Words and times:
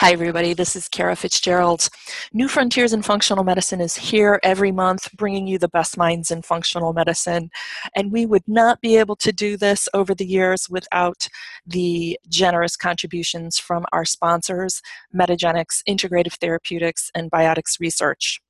Hi, 0.00 0.12
everybody. 0.12 0.54
This 0.54 0.76
is 0.76 0.88
Kara 0.88 1.16
Fitzgerald. 1.16 1.88
New 2.32 2.46
Frontiers 2.46 2.92
in 2.92 3.02
Functional 3.02 3.42
Medicine 3.42 3.80
is 3.80 3.96
here 3.96 4.38
every 4.44 4.70
month, 4.70 5.12
bringing 5.16 5.48
you 5.48 5.58
the 5.58 5.66
best 5.66 5.96
minds 5.96 6.30
in 6.30 6.42
functional 6.42 6.92
medicine. 6.92 7.50
And 7.96 8.12
we 8.12 8.24
would 8.24 8.46
not 8.46 8.80
be 8.80 8.96
able 8.96 9.16
to 9.16 9.32
do 9.32 9.56
this 9.56 9.88
over 9.92 10.14
the 10.14 10.24
years 10.24 10.70
without 10.70 11.26
the 11.66 12.16
generous 12.28 12.76
contributions 12.76 13.58
from 13.58 13.86
our 13.90 14.04
sponsors, 14.04 14.82
Metagenics, 15.12 15.82
Integrative 15.88 16.34
Therapeutics, 16.34 17.10
and 17.12 17.28
Biotics 17.28 17.80
Research. 17.80 18.40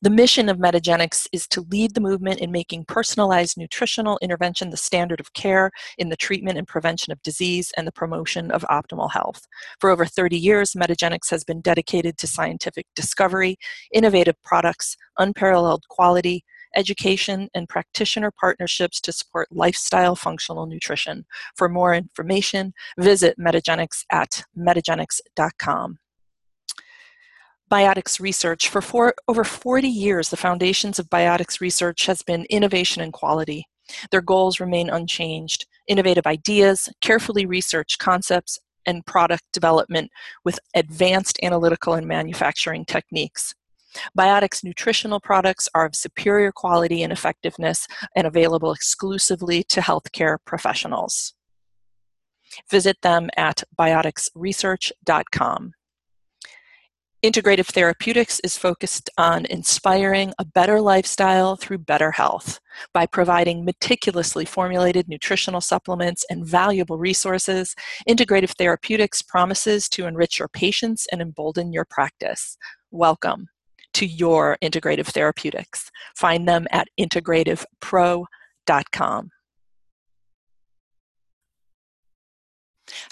The 0.00 0.10
mission 0.10 0.48
of 0.48 0.58
Metagenics 0.58 1.26
is 1.32 1.46
to 1.48 1.62
lead 1.70 1.94
the 1.94 2.00
movement 2.00 2.40
in 2.40 2.50
making 2.50 2.84
personalized 2.86 3.56
nutritional 3.56 4.18
intervention 4.22 4.70
the 4.70 4.76
standard 4.76 5.20
of 5.20 5.32
care 5.32 5.70
in 5.98 6.08
the 6.08 6.16
treatment 6.16 6.58
and 6.58 6.66
prevention 6.66 7.12
of 7.12 7.22
disease 7.22 7.72
and 7.76 7.86
the 7.86 7.92
promotion 7.92 8.50
of 8.50 8.62
optimal 8.70 9.10
health. 9.12 9.46
For 9.80 9.90
over 9.90 10.04
30 10.04 10.36
years, 10.36 10.72
Metagenics 10.72 11.30
has 11.30 11.44
been 11.44 11.60
dedicated 11.60 12.18
to 12.18 12.26
scientific 12.26 12.86
discovery, 12.94 13.56
innovative 13.92 14.40
products, 14.42 14.96
unparalleled 15.18 15.84
quality, 15.88 16.44
education, 16.76 17.48
and 17.54 17.68
practitioner 17.68 18.30
partnerships 18.30 19.00
to 19.02 19.12
support 19.12 19.48
lifestyle 19.50 20.16
functional 20.16 20.66
nutrition. 20.66 21.24
For 21.56 21.68
more 21.68 21.94
information, 21.94 22.72
visit 22.98 23.38
Metagenics 23.38 24.04
at 24.10 24.44
metagenics.com. 24.56 25.98
Biotics 27.72 28.20
research. 28.20 28.68
For 28.68 28.82
four, 28.82 29.14
over 29.28 29.44
40 29.44 29.88
years, 29.88 30.28
the 30.28 30.36
foundations 30.36 30.98
of 30.98 31.08
biotics 31.08 31.58
research 31.58 32.04
has 32.04 32.20
been 32.20 32.44
innovation 32.50 33.00
and 33.00 33.14
quality. 33.14 33.64
Their 34.10 34.20
goals 34.20 34.60
remain 34.60 34.90
unchanged. 34.90 35.64
Innovative 35.88 36.26
ideas, 36.26 36.90
carefully 37.00 37.46
researched 37.46 37.98
concepts, 37.98 38.58
and 38.84 39.06
product 39.06 39.44
development 39.54 40.10
with 40.44 40.58
advanced 40.74 41.38
analytical 41.42 41.94
and 41.94 42.06
manufacturing 42.06 42.84
techniques. 42.84 43.54
Biotics 44.18 44.62
nutritional 44.62 45.20
products 45.20 45.66
are 45.74 45.86
of 45.86 45.94
superior 45.94 46.52
quality 46.52 47.02
and 47.02 47.10
effectiveness 47.10 47.86
and 48.14 48.26
available 48.26 48.72
exclusively 48.72 49.62
to 49.70 49.80
healthcare 49.80 50.36
professionals. 50.44 51.32
Visit 52.70 53.00
them 53.00 53.30
at 53.38 53.62
bioticsresearch.com. 53.78 55.72
Integrative 57.24 57.66
Therapeutics 57.66 58.40
is 58.40 58.58
focused 58.58 59.08
on 59.16 59.46
inspiring 59.46 60.34
a 60.40 60.44
better 60.44 60.80
lifestyle 60.80 61.54
through 61.54 61.78
better 61.78 62.10
health 62.10 62.58
by 62.92 63.06
providing 63.06 63.64
meticulously 63.64 64.44
formulated 64.44 65.08
nutritional 65.08 65.60
supplements 65.60 66.24
and 66.28 66.44
valuable 66.44 66.98
resources. 66.98 67.76
Integrative 68.08 68.50
Therapeutics 68.58 69.22
promises 69.22 69.88
to 69.90 70.08
enrich 70.08 70.40
your 70.40 70.48
patients 70.48 71.06
and 71.12 71.22
embolden 71.22 71.72
your 71.72 71.84
practice. 71.84 72.58
Welcome 72.90 73.46
to 73.94 74.04
your 74.04 74.58
Integrative 74.60 75.06
Therapeutics. 75.06 75.92
Find 76.16 76.48
them 76.48 76.66
at 76.72 76.88
integrativepro.com. 76.98 79.30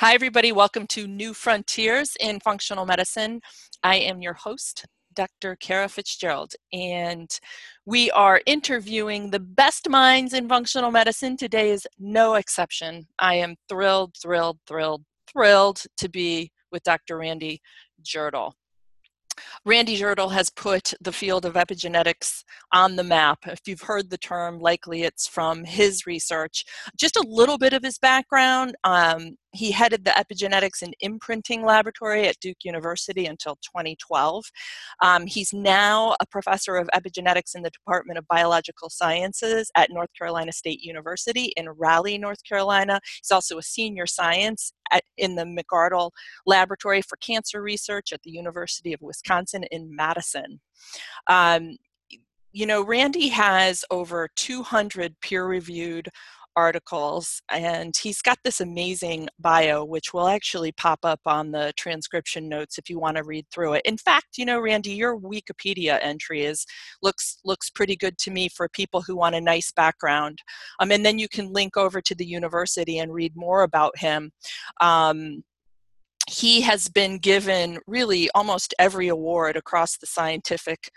Hi, 0.01 0.15
everybody. 0.15 0.53
Welcome 0.53 0.87
to 0.89 1.07
New 1.07 1.33
Frontiers 1.33 2.17
in 2.21 2.41
Functional 2.41 2.87
Medicine. 2.87 3.41
I 3.83 3.97
am 3.97 4.21
your 4.21 4.35
host, 4.35 4.85
Dr. 5.15 5.57
Kara 5.57 5.89
Fitzgerald, 5.89 6.53
and 6.73 7.31
we 7.87 8.11
are 8.11 8.43
interviewing 8.47 9.31
the 9.31 9.41
best 9.41 9.89
minds 9.89 10.35
in 10.35 10.49
functional 10.49 10.91
medicine. 10.91 11.37
Today 11.37 11.71
is 11.71 11.87
no 11.99 12.35
exception. 12.35 13.07
I 13.19 13.35
am 13.37 13.57
thrilled, 13.69 14.15
thrilled, 14.21 14.59
thrilled, 14.67 15.03
thrilled 15.27 15.83
to 15.97 16.09
be 16.09 16.53
with 16.71 16.83
Dr. 16.83 17.19
Randy 17.19 17.61
Jirtle. 18.03 18.53
Randy 19.65 19.97
Jirtle 19.99 20.33
has 20.33 20.51
put 20.51 20.93
the 21.01 21.13
field 21.13 21.45
of 21.45 21.55
epigenetics 21.55 22.45
on 22.73 22.97
the 22.97 23.05
map. 23.05 23.39
If 23.47 23.61
you've 23.67 23.81
heard 23.81 24.11
the 24.11 24.19
term, 24.19 24.59
likely 24.59 25.05
it's 25.05 25.27
from 25.27 25.65
his 25.65 26.07
research. 26.07 26.65
Just 26.99 27.17
a 27.17 27.27
little 27.27 27.57
bit 27.57 27.73
of 27.73 27.83
his 27.83 27.99
background. 27.99 28.75
Um, 28.85 29.37
he 29.53 29.73
headed 29.73 30.05
the 30.05 30.11
epigenetics 30.11 30.83
and 30.83 30.95
imprinting 31.01 31.65
laboratory 31.65 32.29
at 32.29 32.39
Duke 32.41 32.65
University 32.65 33.27
until 33.27 33.57
2012. 33.57 34.45
Um, 35.03 35.27
he's 35.27 35.53
now 35.53 36.15
a 36.21 36.27
professor 36.27 36.77
of 36.77 36.89
epigenetics 36.95 37.55
in 37.55 37.63
the 37.63 37.71
Department 37.71 38.19
of 38.19 38.27
Biological 38.29 38.91
Sciences 38.91 39.71
at 39.77 39.91
North 39.91 40.11
Carolina 40.17 40.53
State 40.53 40.83
University 40.83 41.53
in 41.57 41.69
Raleigh, 41.69 42.19
North 42.19 42.45
Carolina. 42.45 43.01
He's 43.21 43.31
also 43.31 43.59
a 43.59 43.63
senior 43.63 44.07
science 44.07 44.73
at, 44.93 45.03
in 45.17 45.35
the 45.35 45.45
McArdle 45.45 46.11
Laboratory 46.47 47.03
for 47.03 47.17
Cancer 47.17 47.63
Research 47.63 48.13
at 48.13 48.23
the 48.23 48.31
University 48.31 48.93
of 48.93 49.01
Wisconsin 49.01 49.65
in 49.71 49.95
Madison. 49.95 50.61
Um, 51.27 51.77
you 52.53 52.67
know, 52.67 52.83
Randy 52.83 53.29
has 53.29 53.85
over 53.91 54.29
200 54.37 55.21
peer 55.21 55.47
reviewed 55.47 56.09
articles 56.57 57.41
and 57.51 57.95
he's 57.97 58.23
got 58.23 58.39
this 58.45 58.61
amazing 58.61 59.29
bio 59.39 59.85
which 59.85 60.13
will 60.13 60.29
actually 60.29 60.73
pop 60.73 60.99
up 61.05 61.21
on 61.27 61.51
the 61.51 61.73
transcription 61.77 62.49
notes 62.49 62.79
if 62.79 62.91
you 62.91 62.99
want 62.99 63.17
to 63.17 63.25
read 63.25 63.47
through 63.51 63.75
it. 63.75 63.83
In 63.85 63.97
fact 63.97 64.37
you 64.37 64.45
know 64.45 64.61
randy 64.61 64.93
your 64.93 65.19
wikipedia 65.19 65.99
entry 66.03 66.45
is 66.45 66.67
looks 67.03 67.39
looks 67.45 67.71
pretty 67.71 67.97
good 67.97 68.19
to 68.19 68.31
me 68.31 68.49
for 68.49 68.69
people 68.69 69.03
who 69.03 69.17
want 69.17 69.35
a 69.35 69.41
nice 69.41 69.73
background. 69.73 70.41
Um, 70.81 70.91
and 70.91 71.05
then 71.05 71.19
you 71.19 71.29
can 71.29 71.53
link 71.53 71.77
over 71.77 72.01
to 72.01 72.15
the 72.15 72.27
university 72.27 72.99
and 72.99 73.13
read 73.13 73.33
more 73.37 73.63
about 73.63 73.99
him. 73.99 74.33
Um, 74.81 75.43
he 76.29 76.61
has 76.61 76.89
been 76.89 77.19
given 77.19 77.79
really 77.87 78.31
almost 78.35 78.75
every 78.79 79.09
award 79.09 79.57
across 79.57 79.97
the 79.97 80.07
scientific 80.07 80.91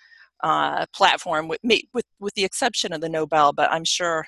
uh, 0.44 0.86
platform 0.94 1.48
with, 1.48 1.60
with, 1.94 2.06
with 2.20 2.34
the 2.36 2.44
exception 2.44 2.94
of 2.94 3.02
the 3.02 3.10
Nobel, 3.10 3.54
but 3.54 3.72
I'm 3.72 3.86
sure 3.86 4.26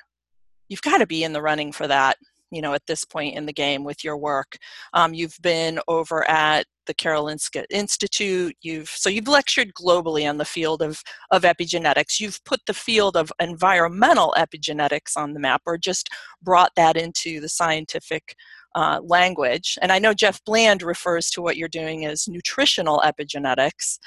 you've 0.70 0.82
got 0.82 1.00
to 1.00 1.08
be 1.08 1.24
in 1.24 1.34
the 1.34 1.42
running 1.42 1.72
for 1.72 1.88
that 1.88 2.18
you 2.52 2.62
know 2.62 2.74
at 2.74 2.86
this 2.88 3.04
point 3.04 3.36
in 3.36 3.46
the 3.46 3.54
game 3.54 3.84
with 3.84 4.04
your 4.04 4.18
work. 4.18 4.58
Um, 4.94 5.14
you've 5.14 5.38
been 5.42 5.80
over 5.88 6.28
at 6.30 6.66
the 6.86 6.94
karolinska 6.94 7.66
institute 7.72 8.56
you've 8.62 8.90
so 8.90 9.10
you've 9.10 9.28
lectured 9.28 9.74
globally 9.74 10.30
on 10.30 10.38
the 10.38 10.46
field 10.46 10.82
of, 10.82 11.02
of 11.32 11.44
epigenetics. 11.44 12.20
You've 12.20 12.44
put 12.46 12.62
the 12.68 12.74
field 12.74 13.18
of 13.18 13.32
environmental 13.40 14.34
epigenetics 14.38 15.18
on 15.18 15.34
the 15.34 15.40
map 15.40 15.64
or 15.66 15.78
just 15.78 16.10
brought 16.42 16.72
that 16.76 16.96
into 16.96 17.40
the 17.42 17.50
scientific 17.50 18.36
uh, 18.76 19.00
language. 19.04 19.78
And 19.82 19.92
i 19.92 20.00
know 20.00 20.14
jeff 20.14 20.44
bland 20.46 20.84
refers 20.84 21.30
to 21.32 21.42
what 21.42 21.58
you're 21.58 21.68
doing 21.68 22.06
as 22.06 22.28
nutritional 22.28 23.02
epigenetics. 23.06 23.98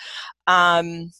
Um, 0.46 1.10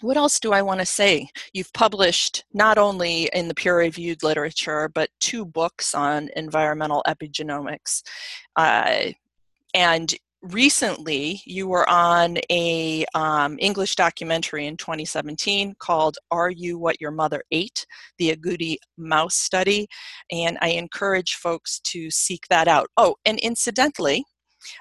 what 0.00 0.16
else 0.16 0.40
do 0.40 0.52
I 0.52 0.62
want 0.62 0.80
to 0.80 0.86
say? 0.86 1.28
You've 1.52 1.72
published 1.72 2.44
not 2.52 2.78
only 2.78 3.28
in 3.32 3.48
the 3.48 3.54
peer 3.54 3.78
reviewed 3.78 4.22
literature, 4.22 4.90
but 4.94 5.10
two 5.20 5.44
books 5.44 5.94
on 5.94 6.30
environmental 6.36 7.02
epigenomics. 7.06 8.02
Uh, 8.56 9.12
and 9.74 10.14
recently 10.44 11.40
you 11.46 11.66
were 11.66 11.88
on 11.88 12.36
a 12.50 13.04
um, 13.14 13.56
english 13.60 13.96
documentary 13.96 14.66
in 14.66 14.76
2017 14.76 15.74
called 15.78 16.18
are 16.30 16.50
you 16.50 16.78
what 16.78 17.00
your 17.00 17.10
mother 17.10 17.42
ate 17.50 17.86
the 18.18 18.30
agouti 18.30 18.76
mouse 18.98 19.36
study 19.36 19.88
and 20.30 20.58
i 20.60 20.68
encourage 20.68 21.36
folks 21.36 21.80
to 21.80 22.10
seek 22.10 22.46
that 22.50 22.68
out 22.68 22.88
oh 22.98 23.16
and 23.24 23.38
incidentally 23.38 24.22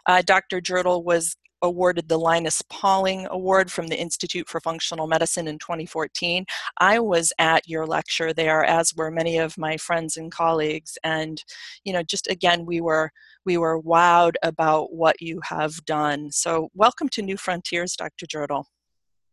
uh, 0.08 0.22
dr 0.26 0.60
jirtle 0.60 1.02
was 1.02 1.34
awarded 1.64 2.10
the 2.10 2.20
Linus 2.20 2.62
Pauling 2.70 3.26
Award 3.32 3.72
from 3.72 3.88
the 3.88 4.00
Institute 4.00 4.48
for 4.48 4.60
Functional 4.60 5.08
Medicine 5.08 5.48
in 5.48 5.58
2014. 5.58 6.46
I 6.80 7.00
was 7.00 7.34
at 7.40 7.68
your 7.68 7.88
lecture 7.88 8.34
there, 8.34 8.64
as 8.64 8.94
were 8.96 9.10
many 9.10 9.38
of 9.38 9.58
my 9.58 9.78
friends 9.78 10.18
and 10.18 10.32
colleagues, 10.32 10.98
and 11.04 11.42
you 11.84 11.94
know, 11.94 12.04
just 12.04 12.28
again, 12.28 12.66
we 12.66 12.82
were 12.82 13.12
we 13.46 13.58
were 13.58 13.82
wowed 13.82 14.36
about 14.44 14.94
what 14.94 15.22
you 15.22 15.40
have 15.46 15.84
done. 15.86 16.32
So, 16.32 16.70
welcome 16.76 17.10
to 17.10 17.22
New 17.22 17.38
Frontiers, 17.38 17.96
Dr. 17.96 18.26
Jirtle. 18.26 18.66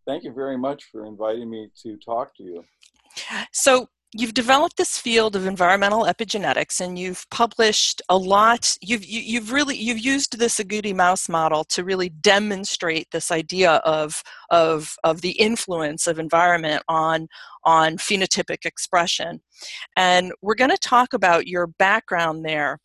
Thank 0.06 0.24
you 0.24 0.32
very 0.32 0.56
much 0.56 0.84
for 0.90 1.06
inviting 1.06 1.50
me 1.50 1.68
to 1.82 1.96
talk 1.98 2.34
to 2.36 2.42
you. 2.42 2.64
So, 3.52 3.88
you've 4.12 4.34
developed 4.34 4.76
this 4.76 4.98
field 4.98 5.36
of 5.36 5.46
environmental 5.46 6.04
epigenetics 6.04 6.80
and 6.80 6.98
you've 6.98 7.24
published 7.30 8.02
a 8.08 8.16
lot. 8.16 8.76
You've 8.80 9.04
you, 9.04 9.20
have 9.20 9.28
you 9.28 9.40
have 9.40 9.52
really 9.52 9.76
you've 9.76 10.00
used 10.00 10.38
this 10.38 10.58
agouti 10.58 10.94
mouse 10.94 11.28
model 11.28 11.64
to 11.64 11.84
really 11.84 12.08
demonstrate 12.08 13.08
this 13.12 13.30
idea 13.30 13.74
of 13.84 14.22
of 14.50 14.96
of 15.04 15.20
the 15.20 15.32
influence 15.32 16.06
of 16.06 16.18
environment 16.18 16.82
on 16.88 17.28
on 17.64 17.98
phenotypic 17.98 18.64
expression. 18.64 19.40
And 19.96 20.32
we're 20.42 20.54
going 20.56 20.70
to 20.70 20.78
talk 20.78 21.12
about 21.12 21.46
your 21.46 21.66
background 21.66 22.44
there 22.44 22.78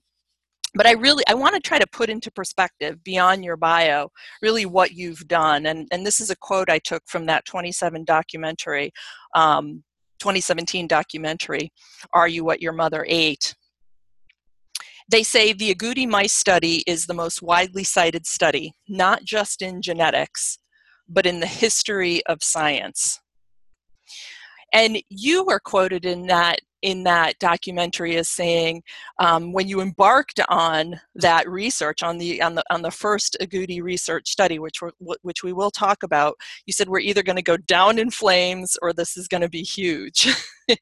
but 0.76 0.86
i 0.86 0.92
really 0.92 1.24
i 1.28 1.34
want 1.34 1.56
to 1.56 1.62
try 1.62 1.80
to 1.80 1.88
put 1.88 2.10
into 2.10 2.30
perspective 2.30 3.04
beyond 3.04 3.44
your 3.44 3.58
bio 3.58 4.10
really 4.42 4.66
what 4.66 4.92
you've 4.92 5.28
done. 5.28 5.66
And 5.66 5.88
and 5.92 6.06
this 6.06 6.20
is 6.20 6.30
a 6.30 6.36
quote 6.36 6.70
i 6.70 6.78
took 6.80 7.02
from 7.08 7.26
that 7.26 7.46
27 7.46 8.04
documentary 8.04 8.92
um, 9.36 9.84
2017 10.20 10.88
documentary, 10.88 11.72
Are 12.14 12.28
You 12.28 12.44
What 12.44 12.62
Your 12.62 12.74
Mother 12.74 13.06
Ate? 13.08 13.56
They 15.10 15.24
say 15.24 15.54
the 15.54 15.74
agouti 15.74 16.08
mice 16.08 16.34
study 16.34 16.84
is 16.88 17.06
the 17.06 17.14
most 17.14 17.42
widely 17.42 17.84
cited 17.84 18.26
study, 18.26 18.74
not 18.88 19.24
just 19.24 19.62
in 19.62 19.82
genetics, 19.82 20.58
but 21.08 21.26
in 21.26 21.40
the 21.40 21.48
history 21.48 22.26
of 22.26 22.44
science. 22.44 23.20
And 24.74 25.02
you 25.10 25.46
were 25.46 25.60
quoted 25.60 26.06
in 26.06 26.28
that 26.28 26.60
in 26.86 27.04
that 27.04 27.38
documentary 27.40 28.16
is 28.16 28.30
saying 28.30 28.84
um, 29.20 29.52
when 29.52 29.68
you 29.68 29.82
embarked 29.82 30.40
on 30.50 31.02
that 31.16 31.50
research 31.50 32.04
on 32.04 32.20
the 32.20 32.40
on 32.44 32.54
the 32.54 32.64
on 32.70 32.84
the 32.84 32.92
first 32.92 33.36
agouti 33.42 33.82
research 33.82 34.30
study 34.30 34.60
which 34.60 34.84
we 34.84 35.16
which 35.24 35.44
we 35.44 35.52
will 35.52 35.72
talk 35.72 36.04
about 36.04 36.36
you 36.68 36.72
said 36.72 36.88
we're 36.88 37.00
either 37.00 37.24
going 37.24 37.36
to 37.36 37.42
go 37.42 37.58
down 37.58 37.98
in 37.98 38.12
flames 38.12 38.78
or 38.84 38.94
this 38.94 39.18
is 39.18 39.28
going 39.28 39.42
to 39.42 39.50
be 39.50 39.64
huge. 39.64 40.30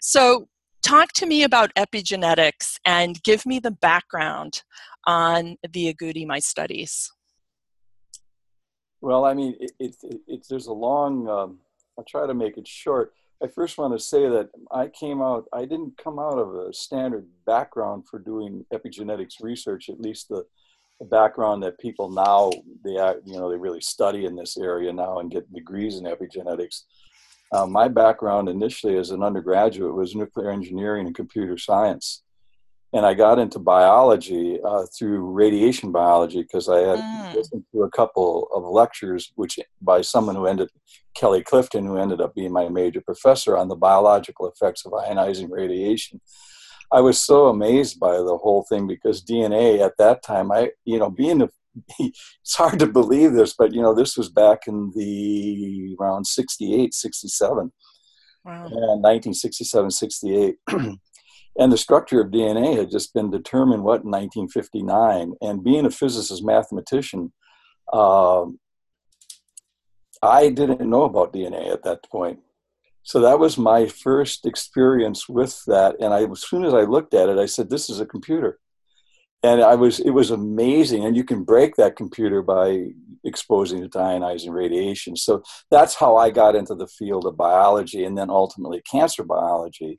So 0.00 0.46
talk 0.84 1.12
to 1.14 1.26
me 1.26 1.42
about 1.42 1.74
epigenetics 1.74 2.76
and 2.84 3.20
give 3.24 3.44
me 3.44 3.58
the 3.58 3.72
background 3.72 4.62
on 5.06 5.56
the 5.72 5.92
agouti 5.92 6.24
my 6.24 6.38
studies. 6.38 7.10
Well 9.00 9.24
i 9.24 9.34
mean 9.34 9.56
it, 9.60 9.72
it, 9.80 9.96
it, 10.28 10.46
there's 10.48 10.68
a 10.68 10.72
long 10.72 11.28
um, 11.28 11.58
i'll 11.98 12.04
try 12.04 12.26
to 12.26 12.34
make 12.34 12.56
it 12.56 12.66
short 12.66 13.12
I 13.42 13.48
first 13.48 13.76
want 13.76 13.92
to 13.92 13.98
say 13.98 14.28
that 14.28 14.50
I 14.70 14.86
came 14.88 15.20
out, 15.20 15.46
I 15.52 15.62
didn't 15.62 15.98
come 15.98 16.18
out 16.18 16.38
of 16.38 16.54
a 16.54 16.72
standard 16.72 17.26
background 17.44 18.06
for 18.08 18.20
doing 18.20 18.64
epigenetics 18.72 19.42
research, 19.42 19.88
at 19.88 20.00
least 20.00 20.28
the, 20.28 20.44
the 21.00 21.06
background 21.06 21.62
that 21.64 21.80
people 21.80 22.08
now, 22.08 22.50
they, 22.84 22.92
you 23.24 23.38
know, 23.38 23.50
they 23.50 23.56
really 23.56 23.80
study 23.80 24.26
in 24.26 24.36
this 24.36 24.56
area 24.56 24.92
now 24.92 25.18
and 25.18 25.30
get 25.30 25.52
degrees 25.52 25.96
in 25.96 26.04
epigenetics. 26.04 26.82
Uh, 27.52 27.66
my 27.66 27.88
background 27.88 28.48
initially 28.48 28.96
as 28.96 29.10
an 29.10 29.22
undergraduate 29.22 29.94
was 29.94 30.14
nuclear 30.14 30.50
engineering 30.50 31.06
and 31.06 31.16
computer 31.16 31.58
science 31.58 32.22
and 32.94 33.06
I 33.06 33.14
got 33.14 33.38
into 33.38 33.58
biology 33.58 34.58
uh, 34.62 34.84
through 34.96 35.30
radiation 35.30 35.92
biology 35.92 36.42
because 36.42 36.68
I 36.68 36.80
had 36.80 36.98
mm. 36.98 37.34
listened 37.34 37.64
to 37.72 37.82
a 37.84 37.90
couple 37.90 38.48
of 38.54 38.64
lectures, 38.64 39.32
which 39.36 39.58
by 39.80 40.02
someone 40.02 40.36
who 40.36 40.46
ended 40.46 40.68
Kelly 41.14 41.42
Clifton, 41.42 41.86
who 41.86 41.96
ended 41.96 42.20
up 42.20 42.34
being 42.34 42.52
my 42.52 42.68
major 42.68 43.00
professor 43.00 43.56
on 43.56 43.68
the 43.68 43.76
biological 43.76 44.46
effects 44.48 44.84
of 44.84 44.92
ionizing 44.92 45.48
radiation. 45.50 46.20
I 46.92 47.00
was 47.00 47.22
so 47.22 47.46
amazed 47.46 47.98
by 47.98 48.18
the 48.18 48.36
whole 48.36 48.66
thing 48.68 48.86
because 48.86 49.24
DNA 49.24 49.80
at 49.80 49.96
that 49.96 50.22
time, 50.22 50.52
I 50.52 50.72
you 50.84 50.98
know, 50.98 51.10
being 51.10 51.40
a 51.40 51.48
it's 51.98 52.54
hard 52.54 52.78
to 52.80 52.86
believe 52.86 53.32
this, 53.32 53.54
but 53.54 53.72
you 53.72 53.80
know, 53.80 53.94
this 53.94 54.18
was 54.18 54.28
back 54.28 54.66
in 54.66 54.92
the 54.94 55.96
around 55.98 56.26
68, 56.26 56.92
67. 56.92 57.72
Wow. 58.44 58.64
And 58.66 59.02
1967, 59.02 59.90
68. 59.90 60.56
and 61.58 61.70
the 61.70 61.78
structure 61.78 62.20
of 62.20 62.30
DNA 62.30 62.76
had 62.76 62.90
just 62.90 63.12
been 63.12 63.30
determined 63.30 63.82
what 63.82 64.04
in 64.04 64.10
1959. 64.10 65.34
And 65.40 65.64
being 65.64 65.84
a 65.84 65.90
physicist 65.90 66.44
mathematician, 66.44 67.32
um, 67.92 68.58
I 70.22 70.48
didn't 70.48 70.88
know 70.88 71.02
about 71.02 71.32
DNA 71.32 71.72
at 71.72 71.82
that 71.84 72.08
point. 72.10 72.40
So 73.02 73.20
that 73.20 73.38
was 73.38 73.58
my 73.58 73.86
first 73.86 74.46
experience 74.46 75.28
with 75.28 75.62
that. 75.66 75.96
And 76.00 76.14
I, 76.14 76.22
as 76.24 76.42
soon 76.42 76.64
as 76.64 76.72
I 76.72 76.82
looked 76.82 77.14
at 77.14 77.28
it, 77.28 77.38
I 77.38 77.46
said, 77.46 77.68
"This 77.68 77.90
is 77.90 78.00
a 78.00 78.06
computer." 78.06 78.58
And 79.42 79.60
I 79.60 79.74
was, 79.74 79.98
it 79.98 80.10
was 80.10 80.30
amazing. 80.30 81.04
And 81.04 81.16
you 81.16 81.24
can 81.24 81.42
break 81.42 81.74
that 81.74 81.96
computer 81.96 82.42
by 82.42 82.90
exposing 83.24 83.82
it 83.82 83.90
to 83.92 83.98
ionizing 83.98 84.52
radiation. 84.52 85.16
So 85.16 85.42
that's 85.68 85.96
how 85.96 86.16
I 86.16 86.30
got 86.30 86.54
into 86.54 86.76
the 86.76 86.86
field 86.86 87.26
of 87.26 87.36
biology 87.36 88.04
and 88.04 88.16
then 88.16 88.30
ultimately 88.30 88.82
cancer 88.88 89.24
biology. 89.24 89.98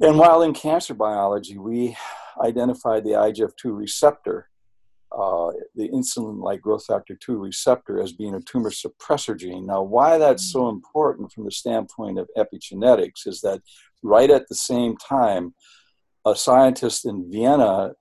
And 0.00 0.18
while 0.18 0.42
in 0.42 0.52
cancer 0.52 0.94
biology, 0.94 1.56
we 1.56 1.96
identified 2.42 3.04
the 3.04 3.12
IGF-2 3.12 3.76
receptor, 3.76 4.48
uh, 5.10 5.52
the 5.74 5.88
insulin-like 5.88 6.60
growth 6.60 6.84
factor 6.84 7.16
2 7.18 7.38
receptor, 7.38 8.02
as 8.02 8.12
being 8.12 8.34
a 8.34 8.40
tumor 8.40 8.70
suppressor 8.70 9.38
gene. 9.38 9.66
Now, 9.66 9.82
why 9.82 10.18
that's 10.18 10.52
so 10.52 10.64
mm. 10.64 10.72
important 10.72 11.32
from 11.32 11.44
the 11.44 11.50
standpoint 11.50 12.18
of 12.18 12.28
epigenetics 12.36 13.26
is 13.26 13.40
that 13.40 13.62
right 14.02 14.30
at 14.30 14.48
the 14.48 14.54
same 14.54 14.96
time, 14.98 15.54
a 16.26 16.36
scientist 16.36 17.06
in 17.06 17.30
Vienna 17.30 17.92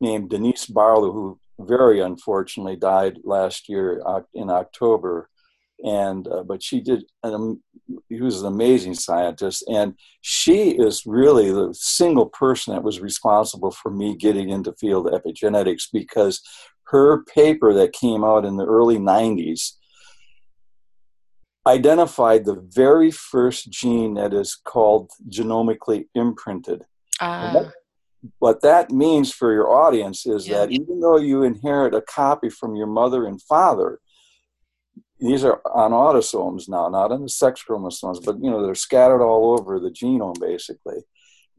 named 0.00 0.30
Denise 0.30 0.66
Barlow, 0.66 1.12
who 1.12 1.40
very 1.58 2.00
unfortunately 2.00 2.76
died 2.76 3.18
last 3.24 3.68
year 3.68 4.02
in 4.34 4.50
October, 4.50 5.29
and 5.84 6.28
uh, 6.28 6.42
but 6.42 6.62
she 6.62 6.80
did 6.80 7.04
an, 7.22 7.62
he 8.08 8.20
was 8.20 8.40
an 8.40 8.46
amazing 8.46 8.94
scientist 8.94 9.64
and 9.68 9.94
she 10.20 10.70
is 10.70 11.04
really 11.06 11.50
the 11.50 11.72
single 11.72 12.26
person 12.26 12.74
that 12.74 12.82
was 12.82 13.00
responsible 13.00 13.70
for 13.70 13.90
me 13.90 14.16
getting 14.16 14.50
into 14.50 14.72
field 14.74 15.06
epigenetics 15.06 15.84
because 15.92 16.40
her 16.84 17.24
paper 17.24 17.72
that 17.72 17.92
came 17.92 18.24
out 18.24 18.44
in 18.44 18.56
the 18.56 18.66
early 18.66 18.98
90s 18.98 19.72
identified 21.66 22.44
the 22.44 22.60
very 22.68 23.10
first 23.10 23.70
gene 23.70 24.14
that 24.14 24.32
is 24.32 24.58
called 24.64 25.10
genomically 25.28 26.06
imprinted 26.14 26.84
uh. 27.20 27.64
what 28.38 28.62
that 28.62 28.90
means 28.90 29.32
for 29.32 29.52
your 29.52 29.70
audience 29.70 30.26
is 30.26 30.48
yeah. 30.48 30.58
that 30.58 30.70
even 30.70 31.00
though 31.00 31.18
you 31.18 31.42
inherit 31.42 31.94
a 31.94 32.02
copy 32.02 32.48
from 32.48 32.74
your 32.74 32.86
mother 32.86 33.26
and 33.26 33.40
father 33.42 33.98
these 35.20 35.44
are 35.44 35.60
on 35.74 35.92
autosomes 35.92 36.68
now, 36.68 36.88
not 36.88 37.12
on 37.12 37.22
the 37.22 37.28
sex 37.28 37.62
chromosomes, 37.62 38.20
but 38.20 38.42
you 38.42 38.50
know 38.50 38.64
they're 38.64 38.74
scattered 38.74 39.22
all 39.22 39.58
over 39.58 39.78
the 39.78 39.90
genome 39.90 40.40
basically. 40.40 40.96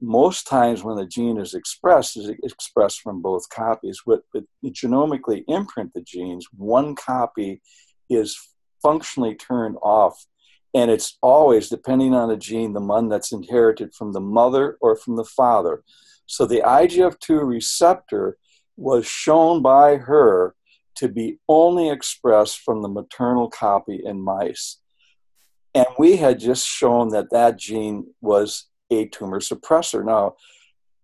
Most 0.01 0.47
times 0.47 0.83
when 0.83 0.97
the 0.97 1.05
gene 1.05 1.37
is 1.37 1.53
expressed, 1.53 2.17
is 2.17 2.31
expressed 2.43 3.01
from 3.01 3.21
both 3.21 3.47
copies. 3.49 4.01
But 4.05 4.23
genomically 4.65 5.43
the 5.45 6.01
genes, 6.01 6.47
one 6.57 6.95
copy 6.95 7.61
is 8.09 8.35
functionally 8.81 9.35
turned 9.35 9.77
off, 9.83 10.25
and 10.73 10.89
it's 10.89 11.19
always 11.21 11.69
depending 11.69 12.15
on 12.15 12.29
the 12.29 12.37
gene, 12.37 12.73
the 12.73 12.81
one 12.81 13.09
that's 13.09 13.31
inherited 13.31 13.93
from 13.93 14.11
the 14.11 14.19
mother 14.19 14.77
or 14.81 14.95
from 14.95 15.17
the 15.17 15.25
father. 15.25 15.83
So 16.25 16.47
the 16.47 16.63
IGF2 16.65 17.45
receptor 17.45 18.37
was 18.75 19.05
shown 19.05 19.61
by 19.61 19.97
her 19.97 20.55
to 20.95 21.07
be 21.07 21.39
only 21.47 21.89
expressed 21.89 22.59
from 22.59 22.81
the 22.81 22.89
maternal 22.89 23.49
copy 23.49 24.01
in 24.03 24.21
mice. 24.21 24.77
And 25.73 25.87
we 25.97 26.17
had 26.17 26.39
just 26.39 26.67
shown 26.67 27.09
that 27.09 27.31
that 27.31 27.57
gene 27.57 28.07
was 28.21 28.67
a 28.91 29.07
tumor 29.07 29.39
suppressor. 29.39 30.05
Now, 30.05 30.35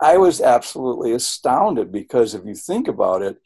I 0.01 0.17
was 0.17 0.41
absolutely 0.41 1.13
astounded 1.13 1.91
because 1.91 2.35
if 2.35 2.45
you 2.45 2.53
think 2.53 2.87
about 2.87 3.21
it, 3.21 3.37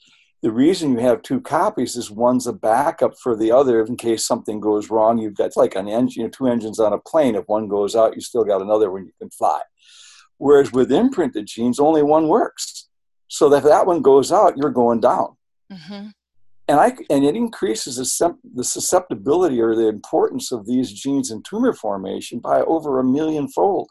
the 0.42 0.52
reason 0.52 0.94
you 0.94 1.00
have 1.00 1.22
two 1.22 1.40
copies 1.40 1.96
is 1.96 2.10
one's 2.10 2.48
a 2.48 2.54
backup 2.54 3.14
for 3.21 3.36
the 3.36 3.52
other 3.52 3.86
in 3.86 3.95
case 3.95 4.26
something 4.26 4.60
goes 4.60 4.90
wrong. 4.90 5.19
You've 5.19 5.38
got 5.38 5.56
like 5.56 5.76
an 5.76 5.88
engine, 5.88 6.31
two 6.31 6.48
engines 6.48 6.80
on 6.80 6.94
a 6.94 6.98
plane. 6.98 7.36
If 7.36 7.48
one 7.48 7.68
goes 7.68 7.95
out, 7.95 8.16
you 8.16 8.21
still 8.21 8.44
got 8.44 8.62
another 8.62 8.92
one 8.92 9.06
you 9.06 9.12
can 9.19 9.30
fly. 9.30 9.62
Whereas 10.38 10.74
with 10.74 10.92
imprinted 10.92 11.45
genes, 11.45 11.80
only 11.80 12.02
one 12.02 12.28
works. 12.28 12.90
So 13.28 13.54
if 13.54 13.64
that 13.64 13.86
one 13.86 14.02
goes 14.02 14.31
out, 14.31 14.57
you're 14.57 14.71
going 14.71 15.00
down. 15.00 15.38
Mm-hmm 15.71 16.07
and 16.71 16.80
I 16.80 16.95
and 17.09 17.25
it 17.25 17.35
increases 17.35 17.97
the, 17.97 18.63
susceptibility 18.63 19.59
or 19.59 19.75
the 19.75 19.90
importance 19.90 20.54
of 20.54 20.66
these 20.66 20.94
genes 20.94 21.30
in 21.30 21.44
tumor 21.44 21.73
formation 21.73 22.40
by 22.40 22.61
over 22.61 22.97
a 22.97 23.04
million 23.04 23.49
fold. 23.49 23.90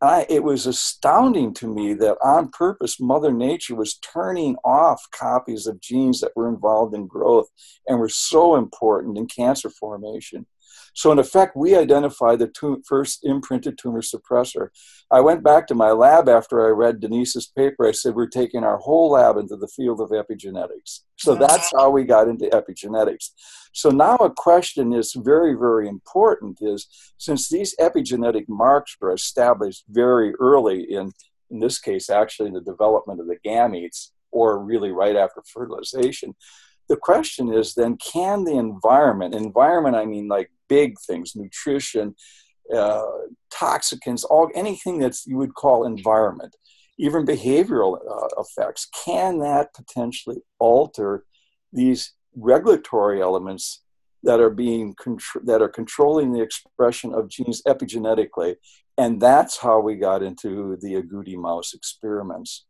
I, 0.00 0.24
it 0.30 0.42
was 0.42 0.66
astounding 0.66 1.52
to 1.54 1.66
me 1.66 1.92
that 1.92 2.16
on 2.24 2.48
purpose, 2.48 2.98
Mother 3.00 3.32
Nature 3.32 3.74
was 3.74 3.98
turning 3.98 4.56
off 4.64 5.06
copies 5.12 5.66
of 5.66 5.82
genes 5.82 6.20
that 6.20 6.32
were 6.34 6.48
involved 6.48 6.94
in 6.94 7.06
growth 7.06 7.48
and 7.86 7.98
were 7.98 8.08
so 8.08 8.56
important 8.56 9.18
in 9.18 9.26
cancer 9.26 9.68
formation. 9.68 10.46
So, 10.94 11.12
in 11.12 11.18
effect, 11.18 11.56
we 11.56 11.76
identified 11.76 12.38
the 12.38 12.48
tu- 12.48 12.82
first 12.86 13.20
imprinted 13.24 13.78
tumor 13.78 14.02
suppressor. 14.02 14.68
I 15.10 15.20
went 15.20 15.42
back 15.42 15.66
to 15.68 15.74
my 15.74 15.90
lab 15.90 16.28
after 16.28 16.66
I 16.66 16.70
read 16.70 17.00
Denise's 17.00 17.46
paper. 17.46 17.86
I 17.86 17.92
said, 17.92 18.14
We're 18.14 18.26
taking 18.26 18.64
our 18.64 18.78
whole 18.78 19.12
lab 19.12 19.36
into 19.36 19.56
the 19.56 19.68
field 19.68 20.00
of 20.00 20.10
epigenetics. 20.10 21.00
So, 21.16 21.34
that's 21.34 21.70
how 21.76 21.90
we 21.90 22.04
got 22.04 22.28
into 22.28 22.46
epigenetics. 22.46 23.30
So, 23.72 23.90
now 23.90 24.16
a 24.16 24.30
question 24.30 24.92
is 24.92 25.14
very, 25.16 25.54
very 25.54 25.88
important 25.88 26.58
is 26.60 26.86
since 27.18 27.48
these 27.48 27.74
epigenetic 27.76 28.46
marks 28.48 28.96
were 29.00 29.12
established 29.12 29.84
very 29.88 30.34
early 30.40 30.82
in, 30.82 31.12
in 31.50 31.60
this 31.60 31.78
case, 31.78 32.10
actually, 32.10 32.48
in 32.48 32.54
the 32.54 32.60
development 32.60 33.20
of 33.20 33.26
the 33.26 33.38
gametes, 33.46 34.10
or 34.32 34.62
really 34.62 34.90
right 34.90 35.16
after 35.16 35.42
fertilization, 35.52 36.34
the 36.90 36.96
question 36.96 37.52
is 37.52 37.74
then 37.74 37.96
can 37.96 38.44
the 38.44 38.56
environment 38.56 39.34
environment 39.34 39.94
i 39.94 40.04
mean 40.04 40.26
like 40.26 40.50
big 40.74 40.94
things 41.06 41.32
nutrition 41.36 42.14
uh, 42.74 43.02
toxicants 43.52 44.24
all 44.30 44.48
anything 44.54 44.96
that 44.98 45.14
you 45.26 45.36
would 45.36 45.54
call 45.54 45.84
environment 45.84 46.54
even 46.98 47.24
behavioral 47.24 47.92
uh, 47.96 48.28
effects 48.42 48.86
can 49.04 49.38
that 49.38 49.74
potentially 49.74 50.38
alter 50.58 51.24
these 51.72 52.12
regulatory 52.36 53.20
elements 53.22 53.82
that 54.22 54.40
are 54.40 54.50
being 54.50 54.94
contr- 54.94 55.44
that 55.44 55.62
are 55.62 55.68
controlling 55.68 56.32
the 56.32 56.42
expression 56.42 57.14
of 57.14 57.28
genes 57.28 57.62
epigenetically, 57.66 58.56
and 58.98 59.20
that's 59.20 59.56
how 59.56 59.80
we 59.80 59.94
got 59.96 60.22
into 60.22 60.76
the 60.80 60.94
agouti 60.94 61.36
mouse 61.36 61.72
experiments. 61.72 62.66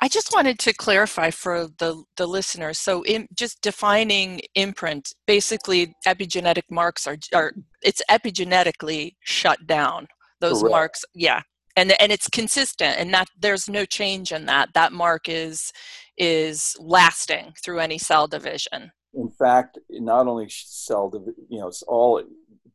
I 0.00 0.08
just 0.08 0.32
wanted 0.32 0.58
to 0.60 0.72
clarify 0.72 1.30
for 1.30 1.68
the, 1.78 2.02
the 2.16 2.26
listeners. 2.26 2.78
So, 2.78 3.02
in, 3.02 3.28
just 3.34 3.60
defining 3.62 4.40
imprint, 4.54 5.12
basically, 5.26 5.94
epigenetic 6.06 6.64
marks 6.70 7.06
are, 7.06 7.16
are 7.34 7.52
it's 7.82 8.02
epigenetically 8.10 9.16
shut 9.20 9.66
down. 9.66 10.06
Those 10.40 10.60
Correct. 10.60 10.72
marks, 10.72 11.04
yeah, 11.14 11.42
and 11.76 11.92
and 12.00 12.12
it's 12.12 12.28
consistent, 12.28 12.98
and 12.98 13.12
that 13.12 13.28
there's 13.38 13.68
no 13.68 13.84
change 13.84 14.32
in 14.32 14.46
that. 14.46 14.68
That 14.74 14.92
mark 14.92 15.28
is 15.28 15.72
is 16.16 16.76
lasting 16.80 17.54
through 17.62 17.78
any 17.78 17.98
cell 17.98 18.26
division 18.26 18.92
in 19.14 19.30
fact, 19.30 19.78
not 19.90 20.26
only 20.26 20.48
cell, 20.48 21.10
you 21.48 21.58
know, 21.58 21.68
it's 21.68 21.82
all 21.82 22.22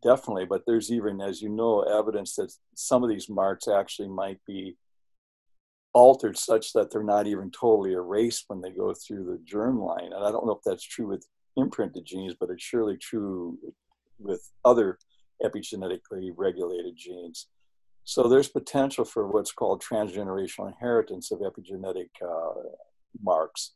definitely, 0.01 0.45
but 0.45 0.63
there's 0.65 0.91
even, 0.91 1.21
as 1.21 1.41
you 1.41 1.49
know, 1.49 1.81
evidence 1.81 2.35
that 2.35 2.53
some 2.75 3.03
of 3.03 3.09
these 3.09 3.29
marks 3.29 3.67
actually 3.67 4.09
might 4.09 4.39
be 4.45 4.75
altered 5.93 6.37
such 6.37 6.73
that 6.73 6.91
they're 6.91 7.03
not 7.03 7.27
even 7.27 7.51
totally 7.51 7.93
erased 7.93 8.45
when 8.47 8.61
they 8.61 8.71
go 8.71 8.93
through 8.93 9.25
the 9.25 9.39
germ 9.45 9.79
line. 9.79 10.11
And 10.13 10.25
I 10.25 10.31
don't 10.31 10.45
know 10.45 10.55
if 10.55 10.63
that's 10.65 10.83
true 10.83 11.07
with 11.07 11.25
imprinted 11.55 12.05
genes, 12.05 12.35
but 12.39 12.49
it's 12.49 12.63
surely 12.63 12.97
true 12.97 13.57
with 14.19 14.51
other 14.65 14.97
epigenetically 15.43 16.31
regulated 16.35 16.95
genes. 16.97 17.47
So 18.05 18.27
there's 18.27 18.49
potential 18.49 19.05
for 19.05 19.27
what's 19.27 19.51
called 19.51 19.81
transgenerational 19.81 20.67
inheritance 20.67 21.31
of 21.31 21.39
epigenetic 21.39 22.09
uh, 22.21 22.69
marks. 23.21 23.73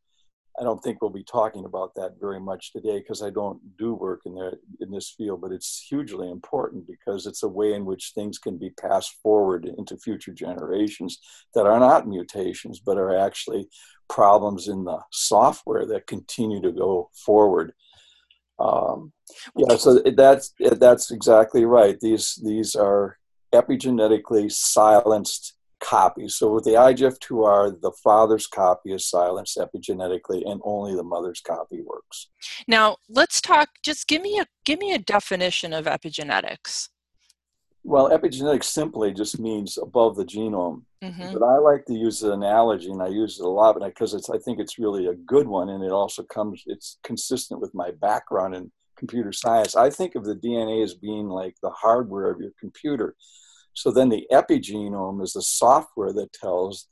I 0.60 0.64
don't 0.64 0.82
think 0.82 1.02
we'll 1.02 1.12
be 1.12 1.24
talking 1.24 1.66
about 1.66 1.94
that 1.96 2.20
very 2.20 2.40
much 2.40 2.72
today 2.72 2.98
because 2.98 3.22
I 3.22 3.30
don't 3.30 3.60
do 3.78 3.94
work 3.94 4.22
in 4.26 4.34
there 4.34 4.54
in 4.80 4.90
this 4.90 5.14
field, 5.16 5.42
but 5.42 5.52
it's 5.52 5.86
hugely 5.88 6.32
important 6.32 6.88
because 6.88 7.28
it's 7.28 7.44
a 7.44 7.48
way 7.48 7.74
in 7.74 7.86
which 7.86 8.14
things 8.16 8.40
can 8.40 8.58
be 8.58 8.72
passed 8.72 9.14
forward 9.22 9.70
into 9.78 9.98
future 9.98 10.34
generations 10.34 11.20
that 11.54 11.68
are 11.68 11.80
not 11.80 12.08
mutations 12.08 12.80
but 12.80 12.98
are 12.98 13.16
actually 13.16 13.70
problems 14.10 14.68
in 14.68 14.84
the 14.84 15.00
software 15.12 15.86
that 15.86 16.08
continue 16.08 16.62
to 16.62 16.72
go 16.72 17.10
forward. 17.14 17.74
Um, 18.60 19.14
yeah, 19.56 19.76
so 19.76 20.00
that's 20.00 20.54
that's 20.60 21.12
exactly 21.12 21.66
right. 21.66 22.00
These 22.00 22.42
these 22.44 22.76
are 22.76 23.20
epigenetically 23.54 24.52
silenced 24.52 25.57
copies. 25.80 26.36
So 26.36 26.54
with 26.54 26.64
the 26.64 26.72
IGF2R, 26.72 27.82
the 27.82 27.92
father's 28.04 28.48
copy 28.48 28.94
is 28.94 29.10
silenced 29.10 29.58
epigenetically, 29.58 30.50
and 30.50 30.62
only 30.64 30.96
the 30.96 31.04
mother's 31.04 31.42
copy 31.42 31.82
works. 31.82 32.30
Now 32.68 32.98
let's 33.10 33.42
talk. 33.42 33.70
Just 33.84 34.08
give 34.08 34.22
me 34.22 34.40
a 34.40 34.46
give 34.66 34.80
me 34.80 34.94
a 34.94 35.00
definition 35.00 35.74
of 35.74 35.86
epigenetics. 35.86 36.90
Well, 37.84 38.10
epigenetics 38.10 38.66
simply 38.66 39.14
just 39.14 39.40
means 39.40 39.78
above 39.78 40.18
the 40.18 40.26
genome. 40.26 40.82
Mm-hmm. 41.02 41.34
But 41.34 41.44
I 41.44 41.58
like 41.58 41.86
to 41.86 41.94
use 41.94 42.20
the 42.20 42.34
analogy, 42.34 42.92
and 42.92 43.02
I 43.02 43.08
use 43.08 43.40
it 43.40 43.46
a 43.46 43.50
lot 43.50 43.80
because 43.80 44.14
it's 44.14 44.30
I 44.30 44.38
think 44.40 44.60
it's 44.60 44.80
really 44.80 45.08
a 45.08 45.14
good 45.14 45.48
one, 45.48 45.70
and 45.70 45.84
it 45.84 45.92
also 45.92 46.24
comes 46.24 46.64
it's 46.66 46.98
consistent 47.04 47.62
with 47.62 47.74
my 47.74 47.92
background 47.92 48.56
in 48.56 48.72
computer 48.98 49.32
science. 49.32 49.76
I 49.76 49.90
think 49.90 50.16
of 50.16 50.26
the 50.26 50.36
DNA 50.36 50.84
as 50.84 50.96
being 50.96 51.30
like 51.30 51.56
the 51.62 51.70
hardware 51.70 52.30
of 52.30 52.42
your 52.42 52.52
computer. 52.60 53.16
So 53.78 53.92
then 53.92 54.10
the 54.10 54.26
epigenome 54.32 55.22
is 55.22 55.34
the 55.34 55.44
software 55.44 56.12
that 56.14 56.34
tells 56.34 56.88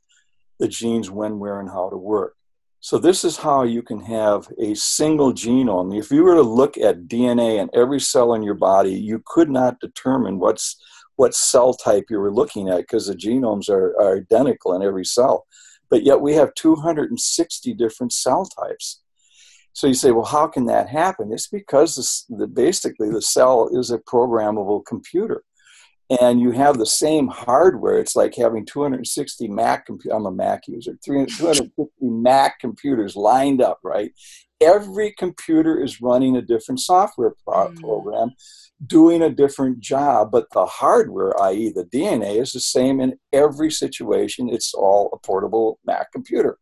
the 0.60 0.68
genes 0.68 1.10
when, 1.10 1.40
where, 1.40 1.58
and 1.58 1.68
how 1.68 1.90
to 1.90 1.96
work. 1.96 2.36
So 2.78 2.96
this 2.96 3.24
is 3.24 3.38
how 3.38 3.64
you 3.64 3.82
can 3.82 3.98
have 4.02 4.46
a 4.60 4.72
single 4.74 5.32
genome. 5.32 5.98
If 5.98 6.12
you 6.12 6.22
were 6.22 6.36
to 6.36 6.42
look 6.42 6.78
at 6.78 7.08
DNA 7.08 7.58
in 7.58 7.70
every 7.74 7.98
cell 7.98 8.34
in 8.34 8.44
your 8.44 8.54
body, 8.54 8.92
you 8.92 9.20
could 9.26 9.50
not 9.50 9.80
determine 9.80 10.38
what's 10.38 10.80
what 11.16 11.34
cell 11.34 11.74
type 11.74 12.04
you 12.08 12.20
were 12.20 12.32
looking 12.32 12.68
at 12.68 12.82
because 12.82 13.08
the 13.08 13.16
genomes 13.16 13.68
are, 13.68 14.00
are 14.00 14.18
identical 14.18 14.72
in 14.74 14.82
every 14.84 15.04
cell. 15.04 15.44
But 15.90 16.04
yet 16.04 16.20
we 16.20 16.34
have 16.34 16.54
260 16.54 17.74
different 17.74 18.12
cell 18.12 18.44
types. 18.44 19.00
So 19.72 19.88
you 19.88 19.94
say, 19.94 20.12
well, 20.12 20.24
how 20.24 20.46
can 20.46 20.66
that 20.66 20.88
happen? 20.88 21.32
It's 21.32 21.48
because 21.48 21.96
this, 21.96 22.26
the, 22.28 22.46
basically 22.46 23.10
the 23.10 23.22
cell 23.22 23.70
is 23.72 23.90
a 23.90 23.98
programmable 23.98 24.86
computer 24.86 25.42
and 26.08 26.40
you 26.40 26.52
have 26.52 26.78
the 26.78 26.86
same 26.86 27.28
hardware. 27.28 27.98
It's 27.98 28.14
like 28.14 28.34
having 28.34 28.64
260 28.64 29.48
Mac 29.48 29.86
computers. 29.86 30.16
I'm 30.16 30.26
a 30.26 30.30
Mac 30.30 30.68
user. 30.68 30.96
250 31.04 31.90
Mac 32.00 32.60
computers 32.60 33.16
lined 33.16 33.60
up, 33.60 33.80
right? 33.82 34.12
Every 34.60 35.12
computer 35.12 35.82
is 35.82 36.00
running 36.00 36.36
a 36.36 36.42
different 36.42 36.80
software 36.80 37.34
pro- 37.44 37.68
mm. 37.68 37.80
program, 37.80 38.30
doing 38.86 39.22
a 39.22 39.30
different 39.30 39.80
job, 39.80 40.30
but 40.30 40.46
the 40.52 40.64
hardware, 40.64 41.40
i.e., 41.42 41.70
the 41.74 41.84
DNA, 41.84 42.40
is 42.40 42.52
the 42.52 42.60
same 42.60 43.00
in 43.00 43.18
every 43.32 43.70
situation. 43.70 44.48
It's 44.48 44.72
all 44.72 45.10
a 45.12 45.18
portable 45.18 45.78
Mac 45.84 46.12
computer. 46.12 46.58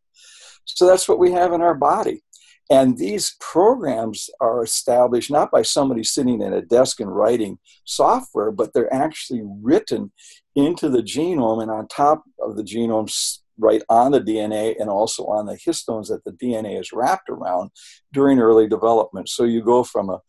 So 0.65 0.87
that's 0.87 1.07
what 1.09 1.19
we 1.19 1.33
have 1.33 1.53
in 1.53 1.61
our 1.61 1.75
body. 1.75 2.24
And 2.71 2.97
these 2.97 3.37
programs 3.41 4.31
are 4.41 4.65
established 4.65 5.31
not 5.31 5.51
by 5.51 5.63
somebody 5.63 6.03
sitting 6.03 6.43
at 6.43 6.55
a 6.55 6.63
desk 6.63 6.99
and 7.01 7.15
writing 7.15 7.59
software, 7.85 8.51
but 8.51 8.73
they're 8.73 8.93
actually 8.93 9.43
written 9.45 10.13
into 10.57 10.89
the 10.89 11.03
genome 11.03 11.61
and 11.63 11.71
on 11.71 11.89
top 11.89 12.25
of 12.41 12.57
the 12.57 12.63
genome, 12.63 13.11
right 13.59 13.83
on 13.89 14.13
the 14.13 14.21
DNA 14.21 14.75
and 14.81 14.89
also 14.91 15.25
on 15.27 15.47
the 15.47 15.59
histones 15.59 16.09
that 16.09 16.25
the 16.25 16.33
DNA 16.33 16.81
is 16.81 16.93
wrapped 16.93 17.29
around 17.29 17.71
during 18.13 18.39
early 18.39 18.67
development. 18.67 19.29
So 19.29 19.45
you 19.45 19.63
go 19.63 19.85
from 19.85 20.11
a 20.11 20.21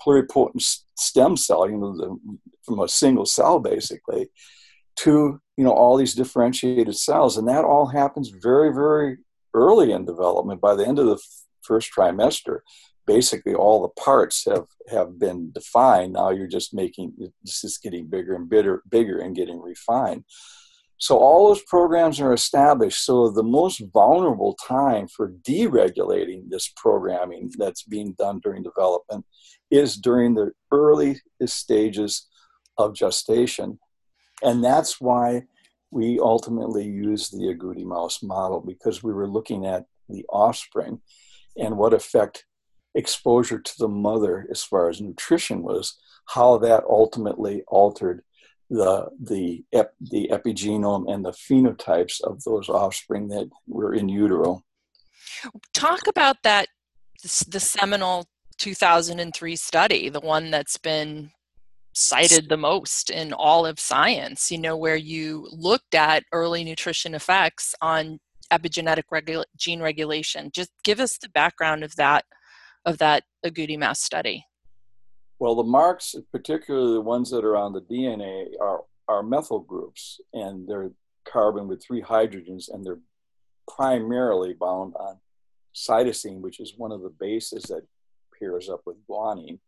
pluripotent 0.00 0.62
stem 0.96 1.36
cell, 1.36 1.68
you 1.68 1.76
know, 1.76 1.96
the, 1.96 2.38
from 2.64 2.80
a 2.80 2.88
single 2.88 3.26
cell 3.26 3.58
basically, 3.58 4.30
to 4.96 5.40
you 5.56 5.64
know 5.64 5.72
all 5.72 5.96
these 5.96 6.14
differentiated 6.14 6.96
cells, 6.96 7.36
and 7.36 7.48
that 7.48 7.64
all 7.64 7.86
happens 7.86 8.28
very, 8.28 8.72
very 8.72 9.18
early 9.52 9.92
in 9.92 10.04
development. 10.04 10.60
By 10.60 10.74
the 10.74 10.86
end 10.86 10.98
of 10.98 11.06
the 11.06 11.18
first 11.64 11.90
trimester, 11.96 12.60
basically 13.06 13.54
all 13.54 13.82
the 13.82 14.00
parts 14.00 14.44
have 14.46 14.66
have 14.88 15.18
been 15.18 15.52
defined. 15.52 16.14
Now 16.14 16.30
you're 16.30 16.46
just 16.46 16.74
making 16.74 17.12
this 17.42 17.60
just 17.60 17.82
getting 17.82 18.08
bigger 18.08 18.34
and 18.34 18.48
bigger, 18.48 18.82
bigger 18.88 19.18
and 19.18 19.36
getting 19.36 19.60
refined. 19.60 20.24
So 20.98 21.18
all 21.18 21.48
those 21.48 21.62
programs 21.62 22.20
are 22.20 22.32
established. 22.32 23.04
So 23.04 23.28
the 23.28 23.42
most 23.42 23.82
vulnerable 23.92 24.56
time 24.66 25.08
for 25.08 25.32
deregulating 25.46 26.48
this 26.48 26.72
programming 26.76 27.52
that's 27.58 27.82
being 27.82 28.14
done 28.18 28.40
during 28.42 28.62
development 28.62 29.26
is 29.70 29.96
during 29.96 30.34
the 30.34 30.52
early 30.70 31.20
stages 31.44 32.28
of 32.78 32.94
gestation. 32.94 33.78
And 34.42 34.64
that's 34.64 35.00
why 35.00 35.42
we 35.90 36.18
ultimately 36.20 36.84
used 36.84 37.32
the 37.32 37.54
agouti 37.54 37.84
mouse 37.84 38.22
model 38.22 38.60
because 38.60 39.02
we 39.02 39.12
were 39.12 39.28
looking 39.28 39.66
at 39.66 39.84
the 40.08 40.24
offspring 40.28 41.00
and 41.56 41.76
what 41.76 41.94
effect 41.94 42.44
exposure 42.94 43.58
to 43.58 43.74
the 43.78 43.88
mother 43.88 44.46
as 44.50 44.62
far 44.62 44.88
as 44.88 45.00
nutrition 45.00 45.62
was, 45.62 45.98
how 46.26 46.58
that 46.58 46.84
ultimately 46.88 47.62
altered 47.68 48.22
the 48.70 49.08
the 49.20 49.62
ep, 49.72 49.94
the 50.00 50.28
epigenome 50.32 51.12
and 51.12 51.24
the 51.24 51.32
phenotypes 51.32 52.20
of 52.22 52.42
those 52.44 52.68
offspring 52.68 53.28
that 53.28 53.48
were 53.66 53.94
in 53.94 54.08
utero. 54.08 54.62
Talk 55.74 56.06
about 56.08 56.36
that 56.44 56.68
the 57.22 57.60
seminal 57.60 58.26
2003 58.58 59.56
study, 59.56 60.08
the 60.08 60.20
one 60.20 60.50
that's 60.50 60.78
been 60.78 61.30
cited 61.94 62.48
the 62.48 62.56
most 62.56 63.10
in 63.10 63.32
all 63.32 63.66
of 63.66 63.78
science, 63.78 64.50
you 64.50 64.58
know, 64.58 64.76
where 64.76 64.96
you 64.96 65.48
looked 65.52 65.94
at 65.94 66.24
early 66.32 66.64
nutrition 66.64 67.14
effects 67.14 67.74
on 67.80 68.18
epigenetic 68.52 69.04
regula- 69.10 69.44
gene 69.56 69.80
regulation. 69.80 70.50
Just 70.52 70.70
give 70.84 71.00
us 71.00 71.18
the 71.18 71.28
background 71.28 71.84
of 71.84 71.96
that 71.96 72.24
of 72.86 72.98
that 72.98 73.24
agouti 73.44 73.78
mouse 73.78 74.02
study. 74.02 74.44
Well, 75.38 75.54
the 75.54 75.62
marks, 75.62 76.14
particularly 76.30 76.94
the 76.94 77.00
ones 77.00 77.30
that 77.30 77.44
are 77.44 77.56
on 77.56 77.72
the 77.72 77.80
DNA, 77.80 78.46
are 78.60 78.82
are 79.08 79.22
methyl 79.22 79.60
groups, 79.60 80.20
and 80.32 80.68
they're 80.68 80.90
carbon 81.24 81.68
with 81.68 81.82
three 81.82 82.02
hydrogens, 82.02 82.72
and 82.72 82.84
they're 82.84 83.00
primarily 83.68 84.54
bound 84.54 84.94
on 84.96 85.18
cytosine, 85.74 86.40
which 86.40 86.60
is 86.60 86.74
one 86.76 86.92
of 86.92 87.02
the 87.02 87.12
bases 87.20 87.64
that 87.64 87.86
pairs 88.38 88.68
up 88.68 88.82
with 88.86 88.96
guanine 89.08 89.58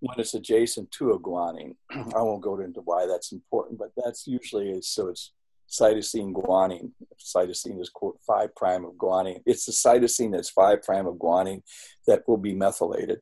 when 0.00 0.18
it's 0.18 0.34
adjacent 0.34 0.90
to 0.92 1.12
a 1.12 1.18
guanine. 1.18 1.74
I 1.90 2.22
won't 2.22 2.42
go 2.42 2.58
into 2.60 2.80
why 2.80 3.06
that's 3.06 3.32
important, 3.32 3.78
but 3.78 3.92
that's 3.96 4.26
usually 4.26 4.80
so 4.82 5.08
it's 5.08 5.32
cytosine 5.72 6.32
guanine. 6.32 6.90
Cytosine 7.18 7.80
is 7.80 7.88
quote 7.88 8.18
five 8.26 8.54
prime 8.54 8.84
of 8.84 8.92
guanine. 8.92 9.40
It's 9.46 9.64
the 9.64 9.72
cytosine 9.72 10.32
that's 10.32 10.50
five 10.50 10.82
prime 10.82 11.06
of 11.06 11.14
guanine 11.14 11.62
that 12.06 12.22
will 12.28 12.36
be 12.36 12.54
methylated. 12.54 13.20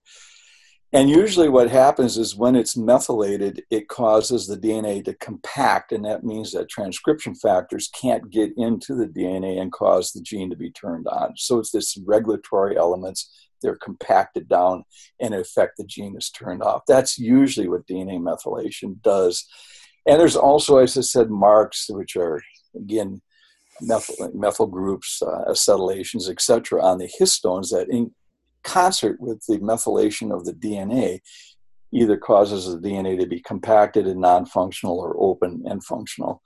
And 0.93 1.09
usually, 1.09 1.49
what 1.49 1.71
happens 1.71 2.19
is 2.19 2.35
when 2.35 2.57
it's 2.57 2.77
methylated, 2.77 3.63
it 3.71 3.87
causes 3.87 4.49
the 4.49 4.57
DNA 4.57 5.05
to 5.05 5.15
compact, 5.15 5.93
and 5.93 6.05
that 6.05 6.25
means 6.25 6.51
that 6.51 6.69
transcription 6.69 7.37
factors 7.37 7.89
can't 7.95 8.29
get 8.29 8.51
into 8.57 8.97
the 8.97 9.07
DNA 9.07 9.61
and 9.61 9.71
cause 9.71 10.11
the 10.11 10.21
gene 10.21 10.51
to 10.51 10.57
be 10.57 10.73
turned 10.73 11.07
on. 11.07 11.35
So, 11.37 11.61
it's 11.61 11.71
this 11.71 11.97
regulatory 12.05 12.77
elements, 12.77 13.31
they're 13.63 13.77
compacted 13.77 14.49
down, 14.49 14.83
and 15.21 15.33
in 15.33 15.41
effect, 15.41 15.77
the 15.77 15.85
gene 15.85 16.17
is 16.17 16.29
turned 16.29 16.63
off. 16.63 16.83
That's 16.89 17.21
usually 17.21 17.69
what 17.69 17.87
DNA 17.87 18.19
methylation 18.19 19.01
does. 19.01 19.47
And 20.07 20.19
there's 20.19 20.37
also, 20.37 20.79
as 20.79 20.97
I 20.97 21.03
said, 21.03 21.31
marks, 21.31 21.89
which 21.91 22.17
are, 22.17 22.43
again, 22.75 23.21
methyl, 23.81 24.31
methyl 24.35 24.67
groups, 24.67 25.23
uh, 25.23 25.45
acetylations, 25.51 26.29
etc., 26.29 26.83
on 26.83 26.99
the 26.99 27.11
histones 27.21 27.71
that 27.71 27.89
in, 27.91 28.13
concert 28.63 29.21
with 29.21 29.45
the 29.49 29.59
methylation 29.59 30.35
of 30.35 30.45
the 30.45 30.53
DNA 30.53 31.21
either 31.93 32.17
causes 32.17 32.67
the 32.67 32.79
DNA 32.79 33.19
to 33.19 33.27
be 33.27 33.41
compacted 33.41 34.07
and 34.07 34.21
non 34.21 34.47
functional 34.47 34.99
or 34.99 35.17
open 35.19 35.63
and 35.67 35.85
functional. 35.85 36.43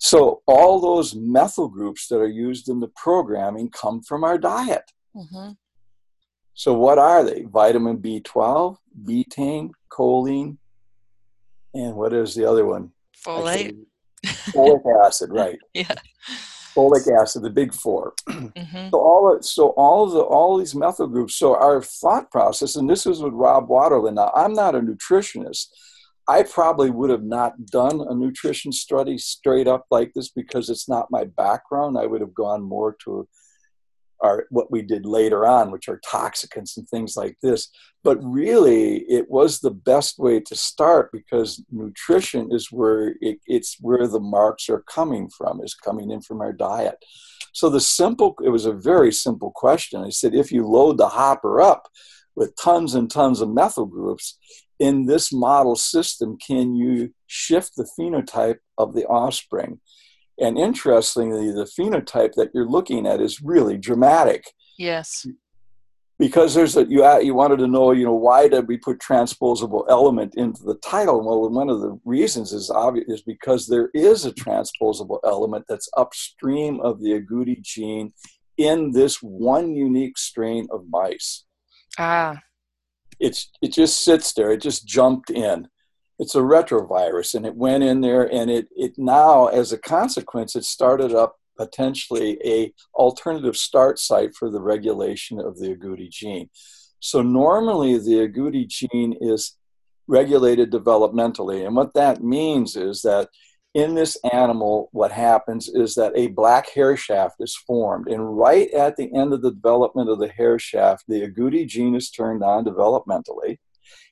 So, 0.00 0.42
all 0.46 0.80
those 0.80 1.14
methyl 1.14 1.68
groups 1.68 2.08
that 2.08 2.18
are 2.18 2.26
used 2.26 2.68
in 2.68 2.80
the 2.80 2.90
programming 2.96 3.70
come 3.70 4.02
from 4.02 4.24
our 4.24 4.38
diet. 4.38 4.90
Mm-hmm. 5.14 5.52
So, 6.54 6.74
what 6.74 6.98
are 6.98 7.22
they? 7.22 7.42
Vitamin 7.42 7.98
B12, 7.98 8.76
betaine, 9.04 9.70
choline, 9.90 10.58
and 11.74 11.94
what 11.94 12.12
is 12.12 12.34
the 12.34 12.48
other 12.48 12.66
one? 12.66 12.90
Folate. 13.26 13.76
Folic 14.24 15.06
acid, 15.06 15.30
right. 15.32 15.58
yeah 15.74 15.94
folic 16.74 17.06
acid, 17.20 17.42
the 17.42 17.50
big 17.50 17.74
4 17.74 18.14
mm-hmm. 18.28 18.88
So 18.90 19.00
all 19.00 19.34
of, 19.34 19.44
so 19.44 19.68
all 19.70 20.04
of 20.04 20.12
the 20.12 20.20
all 20.20 20.58
these 20.58 20.74
methyl 20.74 21.06
groups. 21.06 21.36
So 21.36 21.54
our 21.56 21.82
thought 21.82 22.30
process, 22.30 22.76
and 22.76 22.88
this 22.88 23.06
is 23.06 23.22
with 23.22 23.32
Rob 23.32 23.68
Waterland. 23.68 24.14
Now 24.14 24.30
I'm 24.34 24.52
not 24.52 24.74
a 24.74 24.80
nutritionist. 24.80 25.66
I 26.28 26.44
probably 26.44 26.90
would 26.90 27.10
have 27.10 27.24
not 27.24 27.66
done 27.66 28.00
a 28.00 28.14
nutrition 28.14 28.72
study 28.72 29.18
straight 29.18 29.66
up 29.66 29.86
like 29.90 30.12
this 30.14 30.30
because 30.30 30.70
it's 30.70 30.88
not 30.88 31.10
my 31.10 31.24
background. 31.24 31.98
I 31.98 32.06
would 32.06 32.20
have 32.20 32.34
gone 32.34 32.62
more 32.62 32.96
to 33.04 33.28
are 34.22 34.46
what 34.50 34.70
we 34.70 34.82
did 34.82 35.04
later 35.04 35.46
on, 35.46 35.70
which 35.70 35.88
are 35.88 36.00
toxicants 36.06 36.76
and 36.76 36.88
things 36.88 37.16
like 37.16 37.36
this. 37.42 37.68
But 38.04 38.18
really, 38.22 38.98
it 39.08 39.28
was 39.28 39.60
the 39.60 39.70
best 39.70 40.18
way 40.18 40.40
to 40.40 40.54
start 40.54 41.10
because 41.12 41.62
nutrition 41.70 42.50
is 42.52 42.70
where 42.70 43.14
it, 43.20 43.38
it's 43.46 43.76
where 43.80 44.06
the 44.06 44.20
marks 44.20 44.68
are 44.68 44.82
coming 44.82 45.28
from, 45.36 45.60
is 45.60 45.74
coming 45.74 46.10
in 46.10 46.22
from 46.22 46.40
our 46.40 46.52
diet. 46.52 46.96
So 47.52 47.68
the 47.68 47.80
simple, 47.80 48.34
it 48.44 48.48
was 48.48 48.64
a 48.64 48.72
very 48.72 49.12
simple 49.12 49.50
question. 49.50 50.02
I 50.02 50.10
said, 50.10 50.34
if 50.34 50.52
you 50.52 50.66
load 50.66 50.98
the 50.98 51.08
hopper 51.08 51.60
up 51.60 51.88
with 52.34 52.56
tons 52.56 52.94
and 52.94 53.10
tons 53.10 53.40
of 53.40 53.50
methyl 53.50 53.86
groups, 53.86 54.38
in 54.78 55.06
this 55.06 55.32
model 55.32 55.76
system, 55.76 56.36
can 56.44 56.74
you 56.74 57.14
shift 57.28 57.76
the 57.76 57.88
phenotype 57.98 58.58
of 58.78 58.94
the 58.94 59.04
offspring? 59.06 59.80
And 60.42 60.58
interestingly, 60.58 61.52
the 61.52 61.70
phenotype 61.78 62.32
that 62.34 62.50
you're 62.52 62.68
looking 62.68 63.06
at 63.06 63.20
is 63.20 63.40
really 63.40 63.78
dramatic. 63.78 64.44
Yes. 64.76 65.24
Because 66.18 66.52
there's 66.52 66.76
a 66.76 66.84
you 66.84 67.04
you 67.20 67.34
wanted 67.34 67.58
to 67.58 67.68
know 67.68 67.92
you 67.92 68.04
know 68.04 68.14
why 68.14 68.48
did 68.48 68.66
we 68.66 68.76
put 68.76 68.98
transposable 68.98 69.86
element 69.88 70.34
into 70.36 70.64
the 70.64 70.74
title? 70.76 71.24
Well, 71.24 71.48
one 71.48 71.70
of 71.70 71.80
the 71.80 71.98
reasons 72.04 72.52
is 72.52 72.70
obvious 72.70 73.08
is 73.08 73.22
because 73.22 73.66
there 73.66 73.90
is 73.94 74.24
a 74.24 74.32
transposable 74.32 75.20
element 75.24 75.64
that's 75.68 75.88
upstream 75.96 76.80
of 76.80 77.00
the 77.00 77.20
agouti 77.20 77.62
gene 77.62 78.12
in 78.56 78.90
this 78.90 79.22
one 79.22 79.74
unique 79.74 80.18
strain 80.18 80.66
of 80.72 80.84
mice. 80.90 81.44
Ah. 81.98 82.40
It's 83.20 83.48
it 83.62 83.72
just 83.72 84.04
sits 84.04 84.32
there. 84.32 84.50
It 84.50 84.60
just 84.60 84.86
jumped 84.86 85.30
in 85.30 85.68
it's 86.22 86.36
a 86.36 86.38
retrovirus 86.38 87.34
and 87.34 87.44
it 87.44 87.56
went 87.56 87.82
in 87.82 88.00
there 88.00 88.32
and 88.32 88.48
it, 88.48 88.68
it 88.76 88.92
now 88.96 89.48
as 89.48 89.72
a 89.72 89.78
consequence 89.78 90.54
it 90.54 90.64
started 90.64 91.12
up 91.12 91.34
potentially 91.58 92.38
a 92.44 92.72
alternative 92.94 93.56
start 93.56 93.98
site 93.98 94.32
for 94.32 94.48
the 94.48 94.60
regulation 94.60 95.40
of 95.40 95.58
the 95.58 95.74
agouti 95.74 96.08
gene. 96.08 96.48
So 97.00 97.22
normally 97.22 97.98
the 97.98 98.28
agouti 98.28 98.68
gene 98.68 99.16
is 99.20 99.56
regulated 100.06 100.70
developmentally 100.70 101.66
and 101.66 101.74
what 101.74 101.92
that 101.94 102.22
means 102.22 102.76
is 102.76 103.02
that 103.02 103.28
in 103.74 103.96
this 103.96 104.16
animal 104.32 104.90
what 104.92 105.10
happens 105.10 105.68
is 105.68 105.96
that 105.96 106.12
a 106.14 106.28
black 106.28 106.70
hair 106.70 106.96
shaft 106.96 107.36
is 107.40 107.56
formed 107.56 108.06
and 108.06 108.38
right 108.38 108.70
at 108.74 108.96
the 108.96 109.12
end 109.12 109.32
of 109.32 109.42
the 109.42 109.50
development 109.50 110.08
of 110.08 110.20
the 110.20 110.28
hair 110.28 110.56
shaft 110.56 111.02
the 111.08 111.22
agouti 111.22 111.66
gene 111.66 111.96
is 111.96 112.10
turned 112.10 112.44
on 112.44 112.64
developmentally 112.64 113.58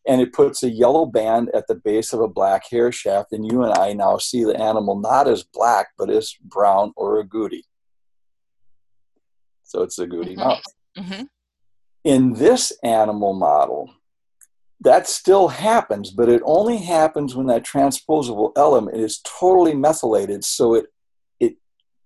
and 0.07 0.21
it 0.21 0.33
puts 0.33 0.63
a 0.63 0.71
yellow 0.71 1.07
band 1.07 1.51
at 1.55 1.67
the 1.67 1.75
base 1.75 2.13
of 2.13 2.21
a 2.21 2.29
black 2.29 2.69
hair 2.71 2.91
shaft. 2.91 3.33
And 3.33 3.51
you 3.51 3.63
and 3.63 3.73
I 3.75 3.93
now 3.93 4.19
see 4.19 4.45
the 4.45 4.59
animal 4.59 4.99
not 4.99 5.29
as 5.29 5.43
black, 5.43 5.89
but 5.99 6.11
as 6.11 6.35
brown 6.43 6.93
or 6.97 7.23
agouti. 7.23 7.63
So 9.63 9.83
it's 9.83 9.99
a 9.99 10.07
agouti 10.07 10.31
mm-hmm. 10.31 10.41
mouse. 10.41 10.65
Mm-hmm. 10.99 11.23
In 12.05 12.33
this 12.33 12.73
animal 12.83 13.35
model, 13.35 13.95
that 14.81 15.07
still 15.07 15.49
happens, 15.49 16.11
but 16.11 16.31
it 16.31 16.41
only 16.45 16.79
happens 16.79 17.37
when 17.37 17.47
that 17.49 17.65
transposable 17.65 18.53
element 18.57 18.97
is 18.97 19.21
totally 19.21 19.75
methylated. 19.75 20.43
So 20.45 20.75
it, 20.75 20.87
it 21.39 21.57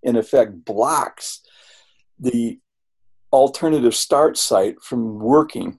in 0.02 0.16
effect, 0.16 0.64
blocks 0.64 1.40
the 2.18 2.58
alternative 3.32 3.94
start 3.94 4.36
site 4.36 4.82
from 4.82 5.18
working 5.20 5.78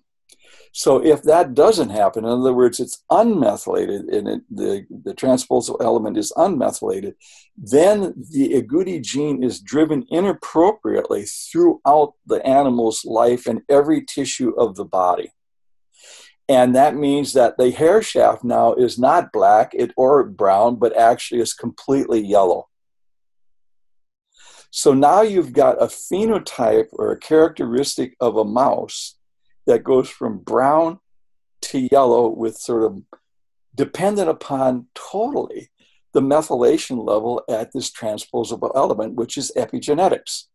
so 0.78 1.02
if 1.02 1.24
that 1.24 1.54
doesn't 1.54 1.92
happen, 1.92 2.26
in 2.26 2.32
other 2.32 2.54
words, 2.54 2.82
it's 2.82 3.02
unmethylated 3.10 4.14
and 4.14 4.28
it, 4.28 4.42
the, 4.52 4.86
the 5.06 5.14
transposable 5.14 5.82
element 5.82 6.18
is 6.18 6.34
unmethylated, 6.36 7.14
then 7.56 8.14
the 8.34 8.62
agouti 8.62 9.02
gene 9.02 9.42
is 9.42 9.62
driven 9.62 10.06
inappropriately 10.10 11.24
throughout 11.24 12.16
the 12.26 12.46
animal's 12.46 13.06
life 13.06 13.46
and 13.48 13.62
every 13.70 14.04
tissue 14.04 14.50
of 14.58 14.76
the 14.76 14.84
body. 14.84 15.32
And 16.50 16.76
that 16.76 16.94
means 16.94 17.32
that 17.32 17.58
the 17.58 17.72
hair 17.72 18.02
shaft 18.02 18.44
now 18.44 18.74
is 18.74 19.00
not 19.00 19.32
black 19.32 19.72
it, 19.74 19.94
or 19.96 20.26
brown, 20.26 20.76
but 20.76 20.94
actually 20.98 21.40
is 21.40 21.54
completely 21.54 22.20
yellow. 22.20 22.68
So 24.72 24.94
now 24.94 25.22
you've 25.22 25.54
got 25.54 25.82
a 25.82 25.86
phenotype 25.86 26.88
or 26.92 27.14
a 27.14 27.18
characteristic 27.18 28.18
of 28.20 28.36
a 28.36 28.44
mouse 28.44 29.16
that 29.66 29.84
goes 29.84 30.10
from 30.10 30.40
brown 30.40 31.00
to 31.62 31.88
yellow 31.92 32.28
with 32.28 32.58
sort 32.58 32.84
of 32.84 33.02
dependent 33.76 34.30
upon 34.30 34.88
totally 34.94 35.70
the 36.14 36.22
methylation 36.22 37.06
level 37.06 37.44
at 37.50 37.74
this 37.74 37.92
transposable 37.92 38.72
element, 38.76 39.16
which 39.16 39.38
is 39.38 39.52
epigenetics. 39.58 40.46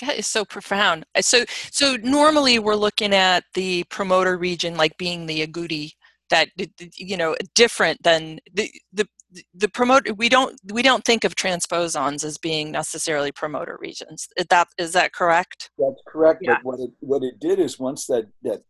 That 0.00 0.18
is 0.18 0.26
so 0.26 0.44
profound. 0.44 1.04
Uh, 1.14 1.22
so, 1.22 1.44
so 1.70 1.96
normally 2.02 2.58
we're 2.58 2.76
looking 2.76 3.14
at 3.14 3.44
the 3.54 3.84
promoter 3.84 4.36
region 4.36 4.76
like 4.76 4.96
being 4.98 5.26
the 5.26 5.46
agouti 5.46 5.92
that 6.30 6.48
you 6.96 7.16
know 7.16 7.36
different 7.54 8.02
than 8.02 8.40
the 8.52 8.70
the 8.92 9.06
the 9.54 9.68
promoter 9.68 10.12
we 10.14 10.28
don't 10.28 10.58
we 10.72 10.82
don't 10.82 11.04
think 11.04 11.24
of 11.24 11.34
transposons 11.34 12.24
as 12.24 12.38
being 12.38 12.70
necessarily 12.70 13.32
promoter 13.32 13.78
regions 13.80 14.28
is 14.36 14.46
that 14.46 14.68
is 14.78 14.92
that 14.92 15.12
correct 15.12 15.70
that's 15.78 16.02
correct 16.06 16.40
yeah. 16.42 16.54
but 16.56 16.64
what 16.64 16.80
it 16.80 16.90
what 17.00 17.22
it 17.22 17.38
did 17.40 17.58
is 17.58 17.78
once 17.78 18.06
that 18.06 18.26
that 18.42 18.62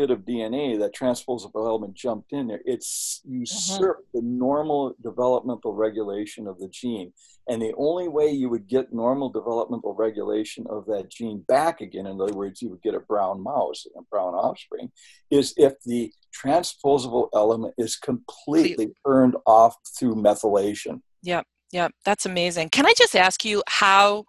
bit 0.00 0.10
of 0.10 0.20
DNA, 0.20 0.78
that 0.78 0.94
transposable 0.94 1.66
element 1.66 1.94
jumped 1.94 2.32
in 2.32 2.48
there, 2.48 2.62
it's 2.64 3.20
usurped 3.28 4.06
mm-hmm. 4.08 4.18
the 4.18 4.24
normal 4.24 4.94
developmental 5.02 5.74
regulation 5.74 6.46
of 6.46 6.58
the 6.58 6.68
gene. 6.68 7.12
And 7.48 7.60
the 7.60 7.74
only 7.76 8.08
way 8.08 8.30
you 8.30 8.48
would 8.48 8.66
get 8.66 8.94
normal 8.94 9.28
developmental 9.28 9.94
regulation 9.94 10.64
of 10.70 10.86
that 10.86 11.10
gene 11.10 11.44
back 11.46 11.82
again, 11.82 12.06
in 12.06 12.18
other 12.18 12.32
words, 12.32 12.62
you 12.62 12.70
would 12.70 12.80
get 12.80 12.94
a 12.94 13.00
brown 13.00 13.42
mouse, 13.42 13.84
and 13.84 14.02
a 14.02 14.06
brown 14.10 14.34
offspring, 14.34 14.90
is 15.30 15.52
if 15.58 15.74
the 15.84 16.10
transposable 16.32 17.28
element 17.34 17.74
is 17.76 17.96
completely 17.96 18.92
turned 19.06 19.36
off 19.46 19.76
through 19.98 20.14
methylation. 20.14 21.02
Yep, 21.22 21.44
yep, 21.72 21.92
that's 22.06 22.24
amazing. 22.24 22.70
Can 22.70 22.86
I 22.86 22.94
just 22.96 23.14
ask 23.14 23.44
you 23.44 23.62
how 23.68 24.24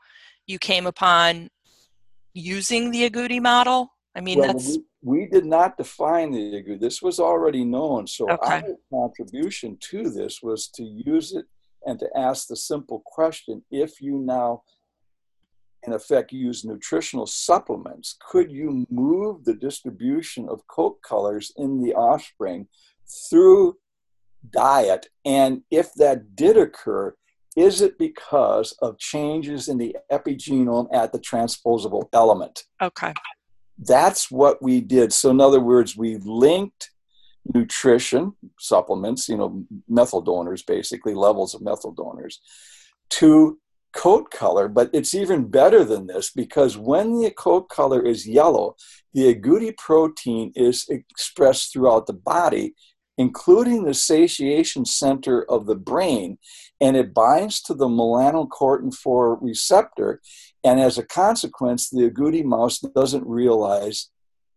you 0.48 0.60
came 0.60 0.86
upon 0.86 1.48
using 2.34 2.92
the 2.92 3.10
agouti 3.10 3.42
model? 3.42 3.92
I 4.16 4.22
mean, 4.22 4.40
well, 4.40 4.54
that's 4.54 4.78
we 5.02 5.26
did 5.28 5.46
not 5.46 5.78
define 5.78 6.32
the 6.32 6.40
agouti. 6.40 6.80
This 6.80 7.02
was 7.02 7.20
already 7.20 7.64
known. 7.64 8.08
So 8.08 8.30
okay. 8.30 8.62
our 8.62 8.64
contribution 8.92 9.78
to 9.90 10.10
this 10.10 10.42
was 10.44 10.68
to 10.76 10.84
use 10.84 11.34
it 11.34 11.46
and 11.86 11.98
to 12.00 12.08
ask 12.16 12.48
the 12.48 12.58
simple 12.58 13.02
question: 13.06 13.64
If 13.72 14.02
you 14.02 14.18
now, 14.18 14.64
in 15.84 15.94
effect, 15.94 16.34
use 16.34 16.66
nutritional 16.66 17.26
supplements, 17.26 18.18
could 18.30 18.52
you 18.52 18.86
move 18.90 19.46
the 19.46 19.56
distribution 19.56 20.50
of 20.50 20.68
coat 20.68 21.02
colors 21.02 21.54
in 21.56 21.82
the 21.82 21.94
offspring 21.94 22.68
through 23.30 23.78
diet? 24.50 25.08
And 25.24 25.62
if 25.72 25.94
that 25.94 26.36
did 26.36 26.58
occur, 26.58 27.16
is 27.56 27.82
it 27.82 27.98
because 27.98 28.76
of 28.82 29.00
changes 29.00 29.70
in 29.70 29.78
the 29.78 29.96
epigenome 30.12 30.90
at 30.94 31.14
the 31.14 31.20
transposable 31.20 32.10
element? 32.14 32.66
Okay 32.82 33.14
that's 33.82 34.30
what 34.30 34.62
we 34.62 34.82
did. 34.82 35.12
So, 35.12 35.32
in 35.32 35.42
other 35.42 35.60
words, 35.60 35.98
we 35.98 36.18
linked 36.18 36.92
nutrition 37.54 38.34
supplements, 38.60 39.28
you 39.28 39.38
know, 39.38 39.66
methyl 39.90 40.22
donors, 40.22 40.62
basically 40.62 41.14
levels 41.14 41.54
of 41.54 41.62
methyl 41.62 41.92
donors, 41.92 42.40
to 43.10 43.60
coat 43.94 44.32
color, 44.32 44.68
but 44.68 44.90
it's 44.94 45.14
even 45.14 45.50
better 45.50 45.84
than 45.84 46.08
this 46.08 46.32
because 46.32 46.78
when 46.78 47.20
the 47.20 47.32
coat 47.32 47.68
color 47.68 48.02
is 48.06 48.28
yellow, 48.28 48.76
the 49.14 49.34
agouti 49.34 49.76
protein 49.78 50.52
is 50.56 50.86
expressed 50.90 51.74
throughout 51.74 52.08
the 52.08 52.14
body, 52.14 52.74
including 53.18 53.84
the 53.84 53.94
satiation 53.94 54.86
center 54.86 55.44
of 55.50 55.66
the 55.66 55.76
brain, 55.76 56.38
and 56.80 56.96
it 56.96 57.14
binds 57.14 57.62
to 57.62 57.74
the 57.74 57.88
melanocortin 57.88 58.94
4 58.94 59.40
receptor. 59.42 60.22
And 60.64 60.80
as 60.80 60.98
a 60.98 61.04
consequence, 61.04 61.90
the 61.90 62.10
agouti 62.10 62.44
mouse 62.44 62.80
doesn't 62.80 63.26
realize 63.26 64.10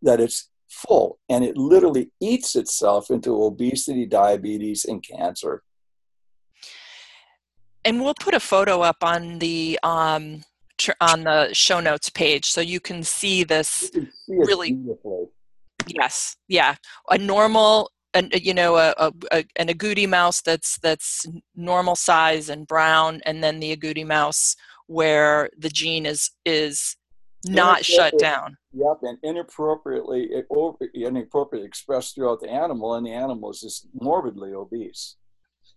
that 0.03 0.21
it's 0.21 0.51
full 0.69 1.19
and 1.29 1.45
it 1.45 1.57
literally 1.57 2.11
eats 2.21 2.57
itself 2.57 3.11
into 3.11 3.43
obesity, 3.43 4.07
diabetes, 4.07 4.85
and 4.85 5.03
cancer. 5.03 5.63
And 7.85 8.03
we'll 8.03 8.15
put 8.19 8.35
a 8.35 8.41
photo 8.41 8.81
up 8.81 8.97
on 9.03 9.39
the 9.39 9.79
um, 9.83 10.43
tr- 10.79 10.93
on 11.01 11.25
the 11.25 11.53
show 11.53 11.81
notes 11.81 12.11
page 12.11 12.47
so 12.47 12.61
you 12.61 12.81
can 12.81 13.03
see 13.03 13.45
this 13.45 13.91
can 13.91 14.11
see 14.11 14.35
really 14.35 14.79
yes 15.87 16.37
yeah. 16.49 16.77
A 17.11 17.19
normal 17.19 17.91
an, 18.15 18.31
you 18.33 18.55
know 18.55 18.77
a, 18.77 18.95
a, 18.97 19.13
a, 19.33 19.45
an 19.57 19.69
agouti 19.69 20.09
mouse 20.09 20.41
that's 20.41 20.79
that's 20.79 21.27
normal 21.55 21.97
size 21.97 22.49
and 22.49 22.67
brown 22.67 23.21
and 23.27 23.43
then 23.43 23.61
the 23.61 23.77
agouti 23.77 24.07
mouse 24.07 24.57
where 24.87 25.51
the 25.59 25.69
gene 25.69 26.07
is 26.07 26.31
is 26.45 26.97
not 27.47 27.85
shut 27.85 28.19
down 28.19 28.57
yep 28.73 28.99
and 29.03 29.19
inappropriately 29.23 30.31
inappropriately 30.95 31.67
expressed 31.67 32.15
throughout 32.15 32.41
the 32.41 32.49
animal 32.49 32.95
and 32.95 33.07
the 33.07 33.13
animal 33.13 33.51
is 33.51 33.61
just 33.61 33.87
morbidly 34.01 34.53
obese 34.55 35.17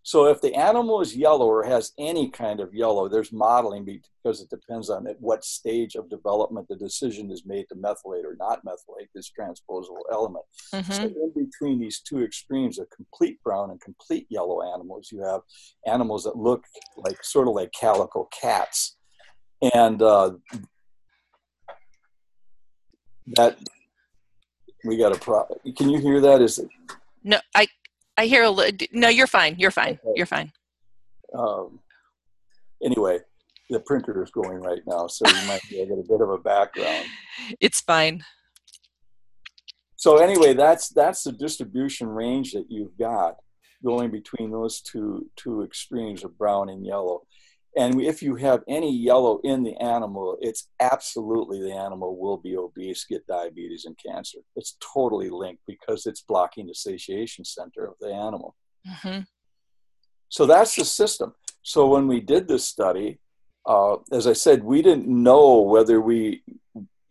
so 0.07 0.27
if 0.27 0.39
the 0.39 0.53
animal 0.53 1.01
is 1.01 1.17
yellow 1.17 1.47
or 1.47 1.65
has 1.65 1.91
any 1.97 2.29
kind 2.29 2.61
of 2.61 2.73
yellow, 2.73 3.09
there's 3.09 3.33
modeling 3.33 3.83
because 3.83 4.41
it 4.41 4.49
depends 4.49 4.89
on 4.89 5.05
at 5.05 5.19
what 5.19 5.43
stage 5.43 5.95
of 5.95 6.09
development 6.09 6.67
the 6.69 6.77
decision 6.77 7.29
is 7.29 7.45
made 7.45 7.67
to 7.67 7.75
methylate 7.75 8.23
or 8.23 8.37
not 8.39 8.63
methylate 8.65 9.09
this 9.13 9.29
transposable 9.29 10.05
element. 10.09 10.45
Mm-hmm. 10.73 10.91
So 10.93 11.03
in 11.03 11.33
between 11.35 11.79
these 11.79 11.99
two 11.99 12.23
extremes 12.23 12.79
of 12.79 12.89
complete 12.89 13.43
brown 13.43 13.69
and 13.69 13.81
complete 13.81 14.27
yellow 14.29 14.61
animals, 14.73 15.09
you 15.11 15.21
have 15.23 15.41
animals 15.85 16.23
that 16.23 16.37
look 16.37 16.63
like 16.95 17.21
sort 17.21 17.49
of 17.49 17.55
like 17.55 17.73
calico 17.77 18.29
cats, 18.39 18.96
and 19.61 20.01
uh, 20.01 20.31
that 23.35 23.57
we 24.85 24.97
got 24.97 25.15
a 25.15 25.19
problem. 25.19 25.59
Can 25.75 25.89
you 25.89 25.99
hear 25.99 26.21
that? 26.21 26.41
Is 26.41 26.59
it? 26.59 26.69
No, 27.23 27.39
I 27.55 27.67
I 28.17 28.25
hear 28.25 28.43
a 28.43 28.49
little. 28.49 28.87
No, 28.91 29.09
you're 29.09 29.27
fine. 29.27 29.55
You're 29.57 29.71
fine. 29.71 29.99
Okay. 30.03 30.13
You're 30.15 30.25
fine. 30.25 30.51
Um, 31.37 31.79
anyway, 32.83 33.19
the 33.69 33.79
printer 33.81 34.23
is 34.23 34.31
going 34.31 34.61
right 34.61 34.81
now, 34.87 35.07
so 35.07 35.27
you 35.27 35.47
might 35.47 35.61
be 35.69 35.81
able 35.81 35.97
to 35.97 36.03
get 36.03 36.15
a 36.15 36.17
bit 36.17 36.21
of 36.21 36.29
a 36.29 36.37
background. 36.37 37.05
It's 37.59 37.81
fine. 37.81 38.23
So 39.95 40.17
anyway, 40.17 40.53
that's 40.53 40.89
that's 40.89 41.23
the 41.23 41.31
distribution 41.31 42.07
range 42.07 42.51
that 42.53 42.65
you've 42.69 42.97
got 42.97 43.35
going 43.85 44.09
between 44.09 44.51
those 44.51 44.81
two 44.81 45.29
two 45.35 45.63
extremes 45.63 46.23
of 46.23 46.37
brown 46.37 46.69
and 46.69 46.85
yellow. 46.85 47.26
And 47.77 48.01
if 48.01 48.23
you 48.23 48.35
have 48.37 48.63
any 48.67 48.91
yellow 48.91 49.39
in 49.43 49.63
the 49.63 49.75
animal, 49.77 50.37
it's 50.41 50.69
absolutely 50.79 51.61
the 51.61 51.75
animal 51.75 52.17
will 52.17 52.37
be 52.37 52.57
obese, 52.57 53.05
get 53.05 53.27
diabetes, 53.27 53.85
and 53.85 53.95
cancer. 54.03 54.39
It's 54.55 54.77
totally 54.81 55.29
linked 55.29 55.61
because 55.67 56.07
it's 56.07 56.21
blocking 56.21 56.65
the 56.65 56.73
satiation 56.73 57.45
center 57.45 57.85
of 57.85 57.93
the 58.01 58.11
animal. 58.11 58.55
Mm-hmm. 58.89 59.21
So 60.29 60.47
that's 60.47 60.75
the 60.75 60.85
system. 60.85 61.35
So 61.61 61.87
when 61.87 62.07
we 62.07 62.19
did 62.19 62.47
this 62.47 62.65
study, 62.65 63.19
uh, 63.67 63.97
as 64.11 64.25
I 64.25 64.33
said, 64.33 64.63
we 64.63 64.81
didn't 64.81 65.07
know 65.07 65.61
whether 65.61 66.01
we 66.01 66.43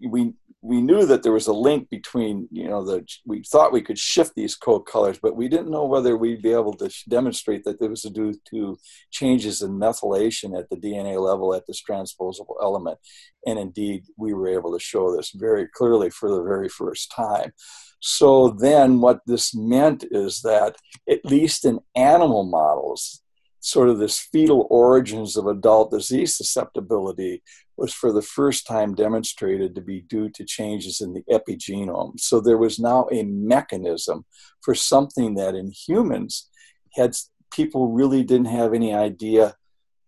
we 0.01 0.35
we 0.67 0.81
knew 0.81 1.07
that 1.07 1.23
there 1.23 1.33
was 1.33 1.47
a 1.47 1.53
link 1.53 1.89
between 1.91 2.49
you 2.51 2.69
know 2.69 2.85
the 2.85 3.07
we 3.25 3.43
thought 3.45 3.73
we 3.73 3.81
could 3.81 3.99
shift 3.99 4.33
these 4.35 4.57
coat 4.57 4.81
colors 4.81 5.19
but 5.23 5.37
we 5.37 5.49
didn't 5.49 5.71
know 5.71 5.85
whether 5.85 6.17
we'd 6.17 6.43
be 6.43 6.53
able 6.53 6.75
to 6.75 6.91
demonstrate 7.09 7.63
that 7.65 7.79
there 7.79 7.91
was 7.91 8.03
due 8.03 8.35
to 8.51 8.77
changes 9.13 9.63
in 9.63 9.71
methylation 9.71 10.59
at 10.59 10.69
the 10.69 10.77
dna 10.77 11.21
level 11.21 11.55
at 11.55 11.67
this 11.67 11.81
transposable 11.81 12.57
element. 12.63 12.99
And 13.47 13.59
indeed 13.59 14.05
we 14.17 14.35
were 14.35 14.49
able 14.49 14.73
to 14.73 14.81
show 14.81 15.15
this 15.15 15.31
very 15.35 15.69
clearly 15.69 16.11
for 16.11 16.29
the 16.29 16.43
very 16.43 16.69
first 16.69 17.13
time. 17.15 17.53
So 18.01 18.51
then 18.51 19.01
what 19.01 19.21
this 19.27 19.55
meant 19.55 20.05
is 20.11 20.41
that 20.43 20.77
at 21.09 21.25
least 21.25 21.65
in 21.65 21.81
animal 21.95 22.45
models 22.45 23.23
sort 23.67 23.89
of 23.89 23.99
this 23.99 24.21
fetal 24.21 24.69
origins 24.71 25.37
of 25.37 25.49
adult 25.49 25.91
disease 25.91 26.37
susceptibility 26.37 27.43
was 27.77 27.93
for 27.93 28.13
the 28.13 28.23
first 28.23 28.65
time 28.65 28.95
demonstrated 28.95 29.75
to 29.75 29.81
be 29.81 30.03
due 30.03 30.29
to 30.31 30.45
changes 30.45 31.01
in 31.01 31.13
the 31.13 31.25
epigenome. 31.29 32.19
So 32.21 32.41
there 32.41 32.59
was 32.59 32.79
now 32.79 33.09
a 33.11 33.25
mechanism 33.25 34.25
for 34.63 34.77
something 34.77 35.35
that 35.35 35.57
in 35.57 35.73
humans 35.73 36.49
had 36.95 37.17
people 37.53 37.89
really 37.89 38.23
didn't 38.23 38.47
have 38.61 38.73
any 38.73 38.95
idea 38.95 39.57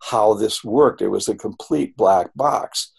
how 0.05 0.35
this 0.35 0.63
worked. 0.63 1.03
It 1.03 1.09
was 1.09 1.29
a 1.29 1.35
complete 1.35 1.97
black 1.97 2.31
box. 2.37 2.93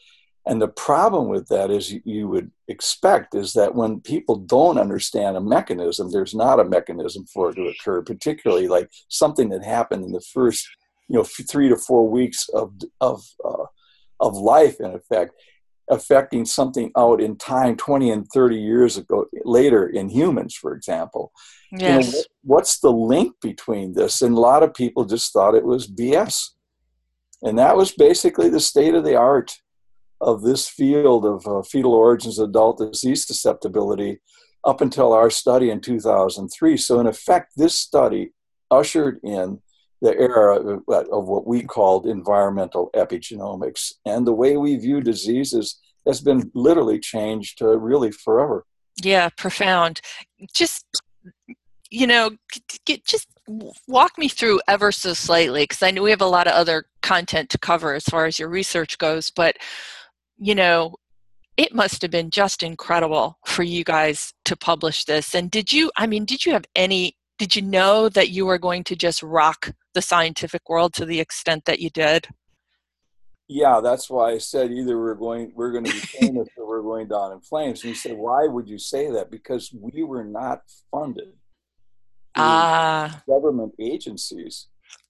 And 0.46 0.62
the 0.62 0.68
problem 0.68 1.28
with 1.28 1.48
that 1.50 1.70
is 1.70 1.94
you 2.06 2.28
would 2.28 2.52
expect 2.68 3.36
is 3.36 3.54
that 3.54 3.76
when 3.76 4.02
people 4.02 4.36
don't 4.36 4.80
understand 4.80 5.38
a 5.38 5.42
mechanism, 5.42 6.12
there's 6.12 6.34
not 6.34 6.60
a 6.60 6.66
mechanism 6.66 7.26
for 7.26 7.50
it 7.50 7.56
to 7.56 7.68
occur, 7.68 8.02
particularly 8.02 8.68
like 8.68 8.90
something 9.10 9.50
that 9.50 9.64
happened 9.64 10.06
in 10.06 10.12
the 10.12 10.22
first, 10.22 10.68
you 11.08 11.18
know, 11.18 11.24
three 11.24 11.70
to 11.70 11.76
four 11.76 12.10
weeks 12.10 12.50
of 12.50 12.74
of 13.02 13.24
uh, 13.46 13.66
of 14.20 14.36
life, 14.36 14.80
in 14.80 14.92
effect, 14.92 15.34
affecting 15.90 16.46
something 16.46 16.92
out 16.98 17.22
in 17.22 17.36
time, 17.36 17.76
20 17.76 18.12
and 18.12 18.28
30 18.34 18.56
years 18.56 18.98
ago 18.98 19.26
later 19.44 19.88
in 19.88 20.10
humans, 20.10 20.56
for 20.56 20.74
example. 20.74 21.32
Yes. 21.72 22.08
You 22.08 22.12
know, 22.12 22.24
what's 22.44 22.80
the 22.80 22.92
link 22.92 23.36
between 23.42 23.94
this? 23.94 24.22
And 24.22 24.36
a 24.36 24.40
lot 24.40 24.64
of 24.64 24.74
people 24.74 25.06
just 25.06 25.34
thought 25.34 25.56
it 25.56 25.66
was 25.66 25.88
BS. 25.88 26.52
And 27.42 27.58
that 27.58 27.76
was 27.76 27.92
basically 27.92 28.50
the 28.50 28.60
state 28.60 28.94
of 28.94 29.04
the 29.04 29.16
art 29.16 29.58
of 30.22 30.42
this 30.42 30.68
field 30.68 31.26
of 31.26 31.48
uh, 31.48 31.62
fetal 31.62 31.94
origins 31.94 32.40
adult 32.40 32.78
disease 32.78 33.26
susceptibility 33.26 34.20
up 34.66 34.82
until 34.82 35.14
our 35.14 35.30
study 35.30 35.70
in 35.70 35.80
2003. 35.82 36.78
So, 36.78 37.00
in 37.00 37.08
effect, 37.08 37.54
this 37.56 37.76
study 37.76 38.32
ushered 38.70 39.20
in 39.24 39.62
the 40.02 40.18
era 40.18 40.56
of, 40.60 40.84
of 40.88 41.28
what 41.28 41.46
we 41.46 41.64
called 41.64 42.06
environmental 42.06 42.90
epigenomics. 42.96 43.94
And 44.06 44.26
the 44.26 44.34
way 44.34 44.58
we 44.58 44.78
view 44.78 45.02
diseases 45.02 45.80
has 46.06 46.22
been 46.22 46.52
literally 46.54 47.00
changed 47.00 47.62
uh, 47.62 47.78
really 47.78 48.12
forever. 48.12 48.66
Yeah, 49.02 49.30
profound. 49.30 50.02
Just, 50.54 50.86
you 51.90 52.08
know, 52.08 52.32
get, 52.86 53.06
just 53.06 53.28
walk 53.88 54.18
me 54.18 54.30
through 54.30 54.62
ever 54.68 54.92
so 54.92 55.14
slightly, 55.14 55.64
because 55.64 55.84
I 55.84 55.92
know 55.92 56.04
we 56.04 56.12
have 56.12 56.22
a 56.22 56.26
lot 56.26 56.48
of 56.48 56.54
other 56.54 56.86
content 57.02 57.50
to 57.50 57.58
cover 57.58 57.94
as 57.94 58.04
far 58.06 58.26
as 58.26 58.40
your 58.40 58.50
research 58.50 58.98
goes, 58.98 59.30
but 59.30 59.58
you 60.40 60.56
know, 60.56 60.96
it 61.58 61.76
must 61.76 62.02
have 62.02 62.12
been 62.12 62.30
just 62.30 62.64
incredible 62.64 63.38
for 63.46 63.64
you 63.64 63.84
guys 63.84 64.34
to 64.46 64.56
publish 64.56 65.04
this. 65.06 65.36
And 65.36 65.52
did 65.52 65.74
you, 65.74 65.92
I 65.98 66.08
mean, 66.08 66.24
did 66.24 66.46
you 66.46 66.54
have 66.54 66.64
any, 66.76 67.18
did 67.38 67.56
you 67.56 67.62
know 67.62 68.08
that 68.10 68.30
you 68.30 68.46
were 68.46 68.58
going 68.58 68.86
to 68.86 68.96
just 68.96 69.22
rock 69.22 69.72
the 69.94 70.02
scientific 70.02 70.70
world 70.70 70.94
to 70.94 71.06
the 71.06 71.20
extent 71.20 71.66
that 71.66 71.80
you 71.80 71.90
did? 71.90 72.28
Yeah, 73.50 73.82
that's 73.84 74.10
why 74.10 74.32
I 74.32 74.38
said 74.38 74.72
either 74.72 74.98
we're 74.98 75.16
going, 75.16 75.52
we're 75.56 75.72
going 75.72 75.84
to 75.84 75.92
be 75.92 76.00
famous 76.22 76.48
or 76.56 76.68
we're 76.68 76.82
going 76.82 77.10
down 77.10 77.34
in 77.34 77.42
flames. 77.42 77.82
And 77.84 77.90
you 77.90 77.96
said, 77.96 78.16
why 78.16 78.46
would 78.48 78.70
you 78.70 78.78
say 78.78 79.12
that? 79.12 79.30
Because 79.30 79.74
we 79.74 80.04
were 80.04 80.24
not 80.24 80.62
funded. 80.92 81.34
Ah. 82.36 83.18
Uh, 83.18 83.20
government 83.28 83.74
agencies 83.80 84.68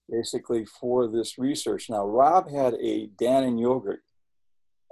basically 0.09 0.65
for 0.65 1.07
this 1.07 1.37
research. 1.37 1.89
Now, 1.89 2.07
Rob 2.07 2.49
had 2.49 2.73
a 2.75 3.07
Dannon 3.09 3.59
yogurt 3.59 4.01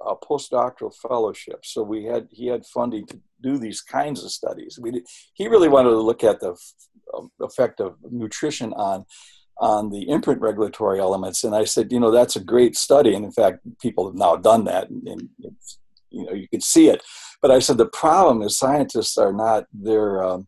a 0.05 0.15
postdoctoral 0.15 0.93
fellowship. 0.93 1.65
So 1.65 1.83
we 1.83 2.05
had 2.05 2.27
he 2.31 2.47
had 2.47 2.65
funding 2.65 3.05
to 3.07 3.19
do 3.41 3.57
these 3.57 3.81
kinds 3.81 4.23
of 4.23 4.31
studies. 4.31 4.79
We 4.81 4.91
did, 4.91 5.05
he 5.33 5.47
really 5.47 5.69
wanted 5.69 5.89
to 5.89 5.99
look 5.99 6.23
at 6.23 6.39
the 6.39 6.51
f- 6.51 7.29
effect 7.41 7.79
of 7.79 7.95
nutrition 8.09 8.73
on 8.73 9.05
on 9.59 9.89
the 9.89 10.07
imprint 10.09 10.39
regulatory 10.39 10.99
elements, 10.99 11.43
and 11.43 11.55
I 11.55 11.63
said, 11.63 11.91
you 11.91 11.99
know, 11.99 12.11
that's 12.11 12.35
a 12.35 12.43
great 12.43 12.77
study, 12.77 13.15
and 13.15 13.25
in 13.25 13.31
fact, 13.31 13.59
people 13.81 14.05
have 14.05 14.15
now 14.15 14.35
done 14.35 14.65
that, 14.65 14.89
and, 14.89 15.07
and 15.07 15.29
you 16.11 16.25
know, 16.25 16.33
you 16.33 16.47
can 16.47 16.61
see 16.61 16.89
it. 16.89 17.01
But 17.41 17.49
I 17.49 17.59
said 17.59 17.77
the 17.77 17.87
problem 17.87 18.43
is 18.43 18.57
scientists 18.57 19.17
are 19.17 19.33
not 19.33 19.65
they're 19.73 20.23
um, 20.23 20.47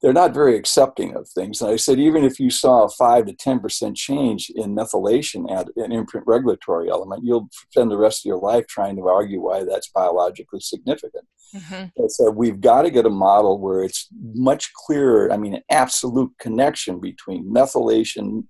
they're 0.00 0.12
not 0.12 0.32
very 0.32 0.56
accepting 0.56 1.14
of 1.14 1.28
things. 1.28 1.60
And 1.60 1.70
I 1.70 1.76
said, 1.76 1.98
even 1.98 2.24
if 2.24 2.40
you 2.40 2.50
saw 2.50 2.84
a 2.84 2.88
5 2.88 3.26
to 3.26 3.32
10% 3.34 3.94
change 3.94 4.50
in 4.54 4.74
methylation 4.74 5.50
at 5.50 5.68
an 5.76 5.92
imprint 5.92 6.26
regulatory 6.26 6.88
element, 6.88 7.22
you'll 7.24 7.48
spend 7.70 7.90
the 7.90 7.98
rest 7.98 8.24
of 8.24 8.28
your 8.28 8.38
life 8.38 8.66
trying 8.66 8.96
to 8.96 9.08
argue 9.08 9.40
why 9.40 9.64
that's 9.64 9.90
biologically 9.90 10.60
significant. 10.60 11.26
Mm-hmm. 11.54 12.06
So 12.08 12.30
we've 12.30 12.60
got 12.60 12.82
to 12.82 12.90
get 12.90 13.06
a 13.06 13.10
model 13.10 13.58
where 13.58 13.82
it's 13.82 14.08
much 14.34 14.72
clearer. 14.72 15.30
I 15.30 15.36
mean, 15.36 15.54
an 15.54 15.62
absolute 15.70 16.32
connection 16.38 16.98
between 17.00 17.52
methylation, 17.52 18.44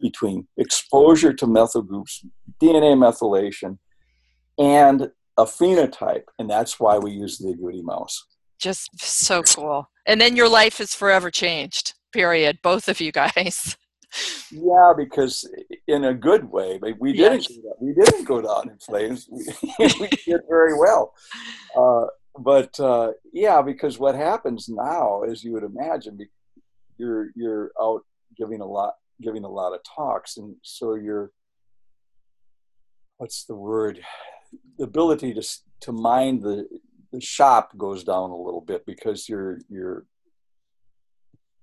between 0.00 0.48
exposure 0.58 1.32
to 1.32 1.46
methyl 1.46 1.82
groups, 1.82 2.24
DNA 2.60 2.94
methylation, 2.94 3.78
and 4.58 5.10
a 5.38 5.44
phenotype. 5.44 6.24
And 6.38 6.50
that's 6.50 6.78
why 6.78 6.98
we 6.98 7.12
use 7.12 7.38
the 7.38 7.54
agouti 7.54 7.82
mouse. 7.82 8.26
Just 8.58 8.90
so 9.00 9.42
cool. 9.42 9.88
And 10.10 10.20
then 10.20 10.34
your 10.34 10.48
life 10.48 10.80
is 10.80 10.92
forever 10.92 11.30
changed, 11.30 11.94
period. 12.12 12.58
Both 12.62 12.88
of 12.88 13.00
you 13.00 13.12
guys. 13.12 13.76
Yeah, 14.50 14.92
because 14.96 15.48
in 15.86 16.02
a 16.02 16.12
good 16.12 16.50
way, 16.50 16.78
but 16.78 16.98
we 16.98 17.12
didn't 17.12 17.46
we 17.80 17.94
didn't 17.94 18.24
go 18.24 18.40
down 18.40 18.68
in 18.68 18.76
flames. 18.78 19.28
We, 19.30 19.44
we 20.00 20.08
did 20.26 20.40
very 20.48 20.76
well. 20.76 21.14
Uh, 21.76 22.06
but 22.36 22.80
uh, 22.80 23.12
yeah, 23.32 23.62
because 23.62 24.00
what 24.00 24.16
happens 24.16 24.68
now, 24.68 25.22
as 25.22 25.44
you 25.44 25.52
would 25.52 25.62
imagine, 25.62 26.18
you're 26.98 27.28
you're 27.36 27.70
out 27.80 28.02
giving 28.36 28.60
a 28.60 28.66
lot 28.66 28.94
giving 29.22 29.44
a 29.44 29.48
lot 29.48 29.74
of 29.74 29.80
talks, 29.84 30.38
and 30.38 30.56
so 30.62 30.96
you're 30.96 31.30
what's 33.18 33.44
the 33.44 33.54
word? 33.54 34.00
The 34.76 34.86
ability 34.86 35.34
to 35.34 35.42
to 35.82 35.92
mind 35.92 36.42
the 36.42 36.66
shop 37.18 37.76
goes 37.76 38.04
down 38.04 38.30
a 38.30 38.36
little 38.36 38.60
bit 38.60 38.86
because 38.86 39.28
you're 39.28 39.58
you're 39.68 40.04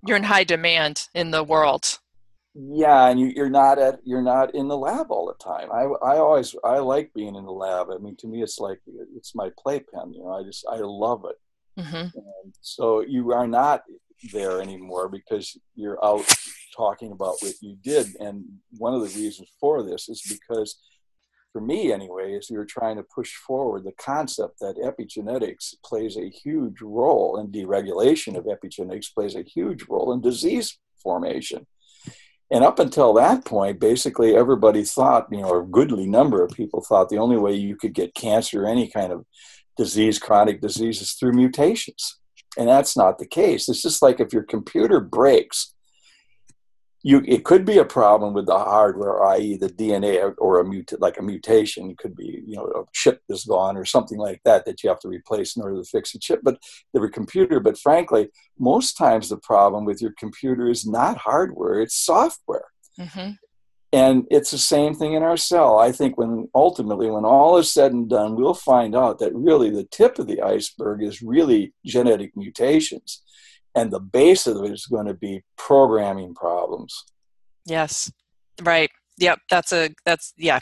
you're 0.05 0.17
in 0.17 0.23
high 0.23 0.43
demand 0.43 1.07
in 1.13 1.31
the 1.31 1.43
world. 1.43 1.99
Yeah 2.53 3.07
and 3.07 3.19
you, 3.19 3.43
are 3.43 3.49
not 3.49 3.77
at 3.77 3.99
you're 4.03 4.21
not 4.21 4.55
in 4.55 4.67
the 4.67 4.77
lab 4.77 5.11
all 5.11 5.27
the 5.27 5.43
time. 5.43 5.71
I 5.71 5.83
i 6.05 6.17
always 6.17 6.55
i 6.63 6.79
like 6.79 7.13
being 7.13 7.35
in 7.35 7.45
the 7.45 7.51
lab. 7.51 7.87
I 7.91 7.97
mean 7.99 8.15
to 8.17 8.27
me 8.27 8.41
it's 8.41 8.59
like 8.59 8.79
it's 9.15 9.35
my 9.35 9.49
playpen 9.57 10.13
you 10.13 10.23
know 10.23 10.33
i 10.33 10.43
just 10.43 10.65
i 10.69 10.77
love 10.77 11.23
it. 11.29 11.35
Mm-hmm. 11.79 12.07
so 12.59 13.01
you 13.01 13.31
are 13.33 13.45
not 13.47 13.83
there 14.33 14.61
anymore 14.61 15.09
because 15.09 15.55
you're 15.75 16.03
out 16.03 16.25
talking 16.75 17.11
about 17.11 17.35
what 17.39 17.53
you 17.61 17.77
did. 17.83 18.07
And 18.19 18.45
one 18.77 18.93
of 18.93 19.01
the 19.01 19.19
reasons 19.19 19.49
for 19.59 19.83
this 19.83 20.09
is 20.09 20.21
because 20.21 20.79
for 21.51 21.61
me 21.61 21.91
anyway 21.91 22.33
is 22.33 22.49
you're 22.49 22.65
trying 22.65 22.97
to 22.97 23.03
push 23.03 23.33
forward 23.35 23.83
the 23.83 23.93
concept 23.93 24.59
that 24.59 24.77
epigenetics 24.77 25.73
plays 25.83 26.17
a 26.17 26.29
huge 26.29 26.81
role 26.81 27.37
in 27.39 27.47
deregulation 27.47 28.37
of 28.37 28.45
epigenetics 28.45 29.13
plays 29.13 29.35
a 29.35 29.43
huge 29.43 29.85
role 29.89 30.11
in 30.13 30.21
disease 30.21 30.77
formation 31.01 31.65
and 32.49 32.63
up 32.63 32.79
until 32.79 33.13
that 33.13 33.43
point, 33.45 33.79
basically 33.79 34.35
everybody 34.35 34.83
thought, 34.83 35.27
you 35.31 35.41
know, 35.41 35.59
a 35.59 35.65
goodly 35.65 36.07
number 36.07 36.43
of 36.43 36.51
people 36.51 36.81
thought 36.81 37.09
the 37.09 37.17
only 37.17 37.37
way 37.37 37.53
you 37.53 37.75
could 37.75 37.93
get 37.93 38.15
cancer 38.15 38.63
or 38.63 38.67
any 38.67 38.89
kind 38.89 39.11
of 39.11 39.25
disease, 39.75 40.17
chronic 40.17 40.61
disease, 40.61 41.01
is 41.01 41.13
through 41.13 41.33
mutations. 41.33 42.19
And 42.57 42.67
that's 42.67 42.95
not 42.95 43.19
the 43.19 43.27
case. 43.27 43.67
It's 43.67 43.81
just 43.81 44.01
like 44.01 44.19
if 44.19 44.31
your 44.31 44.43
computer 44.43 44.99
breaks, 45.01 45.75
you 47.03 47.21
it 47.27 47.45
could 47.45 47.65
be 47.65 47.77
a 47.77 47.85
problem 47.85 48.33
with 48.33 48.47
the 48.47 48.57
hardware, 48.57 49.23
i.e., 49.27 49.57
the 49.57 49.69
DNA 49.69 50.33
or 50.37 50.59
a 50.59 50.83
like 50.99 51.19
a 51.19 51.23
mutation. 51.23 51.91
It 51.91 51.97
could 51.97 52.15
be 52.15 52.43
you 52.45 52.55
know 52.55 52.65
a 52.65 52.83
chip 52.93 53.21
is 53.29 53.45
gone 53.45 53.77
or 53.77 53.85
something 53.85 54.17
like 54.17 54.41
that 54.45 54.65
that 54.65 54.83
you 54.83 54.89
have 54.89 54.99
to 55.01 55.07
replace 55.07 55.55
in 55.55 55.63
order 55.63 55.77
to 55.77 55.83
fix 55.83 56.15
a 56.15 56.19
chip. 56.19 56.41
But 56.43 56.59
the 56.93 57.07
computer. 57.09 57.59
But 57.59 57.77
frankly, 57.77 58.29
most 58.59 58.97
times 58.97 59.29
the 59.29 59.37
problem 59.37 59.85
with 59.85 60.01
your 60.01 60.13
computer 60.17 60.69
is 60.69 60.87
not 60.87 61.17
hardware; 61.17 61.79
it's 61.79 61.95
software. 61.95 62.65
Mm-hmm. 62.99 63.31
And 63.93 64.25
it's 64.29 64.51
the 64.51 64.57
same 64.57 64.93
thing 64.93 65.13
in 65.13 65.23
our 65.23 65.37
cell. 65.37 65.79
I 65.79 65.93
think 65.93 66.17
when 66.17 66.49
ultimately, 66.53 67.09
when 67.09 67.23
all 67.23 67.57
is 67.57 67.71
said 67.71 67.93
and 67.93 68.09
done, 68.09 68.35
we'll 68.35 68.53
find 68.53 68.95
out 68.95 69.19
that 69.19 69.33
really 69.33 69.69
the 69.69 69.85
tip 69.85 70.19
of 70.19 70.27
the 70.27 70.41
iceberg 70.41 71.03
is 71.03 71.21
really 71.21 71.73
genetic 71.85 72.35
mutations 72.35 73.21
and 73.77 73.91
the 73.91 73.99
base 73.99 74.47
of 74.47 74.63
it 74.63 74.71
is 74.71 74.85
going 74.85 75.05
to 75.05 75.13
be 75.13 75.41
programming 75.57 76.33
problems 76.33 77.05
yes 77.65 78.11
right 78.63 78.89
yep 79.17 79.39
that's 79.49 79.71
a 79.71 79.89
that's 80.05 80.33
yeah 80.37 80.59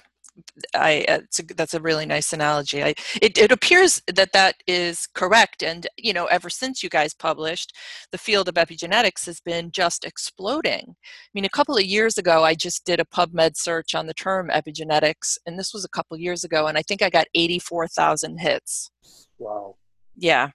I 0.76 1.06
a, 1.08 1.22
that's 1.56 1.74
a 1.74 1.82
really 1.82 2.06
nice 2.06 2.34
analogy. 2.34 2.84
I, 2.84 2.94
it, 3.22 3.38
it 3.38 3.52
appears 3.52 4.02
that 4.14 4.34
that 4.34 4.56
is 4.68 5.08
correct, 5.14 5.64
and 5.64 5.88
you 5.98 6.14
know, 6.14 6.26
ever 6.26 6.50
since 6.50 6.84
you 6.84 6.90
guys 6.90 7.14
published, 7.14 7.74
the 8.12 8.18
field 8.18 8.50
of 8.50 8.56
epigenetics 8.56 9.26
has 9.28 9.40
been 9.40 9.72
just 9.72 10.04
exploding. 10.04 10.84
I 10.90 11.30
mean, 11.34 11.46
a 11.46 11.50
couple 11.50 11.78
of 11.78 11.84
years 11.84 12.18
ago, 12.18 12.44
I 12.44 12.54
just 12.54 12.86
did 12.86 13.00
a 13.00 13.06
PubMed 13.06 13.56
search 13.56 13.96
on 13.96 14.08
the 14.08 14.14
term 14.14 14.50
epigenetics, 14.50 15.38
and 15.46 15.58
this 15.58 15.74
was 15.74 15.86
a 15.86 15.90
couple 15.90 16.18
years 16.18 16.44
ago, 16.44 16.68
and 16.68 16.78
I 16.78 16.82
think 16.82 17.02
I 17.02 17.10
got 17.10 17.28
eighty-four 17.34 17.88
thousand 17.88 18.40
hits. 18.40 18.92
Wow. 19.38 19.76
Yeah, 20.18 20.50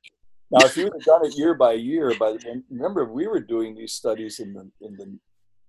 now, 0.51 0.67
if 0.67 0.77
you 0.77 0.85
had 0.85 1.03
done 1.03 1.25
it 1.25 1.37
year 1.37 1.55
by 1.55 1.73
year, 1.73 2.13
by 2.19 2.37
remember 2.71 3.05
we 3.05 3.29
were 3.29 3.41
doing 3.41 3.75
these 3.75 3.93
studies 3.93 4.41
in 4.41 4.53
the 4.53 4.71
in 4.81 4.97
the 4.97 5.19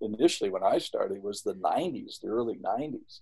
initially 0.00 0.50
when 0.50 0.64
I 0.64 0.78
started 0.78 1.22
was 1.22 1.42
the 1.42 1.54
90s, 1.54 2.20
the 2.20 2.28
early 2.28 2.56
90s. 2.56 3.20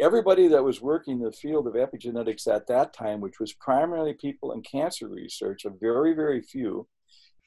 Everybody 0.00 0.48
that 0.48 0.64
was 0.64 0.82
working 0.82 1.18
in 1.18 1.22
the 1.22 1.32
field 1.32 1.68
of 1.68 1.74
epigenetics 1.74 2.52
at 2.52 2.66
that 2.66 2.92
time, 2.92 3.20
which 3.20 3.38
was 3.38 3.52
primarily 3.52 4.12
people 4.12 4.52
in 4.52 4.62
cancer 4.62 5.08
research, 5.08 5.64
a 5.64 5.70
very 5.70 6.14
very 6.14 6.42
few, 6.42 6.88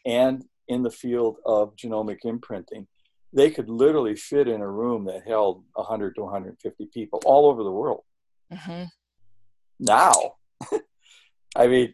and 0.05 0.45
in 0.69 0.83
the 0.83 0.91
field 0.91 1.37
of 1.45 1.75
genomic 1.75 2.19
imprinting, 2.23 2.87
they 3.33 3.51
could 3.51 3.69
literally 3.69 4.15
fit 4.15 4.47
in 4.47 4.61
a 4.61 4.71
room 4.71 5.05
that 5.05 5.27
held 5.27 5.63
100 5.73 6.15
to 6.15 6.21
150 6.21 6.85
people 6.93 7.21
all 7.25 7.47
over 7.49 7.63
the 7.63 7.71
world. 7.71 8.03
Mm-hmm. 8.53 8.85
Now, 9.79 10.13
I 11.55 11.67
mean, 11.67 11.93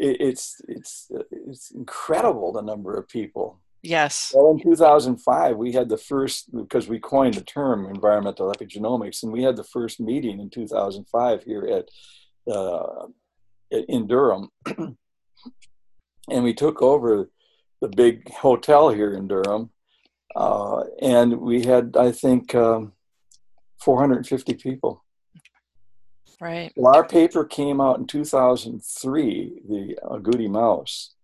it's 0.00 0.60
it's 0.66 1.10
it's 1.30 1.70
incredible 1.70 2.52
the 2.52 2.62
number 2.62 2.94
of 2.94 3.08
people. 3.08 3.60
Yes. 3.82 4.32
Well, 4.34 4.50
in 4.50 4.60
2005, 4.60 5.56
we 5.56 5.72
had 5.72 5.88
the 5.88 5.96
first 5.96 6.54
because 6.54 6.88
we 6.88 6.98
coined 6.98 7.34
the 7.34 7.42
term 7.42 7.86
environmental 7.86 8.52
epigenomics, 8.52 9.22
and 9.22 9.32
we 9.32 9.42
had 9.42 9.56
the 9.56 9.64
first 9.64 10.00
meeting 10.00 10.40
in 10.40 10.50
2005 10.50 11.44
here 11.44 11.66
at 11.66 12.52
uh, 12.52 13.06
in 13.70 14.06
Durham, 14.06 14.48
and 16.28 16.44
we 16.44 16.54
took 16.54 16.82
over 16.82 17.30
the 17.80 17.88
big 17.88 18.30
hotel 18.30 18.90
here 18.90 19.12
in 19.12 19.28
Durham, 19.28 19.70
uh, 20.34 20.84
and 21.00 21.40
we 21.40 21.64
had 21.64 21.96
I 21.96 22.12
think 22.12 22.54
um, 22.54 22.92
450 23.82 24.54
people. 24.54 25.04
Right. 26.40 26.72
Well, 26.74 26.94
our 26.94 27.06
paper 27.06 27.44
came 27.44 27.80
out 27.80 27.98
in 27.98 28.06
2003, 28.06 29.60
the 29.68 29.98
Agouti 30.04 30.48
Mouse, 30.48 31.14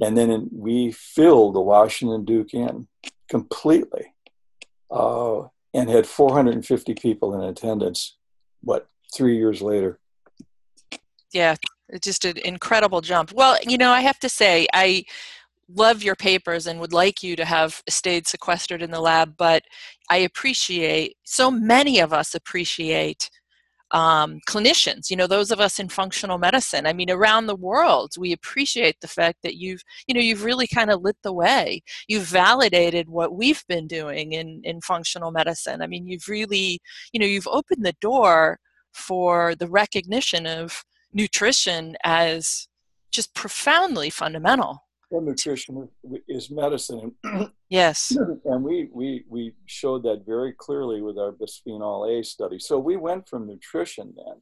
and 0.00 0.16
then 0.16 0.30
in, 0.30 0.50
we 0.52 0.92
filled 0.92 1.54
the 1.54 1.60
Washington 1.60 2.24
Duke 2.26 2.52
Inn 2.52 2.86
completely, 3.28 4.14
uh, 4.90 5.44
and 5.72 5.88
had 5.88 6.06
450 6.06 6.94
people 6.94 7.34
in 7.34 7.48
attendance. 7.48 8.16
What 8.62 8.88
three 9.14 9.38
years 9.38 9.62
later? 9.62 9.98
Yeah, 11.32 11.54
it's 11.88 12.04
just 12.04 12.26
an 12.26 12.36
incredible 12.38 13.00
jump. 13.00 13.32
Well, 13.32 13.56
you 13.66 13.78
know, 13.78 13.90
I 13.90 14.00
have 14.00 14.18
to 14.18 14.28
say, 14.28 14.66
I 14.74 15.04
love 15.74 16.02
your 16.02 16.16
papers 16.16 16.66
and 16.66 16.80
would 16.80 16.92
like 16.92 17.22
you 17.22 17.36
to 17.36 17.44
have 17.44 17.82
stayed 17.88 18.26
sequestered 18.26 18.82
in 18.82 18.90
the 18.90 19.00
lab, 19.00 19.36
but 19.36 19.62
I 20.10 20.18
appreciate 20.18 21.16
so 21.24 21.50
many 21.50 22.00
of 22.00 22.12
us 22.12 22.34
appreciate 22.34 23.30
um, 23.92 24.40
clinicians 24.48 25.10
you 25.10 25.16
know 25.16 25.26
those 25.26 25.50
of 25.50 25.60
us 25.60 25.78
in 25.78 25.88
functional 25.88 26.38
medicine. 26.38 26.86
I 26.86 26.92
mean 26.92 27.10
around 27.10 27.46
the 27.46 27.56
world 27.56 28.12
we 28.18 28.32
appreciate 28.32 28.96
the 29.00 29.08
fact 29.08 29.38
that 29.42 29.56
you've 29.56 29.82
you 30.06 30.14
know 30.14 30.20
you've 30.20 30.44
really 30.44 30.66
kind 30.66 30.90
of 30.90 31.02
lit 31.02 31.16
the 31.22 31.32
way. 31.32 31.82
You've 32.08 32.24
validated 32.24 33.08
what 33.08 33.34
we've 33.34 33.64
been 33.68 33.86
doing 33.86 34.32
in 34.32 34.60
in 34.64 34.80
functional 34.80 35.30
medicine. 35.30 35.82
I 35.82 35.86
mean 35.86 36.06
you've 36.06 36.28
really 36.28 36.80
you 37.12 37.20
know 37.20 37.26
you've 37.26 37.48
opened 37.48 37.84
the 37.84 37.96
door 38.00 38.58
for 38.92 39.54
the 39.54 39.68
recognition 39.68 40.46
of 40.46 40.84
nutrition 41.12 41.96
as 42.04 42.68
just 43.10 43.34
profoundly 43.34 44.10
fundamental 44.10 44.84
well, 45.10 45.22
nutrition 45.22 45.88
is 46.28 46.50
medicine. 46.50 47.12
yes. 47.68 48.16
And 48.44 48.62
we, 48.62 48.88
we, 48.92 49.24
we 49.28 49.54
showed 49.66 50.04
that 50.04 50.24
very 50.24 50.52
clearly 50.52 51.02
with 51.02 51.18
our 51.18 51.32
bisphenol 51.32 52.08
A 52.08 52.24
study. 52.24 52.58
So 52.60 52.78
we 52.78 52.96
went 52.96 53.28
from 53.28 53.46
nutrition 53.46 54.14
then. 54.16 54.36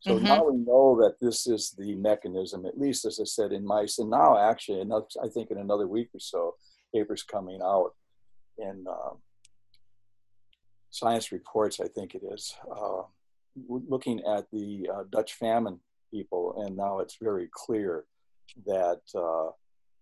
So 0.00 0.16
mm-hmm. 0.16 0.24
now 0.24 0.44
we 0.44 0.56
know 0.56 0.98
that 1.00 1.16
this 1.20 1.46
is 1.46 1.74
the 1.78 1.94
mechanism, 1.94 2.64
at 2.66 2.78
least 2.78 3.04
as 3.04 3.18
I 3.20 3.24
said 3.24 3.52
in 3.52 3.66
mice. 3.66 3.98
And 3.98 4.10
now, 4.10 4.38
actually, 4.38 4.80
another, 4.80 5.06
I 5.22 5.28
think 5.28 5.50
in 5.50 5.58
another 5.58 5.86
week 5.86 6.08
or 6.14 6.20
so, 6.20 6.54
papers 6.94 7.22
coming 7.22 7.60
out 7.62 7.94
in 8.58 8.84
uh, 8.90 9.14
Science 10.90 11.32
Reports, 11.32 11.80
I 11.80 11.88
think 11.88 12.14
it 12.14 12.22
is, 12.30 12.54
uh, 12.70 13.02
looking 13.68 14.20
at 14.20 14.46
the 14.52 14.88
uh, 14.92 15.02
Dutch 15.10 15.34
famine 15.34 15.80
people. 16.10 16.62
And 16.64 16.76
now 16.76 17.00
it's 17.00 17.16
very 17.20 17.48
clear 17.52 18.04
that 18.66 19.00
uh, 19.14 19.50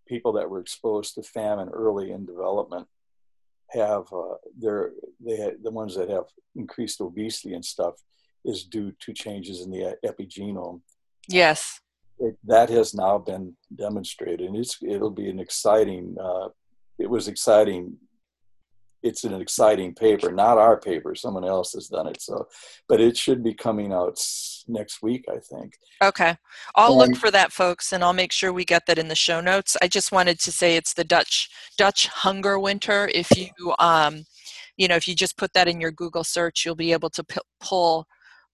people 0.08 0.32
that 0.32 0.48
were 0.48 0.60
exposed 0.60 1.14
to 1.14 1.22
famine 1.22 1.68
early 1.68 2.10
in 2.10 2.24
development 2.24 2.86
have 3.70 4.06
uh, 4.12 4.36
they're 4.58 4.92
they 5.24 5.52
the 5.62 5.70
ones 5.70 5.94
that 5.94 6.08
have 6.08 6.24
increased 6.56 7.00
obesity 7.00 7.54
and 7.54 7.64
stuff 7.64 7.94
is 8.44 8.64
due 8.64 8.92
to 9.00 9.12
changes 9.12 9.60
in 9.60 9.70
the 9.70 9.96
epigenome. 10.04 10.80
Yes. 11.28 11.80
it, 12.18 12.36
that 12.44 12.68
has 12.70 12.94
now 12.94 13.18
been 13.18 13.54
demonstrated, 13.74 14.46
and 14.48 14.56
it's 14.56 14.78
it'll 14.82 15.10
be 15.10 15.28
an 15.28 15.38
exciting. 15.38 16.16
Uh, 16.20 16.48
it 16.98 17.08
was 17.08 17.28
exciting. 17.28 17.96
It's 19.02 19.24
an 19.24 19.34
exciting 19.40 19.94
paper, 19.94 20.32
not 20.32 20.58
our 20.58 20.78
paper. 20.78 21.14
Someone 21.14 21.44
else 21.44 21.72
has 21.72 21.88
done 21.88 22.08
it, 22.08 22.20
so, 22.20 22.48
but 22.88 23.00
it 23.00 23.16
should 23.16 23.42
be 23.42 23.54
coming 23.54 23.92
out 23.92 24.18
next 24.66 25.02
week, 25.02 25.24
I 25.28 25.38
think. 25.38 25.74
Okay, 26.02 26.36
I'll 26.74 27.00
and, 27.00 27.12
look 27.12 27.20
for 27.20 27.30
that, 27.30 27.52
folks, 27.52 27.92
and 27.92 28.02
I'll 28.02 28.12
make 28.12 28.32
sure 28.32 28.52
we 28.52 28.64
get 28.64 28.86
that 28.86 28.98
in 28.98 29.08
the 29.08 29.14
show 29.14 29.40
notes. 29.40 29.76
I 29.80 29.88
just 29.88 30.12
wanted 30.12 30.40
to 30.40 30.52
say 30.52 30.76
it's 30.76 30.94
the 30.94 31.04
Dutch 31.04 31.48
Dutch 31.76 32.08
Hunger 32.08 32.58
Winter. 32.58 33.08
If 33.14 33.30
you 33.36 33.74
um, 33.78 34.24
you 34.76 34.88
know, 34.88 34.96
if 34.96 35.06
you 35.06 35.14
just 35.14 35.36
put 35.36 35.52
that 35.52 35.68
in 35.68 35.80
your 35.80 35.90
Google 35.90 36.24
search, 36.24 36.64
you'll 36.64 36.74
be 36.74 36.92
able 36.92 37.10
to 37.10 37.24
p- 37.24 37.40
pull 37.60 38.06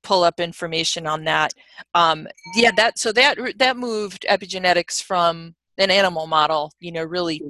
pull 0.03 0.23
up 0.23 0.39
information 0.39 1.07
on 1.07 1.25
that. 1.25 1.53
Um, 1.95 2.29
yeah, 2.55 2.71
that 2.77 2.99
so 2.99 3.13
that 3.13 3.39
that 3.59 3.77
moved 3.77 4.27
epigenetics 4.29 5.03
from 5.03 5.55
an 5.79 5.91
animal 5.91 6.27
model, 6.27 6.73
you 6.81 6.93
know, 6.93 7.03
really 7.03 7.43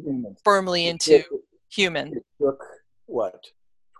firmly 0.44 0.86
into 0.86 1.22
human. 1.70 2.14
It 2.14 2.24
took 2.40 2.64
what 3.06 3.44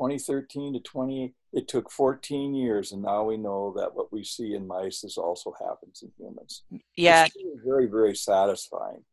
2013 0.01 0.75
to 0.75 0.81
20. 0.81 1.35
It 1.53 1.69
took 1.69 1.91
14 1.91 2.55
years, 2.55 2.93
and 2.93 3.03
now 3.03 3.25
we 3.25 3.37
know 3.37 3.73
that 3.77 3.95
what 3.95 4.13
we 4.13 4.25
see 4.25 4.55
in 4.55 4.67
mice 4.67 5.05
is 5.05 5.17
also 5.17 5.55
happens 5.61 6.03
in 6.03 6.11
humans. 6.19 6.65
Mm, 6.73 6.81
yeah, 6.97 7.27
it's 7.27 7.37
very 7.65 7.87
very 7.87 8.15
satisfying. 8.15 9.05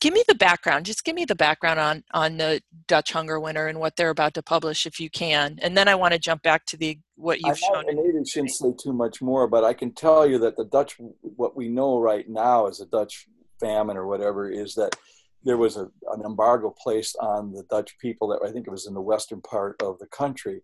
Give 0.00 0.12
me 0.12 0.22
the 0.28 0.34
background. 0.34 0.84
Just 0.84 1.04
give 1.04 1.14
me 1.14 1.24
the 1.24 1.34
background 1.34 1.80
on 1.80 2.04
on 2.12 2.36
the 2.36 2.60
Dutch 2.86 3.12
Hunger 3.12 3.40
Winter 3.40 3.68
and 3.68 3.80
what 3.80 3.96
they're 3.96 4.10
about 4.10 4.34
to 4.34 4.42
publish, 4.42 4.86
if 4.86 5.00
you 5.00 5.08
can. 5.08 5.58
And 5.62 5.76
then 5.76 5.88
I 5.88 5.94
want 5.94 6.12
to 6.12 6.18
jump 6.18 6.42
back 6.42 6.66
to 6.66 6.76
the 6.76 6.98
what 7.16 7.40
you've 7.40 7.52
I 7.52 7.54
shown. 7.54 7.84
I 7.88 7.94
maybe 7.94 8.24
shouldn't 8.26 8.50
say 8.50 8.72
too 8.82 8.92
much 8.92 9.22
more, 9.22 9.46
but 9.46 9.64
I 9.64 9.72
can 9.72 9.92
tell 9.92 10.26
you 10.26 10.38
that 10.40 10.56
the 10.56 10.64
Dutch, 10.64 10.96
what 11.22 11.56
we 11.56 11.68
know 11.68 11.98
right 11.98 12.28
now 12.28 12.66
is 12.66 12.80
a 12.80 12.86
Dutch 12.86 13.26
famine 13.60 13.96
or 13.96 14.06
whatever, 14.06 14.50
is 14.50 14.74
that 14.74 14.96
there 15.44 15.56
was 15.56 15.76
a, 15.76 15.88
an 16.12 16.22
embargo 16.24 16.74
placed 16.82 17.16
on 17.20 17.52
the 17.52 17.64
Dutch 17.64 17.96
people 17.98 18.28
that 18.28 18.40
I 18.46 18.50
think 18.50 18.66
it 18.66 18.70
was 18.70 18.86
in 18.86 18.94
the 18.94 19.00
western 19.00 19.40
part 19.42 19.80
of 19.82 19.98
the 19.98 20.06
country 20.06 20.62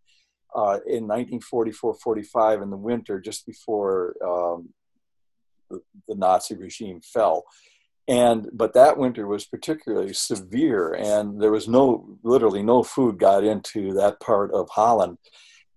uh, 0.55 0.79
in 0.87 1.07
1944-45 1.07 2.63
in 2.63 2.71
the 2.71 2.77
winter, 2.77 3.21
just 3.21 3.47
before 3.47 4.17
um, 4.25 4.71
the, 5.69 5.81
the 6.09 6.15
Nazi 6.15 6.57
regime 6.57 7.01
fell. 7.03 7.45
And 8.09 8.49
but 8.53 8.75
that 8.75 8.99
winter 8.99 9.29
was 9.29 9.47
particularly 9.47 10.15
severe 10.15 10.95
and 10.95 11.41
there 11.41 11.53
was 11.53 11.69
no 11.69 12.19
literally 12.25 12.63
no 12.63 12.83
food 12.83 13.19
got 13.19 13.45
into 13.45 13.93
that 13.95 14.19
part 14.19 14.53
of 14.53 14.69
holland. 14.71 15.19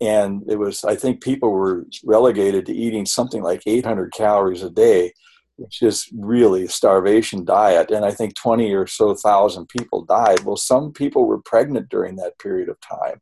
And 0.02 0.42
it 0.50 0.58
was 0.58 0.84
i 0.84 0.96
think 0.96 1.22
people 1.22 1.52
were 1.52 1.86
relegated 2.04 2.66
to 2.66 2.74
eating 2.74 3.06
something 3.06 3.44
like 3.44 3.62
800 3.68 4.12
calories 4.14 4.64
a 4.64 4.72
day 4.72 5.14
which 5.58 5.82
is 5.82 6.08
really 6.18 6.66
a 6.66 6.70
starvation 6.70 7.46
diet 7.46 7.92
and 7.92 8.06
i 8.06 8.12
think 8.12 8.36
20 8.36 8.74
or 8.74 8.88
so 8.88 9.14
thousand 9.14 9.68
people 9.68 10.04
died 10.04 10.40
well 10.42 10.58
some 10.58 10.92
people 10.92 11.26
were 11.26 11.42
pregnant 11.42 11.90
during 11.90 12.16
that 12.16 12.38
period 12.40 12.70
of 12.70 12.78
time 12.82 13.22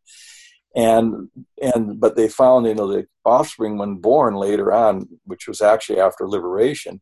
and 0.76 1.30
and 1.62 2.00
but 2.00 2.16
they 2.16 2.28
found 2.30 2.66
you 2.66 2.74
know 2.74 2.88
the 2.88 3.06
offspring 3.26 3.78
when 3.78 3.96
born 3.96 4.36
later 4.36 4.72
on 4.72 5.08
which 5.26 5.48
was 5.48 5.62
actually 5.62 6.00
after 6.00 6.28
liberation 6.28 7.02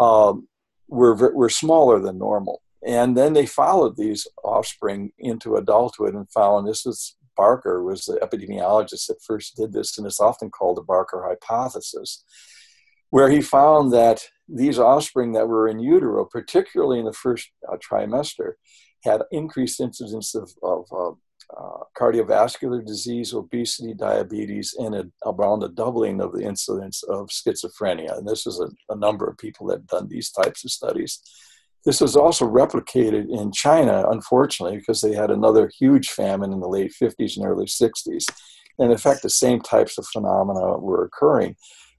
um, 0.00 0.48
were, 0.88 1.32
were 1.32 1.48
smaller 1.48 2.00
than 2.00 2.18
normal. 2.18 2.62
And 2.86 3.16
then 3.16 3.32
they 3.32 3.46
followed 3.46 3.96
these 3.96 4.26
offspring 4.42 5.12
into 5.18 5.56
adulthood 5.56 6.14
and 6.14 6.30
found 6.30 6.68
this 6.68 6.84
is 6.84 7.16
Barker 7.36 7.82
was 7.82 8.04
the 8.04 8.18
epidemiologist 8.22 9.06
that 9.08 9.22
first 9.26 9.56
did 9.56 9.72
this, 9.72 9.98
and 9.98 10.06
it's 10.06 10.20
often 10.20 10.50
called 10.50 10.76
the 10.76 10.82
Barker 10.82 11.26
hypothesis, 11.26 12.22
where 13.10 13.28
he 13.28 13.40
found 13.40 13.92
that 13.92 14.28
these 14.48 14.78
offspring 14.78 15.32
that 15.32 15.48
were 15.48 15.68
in 15.68 15.78
utero, 15.78 16.24
particularly 16.24 16.98
in 16.98 17.06
the 17.06 17.12
first 17.12 17.50
uh, 17.70 17.76
trimester, 17.76 18.52
had 19.04 19.22
increased 19.30 19.80
incidence 19.80 20.34
of, 20.34 20.50
of 20.62 20.86
uh, 20.92 21.10
uh, 21.56 21.84
cardiovascular 21.96 22.84
disease, 22.84 23.34
obesity, 23.34 23.94
diabetes, 23.94 24.74
and 24.78 24.94
a, 24.94 25.04
around 25.26 25.62
a 25.62 25.68
doubling 25.68 26.20
of 26.20 26.32
the 26.32 26.42
incidence 26.42 27.02
of 27.04 27.28
schizophrenia. 27.28 28.16
And 28.16 28.26
this 28.26 28.46
is 28.46 28.60
a, 28.60 28.92
a 28.92 28.96
number 28.96 29.26
of 29.26 29.38
people 29.38 29.66
that 29.66 29.80
have 29.80 29.86
done 29.86 30.08
these 30.08 30.30
types 30.30 30.64
of 30.64 30.70
studies. 30.70 31.20
This 31.84 32.00
was 32.00 32.16
also 32.16 32.48
replicated 32.48 33.28
in 33.28 33.52
China, 33.52 34.06
unfortunately, 34.08 34.78
because 34.78 35.02
they 35.02 35.14
had 35.14 35.30
another 35.30 35.70
huge 35.78 36.08
famine 36.08 36.52
in 36.52 36.60
the 36.60 36.68
late 36.68 36.92
50s 37.00 37.36
and 37.36 37.46
early 37.46 37.66
60s. 37.66 38.24
And 38.78 38.90
in 38.90 38.98
fact, 38.98 39.22
the 39.22 39.30
same 39.30 39.60
types 39.60 39.98
of 39.98 40.06
phenomena 40.06 40.78
were 40.78 41.04
occurring. 41.04 41.56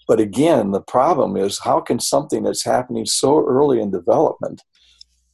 But 0.08 0.20
again, 0.20 0.72
the 0.72 0.82
problem 0.82 1.36
is 1.36 1.60
how 1.60 1.82
can 1.82 2.00
something 2.00 2.44
that's 2.44 2.64
happening 2.64 3.06
so 3.06 3.46
early 3.46 3.80
in 3.80 3.92
development 3.92 4.62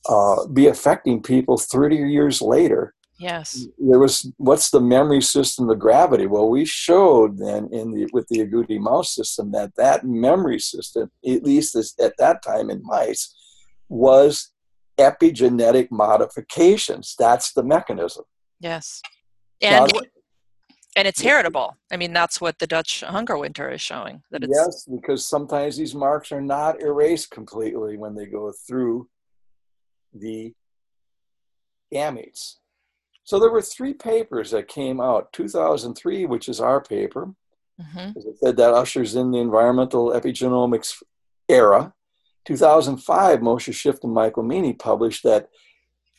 uh, 0.07 0.47
be 0.47 0.67
affecting 0.67 1.21
people 1.21 1.57
30 1.57 1.95
years 1.95 2.41
later 2.41 2.93
Yes. 3.21 3.67
There 3.77 3.99
was 3.99 4.31
what's 4.37 4.71
the 4.71 4.81
memory 4.81 5.21
system 5.21 5.69
of 5.69 5.77
gravity? 5.77 6.25
Well, 6.25 6.49
we 6.49 6.65
showed 6.65 7.37
then 7.37 7.69
in 7.71 7.91
the 7.91 8.09
with 8.11 8.27
the 8.29 8.39
agouti 8.39 8.79
mouse 8.79 9.13
system 9.13 9.51
that 9.51 9.75
that 9.77 10.03
memory 10.03 10.57
system, 10.57 11.11
at 11.23 11.43
least 11.43 11.75
at 11.75 12.17
that 12.17 12.41
time 12.41 12.71
in 12.71 12.81
mice, 12.83 13.31
was 13.89 14.51
epigenetic 14.99 15.89
modifications. 15.91 17.13
That's 17.19 17.53
the 17.53 17.61
mechanism. 17.61 18.25
Yes. 18.59 19.03
And 19.61 19.91
now, 19.93 20.01
and 20.95 21.07
it's 21.07 21.21
heritable. 21.21 21.77
I 21.91 21.97
mean, 21.97 22.13
that's 22.13 22.41
what 22.41 22.59
the 22.59 22.67
Dutch 22.67 23.01
hunger 23.01 23.37
winter 23.37 23.69
is 23.69 23.81
showing. 23.81 24.23
That 24.31 24.43
it's 24.43 24.53
yes, 24.53 24.85
because 24.85 25.25
sometimes 25.25 25.77
these 25.77 25.95
marks 25.95 26.31
are 26.31 26.41
not 26.41 26.81
erased 26.81 27.31
completely 27.31 27.97
when 27.97 28.15
they 28.15 28.25
go 28.25 28.51
through 28.67 29.07
the 30.13 30.53
gametes. 31.93 32.55
So 33.23 33.39
there 33.39 33.51
were 33.51 33.61
three 33.61 33.93
papers 33.93 34.51
that 34.51 34.67
came 34.67 34.99
out 34.99 35.31
2003, 35.33 36.25
which 36.25 36.49
is 36.49 36.59
our 36.59 36.81
paper. 36.81 37.33
Mm-hmm. 37.79 38.17
As 38.17 38.25
I 38.25 38.35
said, 38.43 38.57
that 38.57 38.73
ushers 38.73 39.15
in 39.15 39.31
the 39.31 39.39
environmental 39.39 40.11
epigenomics 40.11 41.01
era. 41.47 41.93
2005, 42.45 43.39
Moshe 43.39 43.73
Shift 43.73 44.03
and 44.03 44.13
Michael 44.13 44.43
Meaney 44.43 44.77
published 44.77 45.23
that 45.23 45.49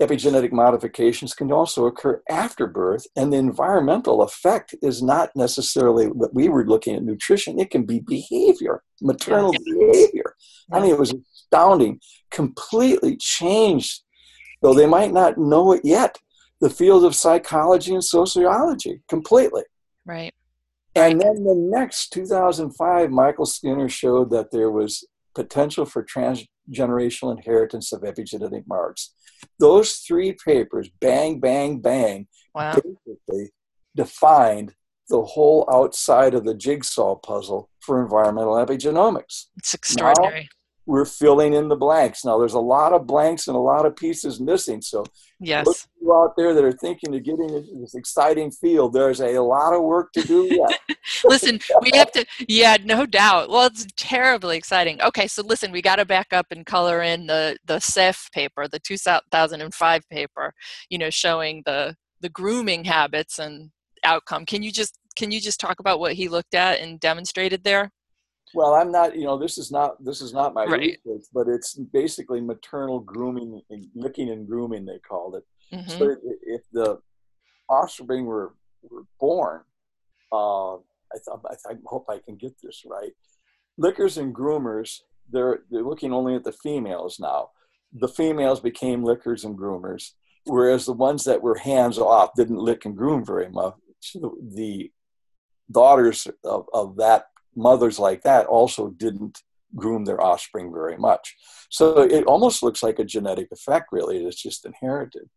epigenetic 0.00 0.52
modifications 0.52 1.35
can 1.35 1.52
also 1.52 1.87
occur 1.87 2.22
after 2.28 2.66
birth, 2.66 3.07
and 3.16 3.33
the 3.33 3.37
environmental 3.37 4.22
effect 4.22 4.74
is 4.83 5.02
not 5.02 5.31
necessarily 5.37 6.07
what 6.07 6.35
we 6.35 6.48
were 6.48 6.66
looking 6.66 6.96
at 6.96 7.02
nutrition, 7.02 7.61
it 7.61 7.70
can 7.70 7.85
be 7.85 8.00
behavior, 8.00 8.83
maternal 9.00 9.52
behavior. 9.52 10.35
I 10.72 10.81
mean, 10.81 10.90
it 10.90 10.98
was 10.98 11.14
astounding, 11.35 12.00
completely 12.31 13.16
changed, 13.16 14.02
though 14.62 14.74
they 14.74 14.87
might 14.87 15.12
not 15.12 15.38
know 15.38 15.72
it 15.72 15.83
yet 15.85 16.18
the 16.62 16.70
field 16.70 17.05
of 17.05 17.14
psychology 17.14 17.92
and 17.92 18.05
sociology 18.05 19.02
completely. 19.09 19.62
Right. 20.07 20.33
And 20.94 21.20
then 21.20 21.42
the 21.42 21.57
next 21.57 22.11
2005, 22.11 23.11
Michael 23.11 23.46
Skinner 23.46 23.88
showed 23.88 24.31
that 24.31 24.52
there 24.52 24.70
was 24.70 25.05
potential 25.35 25.85
for 25.85 26.05
transgenerational 26.05 27.37
inheritance 27.37 27.92
of 27.92 28.02
epigenetic 28.02 28.66
marks. 28.66 29.12
Those 29.59 29.96
three 29.96 30.33
papers, 30.33 30.88
bang, 31.00 31.40
bang, 31.40 31.81
bang, 31.81 32.26
wow. 32.55 32.74
basically 32.74 33.50
defined 33.94 34.74
the 35.09 35.22
whole 35.22 35.68
outside 35.70 36.35
of 36.35 36.44
the 36.44 36.55
jigsaw 36.55 37.16
puzzle 37.16 37.68
for 37.81 38.02
environmental 38.02 38.55
epigenomics. 38.55 39.46
It's 39.57 39.74
extraordinary. 39.74 40.48
We're 40.87 41.05
filling 41.05 41.55
in 41.55 41.68
the 41.68 41.77
blanks. 41.77 42.25
Now, 42.25 42.38
there's 42.38 42.55
a 42.55 42.61
lot 42.61 42.92
of 42.92 43.07
blanks 43.07 43.47
and 43.47 43.57
a 43.57 43.61
lot 43.61 43.87
of 43.87 43.95
pieces 43.95 44.40
missing. 44.40 44.83
So, 44.83 45.05
yes, 45.38 45.87
you 46.01 46.12
out 46.12 46.35
there 46.37 46.55
that 46.55 46.64
are 46.64 46.73
thinking 46.73 47.14
of 47.14 47.23
getting 47.23 47.51
into 47.51 47.79
this 47.81 47.95
exciting 47.95 48.51
field, 48.51 48.92
there's 48.92 49.21
a 49.21 49.38
lot 49.38 49.75
of 49.75 49.83
work 49.83 50.12
to 50.12 50.23
do 50.23 50.49
yet. 50.51 50.81
listen, 51.25 51.61
we 51.81 51.90
have 51.95 52.11
to, 52.12 52.27
yeah, 52.49 52.77
no 52.85 53.07
doubt. 53.07 53.49
Well, 53.49 53.66
it's 53.66 53.87
terribly 53.97 54.57
exciting. 54.57 55.01
Okay, 55.03 55.27
so 55.29 55.42
listen, 55.42 55.71
we 55.71 55.83
got 55.83 55.97
to 55.97 56.05
back 56.05 56.33
up 56.33 56.47
and 56.51 56.66
color 56.66 57.03
in 57.03 57.27
the 57.27 57.57
the 57.66 57.77
CEF 57.77 58.31
paper, 58.33 58.66
the 58.66 58.81
2005 58.81 60.09
paper, 60.11 60.53
you 60.90 60.99
know, 60.99 61.11
showing 61.11 61.62
the 61.64 61.95
the 62.21 62.29
grooming 62.29 62.85
habits 62.85 63.38
and 63.38 63.71
outcome. 64.05 64.47
Can 64.47 64.62
you 64.62 64.73
just 64.73 64.99
can 65.16 65.31
you 65.31 65.40
just 65.40 65.61
talk 65.61 65.81
about 65.81 66.01
what 66.01 66.14
he 66.14 66.29
looked 66.29 66.55
at 66.55 66.81
and 66.81 66.99
demonstrated 66.99 67.64
there? 67.64 67.90
Well, 68.55 68.75
I'm 68.75 68.93
not. 68.93 69.17
You 69.17 69.25
know, 69.25 69.38
this 69.38 69.59
is 69.59 69.71
not 69.71 70.03
this 70.05 70.21
is 70.21 70.33
not 70.33 70.55
my 70.55 70.65
right. 70.65 70.99
research, 71.07 71.27
but 71.33 71.49
it's 71.49 71.75
basically 71.75 72.41
maternal 72.41 73.01
grooming, 73.01 73.62
licking 73.95 74.31
and 74.31 74.47
grooming. 74.47 74.85
They 74.85 74.99
called 74.99 75.37
it. 75.37 75.45
Mm-hmm. 75.75 75.99
So 75.99 76.17
if 76.43 76.62
the 76.73 76.99
offspring 77.69 78.27
were 78.27 78.55
were 78.83 79.05
born, 79.19 79.62
uh, 80.33 80.75
I, 80.75 81.19
th- 81.25 81.61
I, 81.69 81.75
hope 81.87 82.07
I 82.09 82.19
can 82.19 82.37
get 82.37 82.55
this 82.63 82.83
right. 82.87 83.13
Lickers 83.79 84.19
and 84.19 84.35
groomers, 84.35 84.98
they're 85.31 85.61
they're 85.71 85.83
looking 85.83 86.13
only 86.13 86.35
at 86.35 86.44
the 86.44 86.53
females 86.53 87.19
now. 87.19 87.50
The 87.94 88.09
females 88.09 88.61
became 88.61 89.05
lickers 89.05 89.44
and 89.44 89.57
groomers, 89.57 90.13
whereas 90.44 90.87
the 90.87 90.92
ones 90.92 91.25
that 91.25 91.42
were 91.42 91.57
hands 91.57 91.98
off 91.98 92.31
didn't 92.37 92.59
lick 92.59 92.85
and 92.85 92.96
groom 92.96 93.25
very 93.25 93.48
much. 93.48 93.75
The 94.13 94.90
daughters 95.71 96.27
of, 96.44 96.67
of 96.75 96.96
that 96.96 97.27
mothers 97.55 97.98
like 97.98 98.23
that 98.23 98.46
also 98.46 98.90
didn't 98.90 99.42
groom 99.75 100.05
their 100.05 100.21
offspring 100.21 100.73
very 100.73 100.96
much. 100.96 101.37
So 101.71 102.00
it 102.03 102.25
almost 102.25 102.63
looks 102.63 102.83
like 102.83 102.98
a 102.98 103.05
genetic 103.05 103.48
effect, 103.50 103.88
really. 103.92 104.25
It's 104.25 104.40
just 104.40 104.67
inherited. 104.67 105.29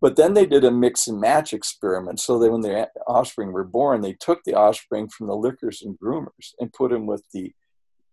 But 0.00 0.16
then 0.16 0.34
they 0.34 0.46
did 0.46 0.64
a 0.64 0.70
mix 0.70 1.08
and 1.08 1.20
match 1.20 1.52
experiment. 1.52 2.20
So 2.20 2.38
that 2.38 2.50
when 2.50 2.62
the 2.62 2.88
offspring 3.06 3.52
were 3.52 3.64
born, 3.64 4.00
they 4.00 4.14
took 4.14 4.42
the 4.44 4.54
offspring 4.54 5.08
from 5.08 5.26
the 5.26 5.36
lickers 5.36 5.82
and 5.82 5.98
groomers 5.98 6.54
and 6.58 6.72
put 6.72 6.90
them 6.90 7.06
with 7.06 7.24
the 7.32 7.52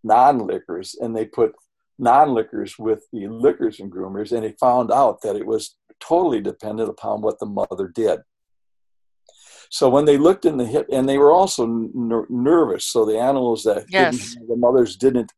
non 0.03 0.39
lickers, 0.39 0.95
and 0.99 1.15
they 1.15 1.25
put 1.25 1.53
non 1.97 2.33
lickers 2.33 2.77
with 2.77 3.05
the 3.11 3.27
lickers 3.27 3.79
and 3.79 3.91
groomers, 3.91 4.31
and 4.31 4.43
they 4.43 4.53
found 4.59 4.91
out 4.91 5.21
that 5.21 5.35
it 5.35 5.45
was 5.45 5.75
totally 5.99 6.41
dependent 6.41 6.89
upon 6.89 7.21
what 7.21 7.39
the 7.39 7.45
mother 7.45 7.87
did. 7.87 8.19
So 9.69 9.89
when 9.89 10.05
they 10.05 10.17
looked 10.17 10.45
in 10.45 10.57
the 10.57 10.65
hip, 10.65 10.87
and 10.91 11.07
they 11.07 11.17
were 11.17 11.31
also 11.31 11.65
ner- 11.65 12.27
nervous. 12.29 12.85
So 12.85 13.05
the 13.05 13.19
animals 13.19 13.63
that 13.63 13.85
yes. 13.89 14.35
the 14.47 14.55
mothers 14.55 14.95
didn't 14.95 15.31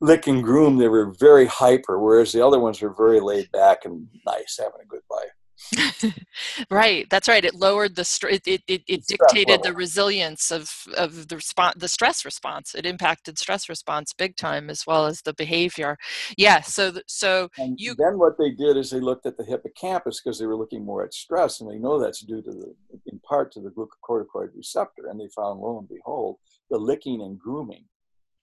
lick 0.00 0.26
and 0.26 0.42
groom, 0.42 0.76
they 0.76 0.88
were 0.88 1.12
very 1.18 1.46
hyper, 1.46 1.98
whereas 1.98 2.32
the 2.32 2.46
other 2.46 2.58
ones 2.58 2.80
were 2.80 2.94
very 2.94 3.20
laid 3.20 3.50
back 3.52 3.84
and 3.84 4.08
nice, 4.26 4.58
having 4.58 4.80
a 4.82 4.86
good 4.86 5.02
life. 5.10 5.30
right 6.70 7.06
that's 7.10 7.28
right 7.28 7.44
it 7.44 7.54
lowered 7.54 7.96
the 7.96 8.04
st- 8.04 8.32
it, 8.34 8.42
it, 8.46 8.62
it, 8.68 8.82
it 8.86 9.06
dictated 9.06 9.62
the 9.62 9.72
resilience 9.72 10.50
of 10.50 10.70
of 10.96 11.28
the 11.28 11.36
response 11.36 11.74
the 11.78 11.88
stress 11.88 12.24
response 12.24 12.74
it 12.74 12.84
impacted 12.84 13.38
stress 13.38 13.68
response 13.68 14.12
big 14.12 14.36
time 14.36 14.68
as 14.68 14.86
well 14.86 15.06
as 15.06 15.22
the 15.22 15.34
behavior. 15.34 15.96
Yeah 16.36 16.60
so 16.60 16.92
so 17.06 17.48
and 17.58 17.78
you 17.78 17.94
then 17.96 18.18
what 18.18 18.36
they 18.38 18.50
did 18.50 18.76
is 18.76 18.90
they 18.90 19.00
looked 19.00 19.26
at 19.26 19.36
the 19.36 19.44
hippocampus 19.44 20.20
because 20.20 20.38
they 20.38 20.46
were 20.46 20.56
looking 20.56 20.84
more 20.84 21.04
at 21.04 21.14
stress 21.14 21.60
and 21.60 21.70
they 21.70 21.78
know 21.78 21.98
that's 21.98 22.20
due 22.20 22.42
to 22.42 22.50
the 22.50 22.74
in 23.06 23.18
part 23.20 23.52
to 23.52 23.60
the 23.60 23.70
glucocorticoid 23.70 24.48
receptor 24.54 25.06
and 25.08 25.18
they 25.18 25.28
found 25.34 25.60
lo 25.60 25.78
and 25.78 25.88
behold 25.88 26.36
the 26.70 26.78
licking 26.78 27.22
and 27.22 27.38
grooming 27.38 27.84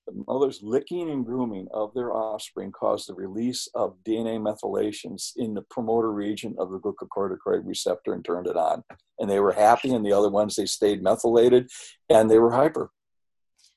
the 0.05 0.23
mother's 0.27 0.61
licking 0.61 1.09
and 1.09 1.25
grooming 1.25 1.67
of 1.73 1.93
their 1.93 2.13
offspring 2.13 2.71
caused 2.71 3.07
the 3.07 3.13
release 3.13 3.67
of 3.73 3.95
DNA 4.03 4.39
methylations 4.39 5.31
in 5.35 5.53
the 5.53 5.61
promoter 5.63 6.11
region 6.11 6.55
of 6.59 6.71
the 6.71 6.79
glucocorticoid 6.79 7.65
receptor 7.65 8.13
and 8.13 8.25
turned 8.25 8.47
it 8.47 8.57
on. 8.57 8.83
And 9.19 9.29
they 9.29 9.39
were 9.39 9.53
happy, 9.53 9.93
and 9.93 10.05
the 10.05 10.13
other 10.13 10.29
ones 10.29 10.55
they 10.55 10.65
stayed 10.65 11.01
methylated, 11.01 11.69
and 12.09 12.29
they 12.29 12.39
were 12.39 12.51
hyper. 12.51 12.91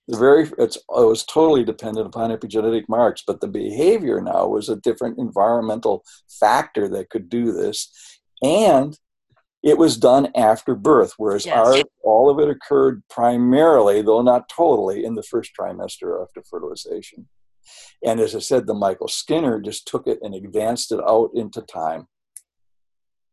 The 0.08 0.18
very 0.18 0.48
it's 0.58 0.76
it 0.76 0.84
was 0.88 1.24
totally 1.24 1.64
dependent 1.64 2.06
upon 2.06 2.30
epigenetic 2.30 2.88
marks, 2.88 3.22
but 3.26 3.40
the 3.40 3.48
behavior 3.48 4.20
now 4.20 4.46
was 4.46 4.68
a 4.68 4.76
different 4.76 5.18
environmental 5.18 6.04
factor 6.28 6.88
that 6.88 7.10
could 7.10 7.28
do 7.28 7.52
this, 7.52 7.90
and 8.42 8.96
it 9.66 9.76
was 9.76 9.96
done 9.96 10.28
after 10.36 10.76
birth, 10.76 11.14
whereas 11.16 11.44
yes. 11.44 11.56
our, 11.56 11.82
all 12.04 12.30
of 12.30 12.38
it 12.38 12.48
occurred 12.48 13.02
primarily, 13.10 14.00
though 14.00 14.22
not 14.22 14.48
totally, 14.48 15.04
in 15.04 15.16
the 15.16 15.24
first 15.24 15.50
trimester 15.58 16.22
after 16.22 16.40
fertilization. 16.48 17.26
And 18.04 18.20
as 18.20 18.36
I 18.36 18.38
said, 18.38 18.68
the 18.68 18.74
Michael 18.74 19.08
Skinner 19.08 19.60
just 19.60 19.88
took 19.88 20.06
it 20.06 20.20
and 20.22 20.36
advanced 20.36 20.92
it 20.92 21.00
out 21.04 21.30
into 21.34 21.62
time. 21.62 22.06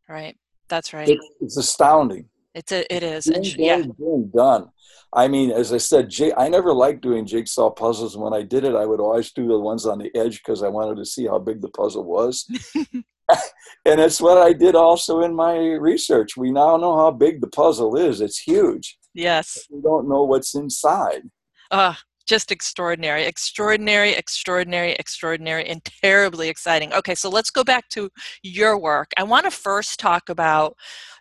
Right. 0.10 0.36
That's 0.70 0.92
right. 0.92 1.08
It, 1.08 1.20
it's 1.40 1.56
astounding. 1.56 2.28
It's 2.56 2.72
a, 2.72 2.92
it 2.92 3.04
is. 3.04 3.28
Yeah. 3.56 3.84
Done, 3.84 4.32
done. 4.36 4.70
I 5.14 5.28
mean, 5.28 5.52
as 5.52 5.72
I 5.72 5.78
said, 5.78 6.12
I 6.36 6.50
never 6.50 6.74
liked 6.74 7.02
doing 7.02 7.28
jigsaw 7.28 7.70
puzzles. 7.70 8.18
When 8.18 8.34
I 8.34 8.42
did 8.42 8.64
it, 8.64 8.74
I 8.74 8.88
would 8.88 9.00
always 9.00 9.32
do 9.32 9.48
the 9.48 9.60
ones 9.60 9.86
on 9.86 10.00
the 10.00 10.10
edge 10.16 10.40
because 10.40 10.64
I 10.64 10.68
wanted 10.70 10.98
to 10.98 11.06
see 11.06 11.28
how 11.28 11.38
big 11.38 11.62
the 11.62 11.70
puzzle 11.70 12.06
was. 12.06 12.48
and 13.86 14.00
it's 14.00 14.22
what 14.22 14.38
I 14.38 14.54
did 14.54 14.76
also 14.76 15.22
in 15.22 15.36
my 15.36 15.58
research. 15.58 16.38
We 16.38 16.52
now 16.52 16.78
know 16.78 16.98
how 16.98 17.12
big 17.12 17.42
the 17.42 17.48
puzzle 17.48 17.96
is. 17.96 18.22
It's 18.22 18.40
huge. 18.40 18.98
Yes. 19.14 19.68
We 19.70 19.82
don't 19.82 20.10
know 20.10 20.24
what's 20.24 20.56
inside. 20.56 21.24
Ah, 21.72 21.92
uh, 21.92 21.96
just 22.28 22.52
extraordinary, 22.52 23.26
extraordinary, 23.26 24.14
extraordinary, 24.14 24.94
extraordinary, 24.94 25.68
and 25.68 25.84
terribly 25.84 26.50
exciting. 26.50 26.94
Okay, 26.94 27.16
so 27.16 27.30
let's 27.30 27.50
go 27.50 27.64
back 27.64 27.90
to 27.90 28.10
your 28.42 28.80
work. 28.80 29.12
I 29.18 29.24
want 29.24 29.46
to 29.46 29.52
first 29.52 30.00
talk 30.00 30.30
about 30.30 30.76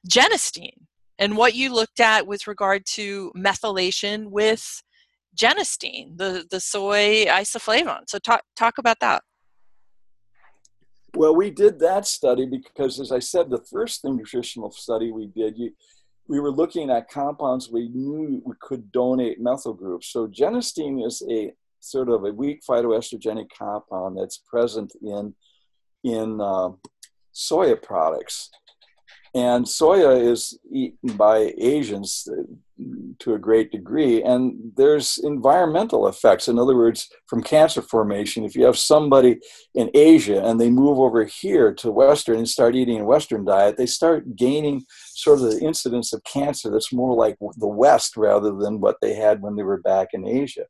genistein 0.08 0.74
and 1.18 1.36
what 1.36 1.54
you 1.54 1.72
looked 1.72 2.00
at 2.00 2.26
with 2.26 2.46
regard 2.46 2.86
to 2.86 3.32
methylation 3.36 4.30
with 4.30 4.82
genistein, 5.36 6.16
the, 6.16 6.46
the 6.50 6.60
soy 6.60 7.24
isoflavone. 7.26 8.02
So 8.06 8.18
talk 8.18 8.42
talk 8.56 8.78
about 8.78 9.00
that. 9.00 9.22
Well, 11.22 11.36
we 11.36 11.52
did 11.52 11.78
that 11.78 12.04
study 12.04 12.46
because, 12.46 12.98
as 12.98 13.12
I 13.12 13.20
said, 13.20 13.48
the 13.48 13.64
first 13.70 14.04
nutritional 14.04 14.72
study 14.72 15.12
we 15.12 15.26
did, 15.26 15.56
you, 15.56 15.70
we 16.26 16.40
were 16.40 16.50
looking 16.50 16.90
at 16.90 17.08
compounds 17.08 17.70
we 17.70 17.90
knew 17.90 18.42
we 18.44 18.56
could 18.60 18.90
donate 18.90 19.40
methyl 19.40 19.72
groups. 19.72 20.08
So 20.08 20.26
genistein 20.26 21.06
is 21.06 21.22
a 21.30 21.52
sort 21.78 22.08
of 22.08 22.24
a 22.24 22.32
weak 22.32 22.62
phytoestrogenic 22.68 23.50
compound 23.56 24.18
that's 24.18 24.38
present 24.38 24.94
in 25.00 25.32
in 26.02 26.40
uh, 26.40 26.70
soya 27.32 27.80
products. 27.80 28.50
And 29.34 29.64
soya 29.64 30.30
is 30.30 30.58
eaten 30.70 31.16
by 31.16 31.54
Asians 31.56 32.28
to 33.18 33.34
a 33.34 33.38
great 33.38 33.70
degree, 33.70 34.22
and 34.22 34.72
there's 34.76 35.18
environmental 35.22 36.06
effects. 36.06 36.48
In 36.48 36.58
other 36.58 36.76
words, 36.76 37.08
from 37.28 37.42
cancer 37.42 37.80
formation, 37.80 38.44
if 38.44 38.54
you 38.54 38.64
have 38.64 38.76
somebody 38.76 39.38
in 39.74 39.90
Asia 39.94 40.42
and 40.44 40.60
they 40.60 40.70
move 40.70 40.98
over 40.98 41.24
here 41.24 41.72
to 41.74 41.90
Western 41.90 42.38
and 42.38 42.48
start 42.48 42.74
eating 42.74 43.00
a 43.00 43.04
Western 43.04 43.44
diet, 43.44 43.76
they 43.76 43.86
start 43.86 44.36
gaining 44.36 44.84
sort 45.14 45.40
of 45.40 45.50
the 45.50 45.60
incidence 45.60 46.12
of 46.12 46.24
cancer 46.24 46.70
that's 46.70 46.92
more 46.92 47.14
like 47.14 47.36
the 47.56 47.66
West 47.66 48.16
rather 48.16 48.52
than 48.52 48.80
what 48.80 48.96
they 49.00 49.14
had 49.14 49.40
when 49.40 49.56
they 49.56 49.62
were 49.62 49.80
back 49.80 50.08
in 50.12 50.26
Asia. 50.26 50.64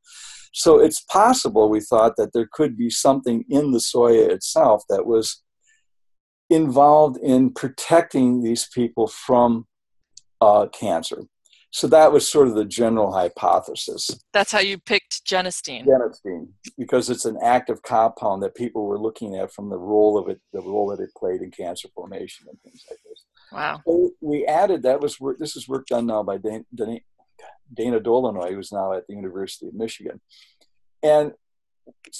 So 0.52 0.78
it's 0.78 1.00
possible, 1.00 1.68
we 1.68 1.80
thought, 1.80 2.16
that 2.16 2.32
there 2.32 2.48
could 2.52 2.76
be 2.76 2.90
something 2.90 3.44
in 3.48 3.72
the 3.72 3.78
soya 3.78 4.28
itself 4.28 4.84
that 4.88 5.06
was 5.06 5.42
involved 6.52 7.18
in 7.18 7.52
protecting 7.52 8.42
these 8.42 8.68
people 8.68 9.06
from 9.06 9.66
uh, 10.40 10.66
cancer. 10.66 11.24
So 11.70 11.86
that 11.86 12.12
was 12.12 12.28
sort 12.28 12.48
of 12.48 12.54
the 12.54 12.66
general 12.66 13.12
hypothesis. 13.12 14.10
That's 14.34 14.52
how 14.52 14.58
you 14.60 14.78
picked 14.78 15.24
genistein. 15.24 15.86
Genistein, 15.86 16.48
because 16.76 17.08
it's 17.08 17.24
an 17.24 17.38
active 17.42 17.80
compound 17.82 18.42
that 18.42 18.54
people 18.54 18.84
were 18.84 18.98
looking 18.98 19.36
at 19.36 19.52
from 19.54 19.70
the 19.70 19.78
role 19.78 20.18
of 20.18 20.28
it, 20.28 20.38
the 20.52 20.60
role 20.60 20.88
that 20.88 21.02
it 21.02 21.08
played 21.16 21.40
in 21.40 21.50
cancer 21.50 21.88
formation 21.94 22.46
and 22.50 22.60
things 22.60 22.84
like 22.90 22.98
this. 23.08 23.24
Wow. 23.50 23.80
So 23.86 24.10
we 24.20 24.44
added 24.44 24.82
that 24.82 25.00
was 25.00 25.18
work. 25.18 25.38
This 25.38 25.56
is 25.56 25.66
work 25.66 25.86
done 25.86 26.06
now 26.06 26.22
by 26.22 26.36
Dana, 26.36 26.64
Dana 27.72 28.00
Dolinoy, 28.00 28.54
who's 28.54 28.72
now 28.72 28.92
at 28.92 29.06
the 29.06 29.14
University 29.14 29.68
of 29.68 29.74
Michigan, 29.74 30.20
and 31.02 31.32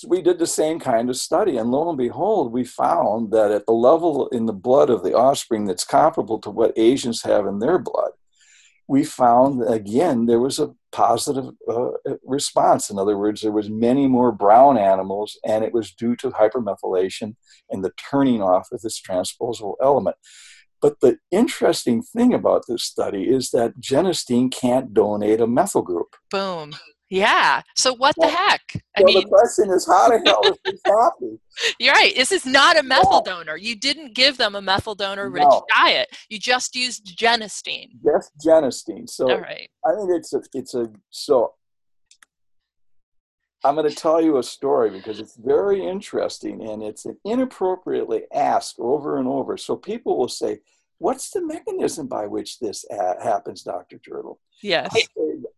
we 0.07 0.23
did 0.23 0.39
the 0.39 0.47
same 0.47 0.81
kind 0.81 1.11
of 1.11 1.17
study, 1.17 1.57
and 1.57 1.71
lo 1.71 1.89
and 1.89 1.99
behold, 1.99 2.53
we 2.53 2.65
found 2.65 3.31
that 3.33 3.51
at 3.51 3.67
the 3.67 3.73
level 3.73 4.29
in 4.29 4.47
the 4.47 4.53
blood 4.53 4.91
of 4.91 5.03
the 5.03 5.15
offspring 5.15 5.67
that's 5.67 5.85
comparable 5.85 6.39
to 6.41 6.51
what 6.51 6.77
Asians 6.77 7.23
have 7.23 7.47
in 7.47 7.59
their 7.59 7.79
blood, 7.79 8.13
we 8.89 9.05
found 9.05 9.63
again 9.69 10.27
there 10.27 10.41
was 10.41 10.59
a 10.59 10.75
positive 10.91 11.51
uh, 11.69 11.91
response. 12.25 12.91
In 12.91 12.99
other 12.99 13.17
words, 13.17 13.41
there 13.41 13.53
was 13.53 13.71
many 13.71 14.07
more 14.07 14.33
brown 14.33 14.77
animals, 14.77 15.39
and 15.45 15.65
it 15.65 15.73
was 15.73 15.93
due 15.93 16.17
to 16.17 16.31
hypermethylation 16.31 17.37
and 17.71 17.85
the 17.85 17.93
turning 18.11 18.43
off 18.43 18.69
of 18.73 18.83
this 18.83 19.01
transposable 19.01 19.77
element. 19.81 20.17
But 20.81 21.01
the 21.01 21.19
interesting 21.31 22.03
thing 22.03 22.35
about 22.35 22.65
this 22.67 22.83
study 22.83 23.29
is 23.29 23.51
that 23.51 23.81
genistein 23.81 24.51
can't 24.51 24.93
donate 24.93 25.41
a 25.41 25.47
methyl 25.47 25.83
group. 25.83 26.17
Boom. 26.31 26.75
Yeah. 27.13 27.61
So 27.77 27.93
what 27.93 28.15
well, 28.17 28.31
the 28.31 28.35
heck? 28.35 28.63
I 28.97 29.03
well, 29.03 29.13
mean, 29.13 29.25
the 29.25 29.29
question 29.29 29.71
is, 29.71 29.87
how 29.87 30.09
the 30.09 30.23
hell 30.25 30.41
is 30.47 30.59
this 30.65 30.81
happening? 30.87 31.39
You're 31.79 31.93
right. 31.93 32.15
This 32.17 32.33
is 32.33 32.47
not 32.47 32.79
a 32.79 32.83
methyl 32.83 33.21
donor. 33.21 33.59
You 33.59 33.77
didn't 33.77 34.15
give 34.15 34.39
them 34.39 34.55
a 34.55 34.63
methyl 34.63 34.95
donor 34.95 35.29
rich 35.29 35.43
no. 35.43 35.63
diet. 35.77 36.09
You 36.31 36.39
just 36.39 36.75
used 36.75 37.15
genistein. 37.19 37.91
Just 38.03 38.33
genistein. 38.43 39.11
So 39.11 39.31
All 39.31 39.41
right. 39.43 39.69
I 39.85 39.95
think 39.95 40.09
it's 40.11 40.33
a 40.33 40.41
it's 40.55 40.75
a 40.75 40.91
so. 41.11 41.53
I'm 43.63 43.77
going 43.77 43.89
to 43.89 43.95
tell 43.95 44.23
you 44.23 44.39
a 44.39 44.43
story 44.43 44.89
because 44.89 45.21
it's 45.21 45.37
very 45.37 45.85
interesting 45.87 46.67
and 46.67 46.83
it's 46.83 47.05
an 47.05 47.19
inappropriately 47.27 48.23
asked 48.35 48.77
over 48.79 49.19
and 49.19 49.29
over. 49.29 49.59
So 49.59 49.77
people 49.77 50.17
will 50.17 50.29
say, 50.29 50.61
"What's 50.97 51.31
the 51.31 51.43
mechanism 51.43 52.07
by 52.07 52.27
which 52.27 52.59
this 52.59 52.87
happens, 52.91 53.65
Doctor 53.65 53.99
Turtle?" 53.99 54.41
Yes. 54.63 54.91
I, 54.95 55.03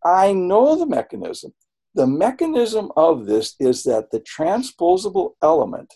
I 0.05 0.33
know 0.33 0.77
the 0.77 0.87
mechanism. 0.87 1.55
The 1.95 2.07
mechanism 2.07 2.91
of 2.97 3.27
this 3.27 3.55
is 3.61 3.85
that 3.85 4.11
the 4.11 4.21
transposable 4.21 5.37
element 5.43 5.95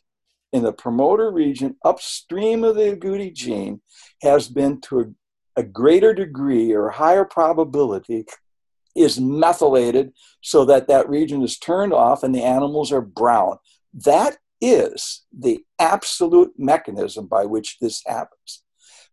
in 0.53 0.63
the 0.63 0.73
promoter 0.73 1.31
region 1.31 1.77
upstream 1.85 2.65
of 2.65 2.77
the 2.77 2.97
agouti 2.97 3.35
gene 3.35 3.81
has 4.23 4.49
been 4.49 4.81
to 4.83 5.01
a, 5.01 5.61
a 5.61 5.63
greater 5.63 6.15
degree 6.15 6.73
or 6.73 6.89
higher 6.91 7.25
probability 7.25 8.25
is 8.95 9.21
methylated 9.21 10.13
so 10.43 10.65
that 10.65 10.89
that 10.89 11.09
region 11.09 11.43
is 11.43 11.59
turned 11.59 11.93
off 11.93 12.23
and 12.23 12.35
the 12.35 12.43
animals 12.43 12.93
are 12.93 13.03
brown. 13.03 13.59
That 13.93 14.39
is 14.61 15.25
the 15.37 15.61
absolute 15.79 16.53
mechanism 16.57 17.27
by 17.27 17.45
which 17.45 17.79
this 17.81 18.03
happens. 18.07 18.63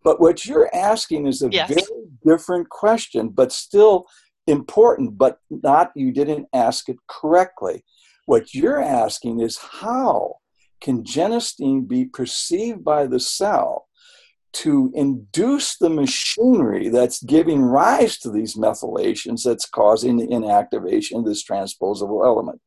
But 0.03 0.21
what 0.21 0.45
you're 0.45 0.73
asking 0.73 1.27
is 1.27 1.41
a 1.41 1.49
yes. 1.51 1.69
very 1.69 2.03
different 2.25 2.69
question, 2.69 3.29
but 3.29 3.51
still 3.51 4.05
important, 4.47 5.17
but 5.17 5.39
not, 5.49 5.91
you 5.95 6.11
didn't 6.11 6.47
ask 6.53 6.89
it 6.89 6.97
correctly. 7.07 7.83
What 8.25 8.53
you're 8.53 8.81
asking 8.81 9.41
is 9.41 9.57
how 9.57 10.35
can 10.81 11.03
genistein 11.03 11.87
be 11.87 12.05
perceived 12.05 12.83
by 12.83 13.07
the 13.07 13.19
cell 13.19 13.87
to 14.53 14.89
induce 14.93 15.77
the 15.77 15.89
machinery 15.89 16.87
that's 16.87 17.21
giving 17.23 17.61
rise 17.61 18.17
to 18.19 18.31
these 18.31 18.55
methylations 18.55 19.43
that's 19.43 19.67
causing 19.67 20.17
the 20.17 20.27
inactivation 20.27 21.19
of 21.19 21.25
this 21.25 21.43
transposable 21.43 22.25
element. 22.25 22.61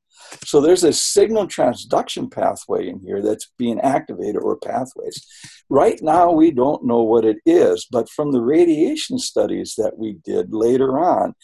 So 0.44 0.60
there's 0.60 0.84
a 0.84 0.92
signal 0.92 1.46
transduction 1.46 2.30
pathway 2.30 2.88
in 2.88 3.00
here 3.00 3.22
that's 3.22 3.52
being 3.56 3.80
activated 3.80 4.42
or 4.42 4.58
pathways. 4.58 5.24
Right 5.70 5.98
now, 6.02 6.30
we 6.30 6.50
don't 6.50 6.84
know 6.84 7.02
what 7.02 7.24
it 7.24 7.38
is, 7.46 7.86
but 7.90 8.10
from 8.10 8.32
the 8.32 8.42
radiation 8.42 9.18
studies 9.18 9.74
that 9.78 9.96
we 9.96 10.18
did 10.24 10.52
later 10.52 10.98
on, 10.98 11.34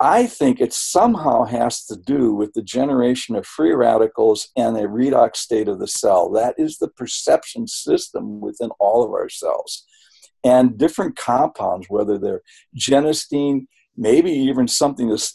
I 0.00 0.26
think 0.26 0.60
it 0.60 0.72
somehow 0.72 1.44
has 1.44 1.84
to 1.86 1.96
do 1.96 2.32
with 2.32 2.52
the 2.52 2.62
generation 2.62 3.34
of 3.34 3.46
free 3.46 3.72
radicals 3.72 4.48
and 4.56 4.76
a 4.76 4.82
redox 4.82 5.36
state 5.36 5.66
of 5.66 5.80
the 5.80 5.88
cell. 5.88 6.30
That 6.30 6.54
is 6.56 6.78
the 6.78 6.88
perception 6.88 7.66
system 7.66 8.40
within 8.40 8.70
all 8.78 9.04
of 9.04 9.10
our 9.10 9.28
cells. 9.28 9.84
And 10.44 10.78
different 10.78 11.16
compounds, 11.16 11.88
whether 11.88 12.16
they're 12.16 12.42
genistein, 12.78 13.66
maybe 13.96 14.30
even 14.30 14.68
something 14.68 15.10
as, 15.10 15.32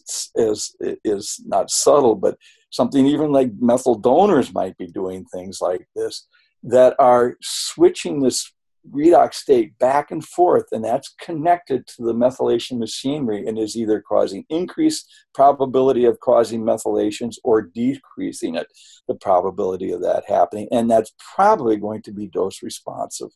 is 1.03 1.41
not 1.45 1.69
subtle, 1.69 2.15
but 2.15 2.37
something 2.69 3.05
even 3.05 3.33
like 3.33 3.51
methyl 3.59 3.95
donors 3.95 4.53
might 4.53 4.77
be 4.77 4.87
doing 4.87 5.25
things 5.25 5.59
like 5.59 5.87
this 5.93 6.25
that 6.63 6.95
are 6.99 7.35
switching 7.41 8.21
this 8.21 8.52
redox 8.91 9.35
state 9.35 9.77
back 9.79 10.11
and 10.11 10.25
forth, 10.25 10.65
and 10.71 10.83
that's 10.83 11.15
connected 11.19 11.87
to 11.87 12.03
the 12.03 12.13
methylation 12.13 12.77
machinery 12.77 13.47
and 13.47 13.57
is 13.57 13.77
either 13.77 14.01
causing 14.01 14.43
increased 14.49 15.09
probability 15.33 16.05
of 16.05 16.19
causing 16.19 16.61
methylations 16.61 17.35
or 17.43 17.61
decreasing 17.61 18.55
it, 18.55 18.67
the 19.07 19.15
probability 19.15 19.91
of 19.91 20.01
that 20.01 20.23
happening. 20.27 20.67
And 20.71 20.91
that's 20.91 21.13
probably 21.35 21.77
going 21.77 22.01
to 22.03 22.11
be 22.11 22.27
dose 22.27 22.61
responsive. 22.61 23.29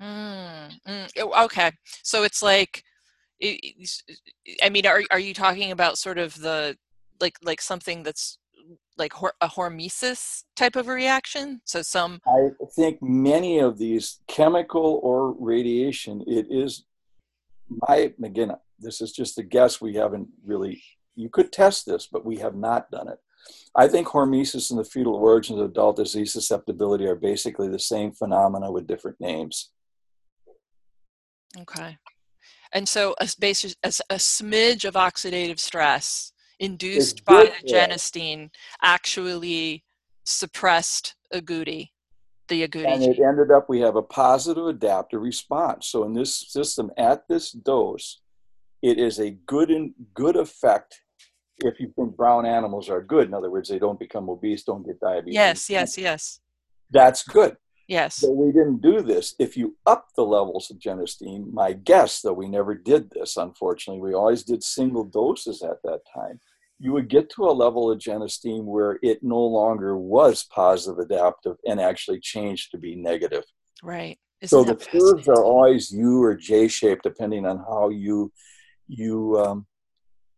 Mm, 0.00 0.72
mm, 0.86 1.44
okay. 1.44 1.70
So 2.02 2.24
it's 2.24 2.42
like, 2.42 2.82
I 3.42 4.68
mean, 4.70 4.86
are, 4.86 5.02
are 5.10 5.18
you 5.18 5.32
talking 5.32 5.72
about 5.72 5.98
sort 5.98 6.18
of 6.18 6.38
the, 6.40 6.76
like, 7.20 7.36
like 7.42 7.60
something 7.60 8.02
that's 8.02 8.38
like 8.98 9.12
a 9.40 9.48
hormesis 9.48 10.44
type 10.56 10.76
of 10.76 10.88
a 10.88 10.92
reaction? 10.92 11.60
So 11.64 11.82
some. 11.82 12.20
I 12.26 12.50
think 12.74 13.02
many 13.02 13.58
of 13.58 13.78
these 13.78 14.20
chemical 14.28 15.00
or 15.02 15.32
radiation, 15.38 16.24
it 16.26 16.46
is 16.50 16.84
my 17.68 18.12
again. 18.22 18.52
This 18.78 19.00
is 19.00 19.12
just 19.12 19.38
a 19.38 19.42
guess. 19.42 19.80
We 19.80 19.94
haven't 19.94 20.28
really. 20.44 20.82
You 21.14 21.28
could 21.28 21.52
test 21.52 21.86
this, 21.86 22.08
but 22.10 22.24
we 22.24 22.38
have 22.38 22.54
not 22.54 22.90
done 22.90 23.08
it. 23.08 23.18
I 23.74 23.88
think 23.88 24.08
hormesis 24.08 24.70
and 24.70 24.78
the 24.78 24.84
fetal 24.84 25.14
origins 25.14 25.58
of 25.58 25.70
adult 25.70 25.96
disease 25.96 26.32
susceptibility 26.32 27.06
are 27.06 27.14
basically 27.14 27.68
the 27.68 27.78
same 27.78 28.12
phenomena 28.12 28.70
with 28.70 28.86
different 28.86 29.20
names. 29.20 29.70
Okay. 31.58 31.98
And 32.72 32.88
so 32.88 33.14
a, 33.20 33.28
basis, 33.38 33.76
a, 33.82 33.88
a 34.10 34.16
smidge 34.16 34.84
of 34.84 34.94
oxidative 34.94 35.58
stress 35.58 36.31
induced 36.62 37.24
by 37.24 37.44
the 37.44 37.72
genistein 37.72 38.48
actually 38.82 39.84
suppressed 40.24 41.16
agouti, 41.34 41.90
the 42.48 42.66
agouti. 42.66 42.86
And 42.86 43.02
it 43.02 43.18
ended 43.18 43.50
up 43.50 43.68
we 43.68 43.80
have 43.80 43.96
a 43.96 44.02
positive 44.02 44.66
adaptive 44.66 45.20
response. 45.20 45.88
So 45.88 46.04
in 46.04 46.14
this 46.14 46.34
system, 46.48 46.90
at 46.96 47.26
this 47.28 47.50
dose, 47.50 48.20
it 48.80 48.98
is 48.98 49.18
a 49.18 49.32
good 49.46 49.70
and 49.70 49.92
good 50.14 50.36
effect 50.36 51.00
if 51.58 51.78
you 51.80 51.92
think 51.96 52.16
brown 52.16 52.46
animals 52.46 52.88
are 52.88 53.02
good. 53.02 53.28
In 53.28 53.34
other 53.34 53.50
words, 53.50 53.68
they 53.68 53.78
don't 53.78 53.98
become 53.98 54.30
obese, 54.30 54.62
don't 54.62 54.86
get 54.86 55.00
diabetes. 55.00 55.34
Yes, 55.34 55.68
yes, 55.68 55.98
yes. 55.98 56.40
That's 56.90 57.24
good. 57.24 57.56
Yes. 57.88 58.20
But 58.20 58.32
we 58.32 58.52
didn't 58.52 58.80
do 58.80 59.02
this. 59.02 59.34
If 59.38 59.56
you 59.56 59.76
up 59.86 60.08
the 60.16 60.24
levels 60.24 60.70
of 60.70 60.78
genistein, 60.78 61.52
my 61.52 61.72
guess, 61.72 62.20
though 62.20 62.32
we 62.32 62.48
never 62.48 62.74
did 62.74 63.10
this, 63.10 63.36
unfortunately, 63.36 64.00
we 64.00 64.14
always 64.14 64.44
did 64.44 64.62
single 64.62 65.04
doses 65.04 65.62
at 65.62 65.82
that 65.82 66.00
time 66.12 66.40
you 66.82 66.92
would 66.92 67.08
get 67.08 67.30
to 67.30 67.44
a 67.44 67.52
level 67.52 67.92
of 67.92 67.98
genistein 68.00 68.64
where 68.64 68.98
it 69.02 69.22
no 69.22 69.38
longer 69.38 69.96
was 69.96 70.44
positive 70.52 70.98
adaptive 70.98 71.56
and 71.64 71.80
actually 71.80 72.18
changed 72.18 72.72
to 72.72 72.78
be 72.78 72.96
negative. 72.96 73.44
Right. 73.84 74.18
Isn't 74.40 74.58
so 74.58 74.64
the 74.64 74.74
curves 74.74 75.28
are 75.28 75.44
always 75.44 75.92
U 75.92 76.20
or 76.20 76.34
J 76.34 76.66
shaped 76.66 77.04
depending 77.04 77.46
on 77.46 77.58
how 77.58 77.90
you 77.90 78.32
you 78.88 79.38
um, 79.38 79.66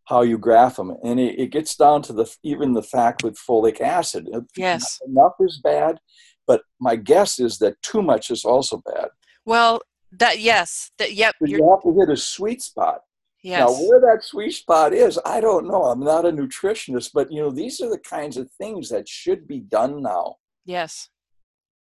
how 0.04 0.20
you 0.20 0.36
graph 0.36 0.76
them, 0.76 0.94
and 1.02 1.18
it, 1.18 1.38
it, 1.38 1.50
gets 1.50 1.76
down 1.76 2.02
to 2.02 2.12
the 2.12 2.30
even 2.42 2.74
the 2.74 2.82
fact 2.82 3.24
with 3.24 3.38
folic 3.38 3.80
acid. 3.80 4.28
Yes, 4.54 5.00
enough 5.08 5.32
is 5.40 5.58
bad, 5.64 5.98
but 6.46 6.60
my 6.78 6.94
guess 6.96 7.40
is 7.40 7.56
that 7.58 7.80
too 7.80 8.02
much 8.02 8.30
is 8.30 8.44
also 8.44 8.82
bad. 8.84 9.08
Well, 9.46 9.80
that 10.12 10.40
yes, 10.40 10.90
that 10.98 11.14
yep. 11.14 11.36
you 11.40 11.66
have 11.70 11.82
to 11.84 11.98
hit 11.98 12.10
a 12.10 12.18
sweet 12.18 12.60
spot. 12.60 13.00
Yes. 13.44 13.60
Now, 13.60 13.86
where 13.86 14.00
that 14.00 14.24
sweet 14.24 14.52
spot 14.52 14.94
is, 14.94 15.20
I 15.26 15.38
don't 15.38 15.68
know. 15.68 15.84
I'm 15.84 16.00
not 16.00 16.24
a 16.24 16.32
nutritionist, 16.32 17.10
but 17.12 17.30
you 17.30 17.42
know, 17.42 17.50
these 17.50 17.78
are 17.82 17.90
the 17.90 17.98
kinds 17.98 18.38
of 18.38 18.50
things 18.52 18.88
that 18.88 19.06
should 19.06 19.46
be 19.46 19.60
done 19.60 20.02
now. 20.02 20.36
Yes. 20.64 21.10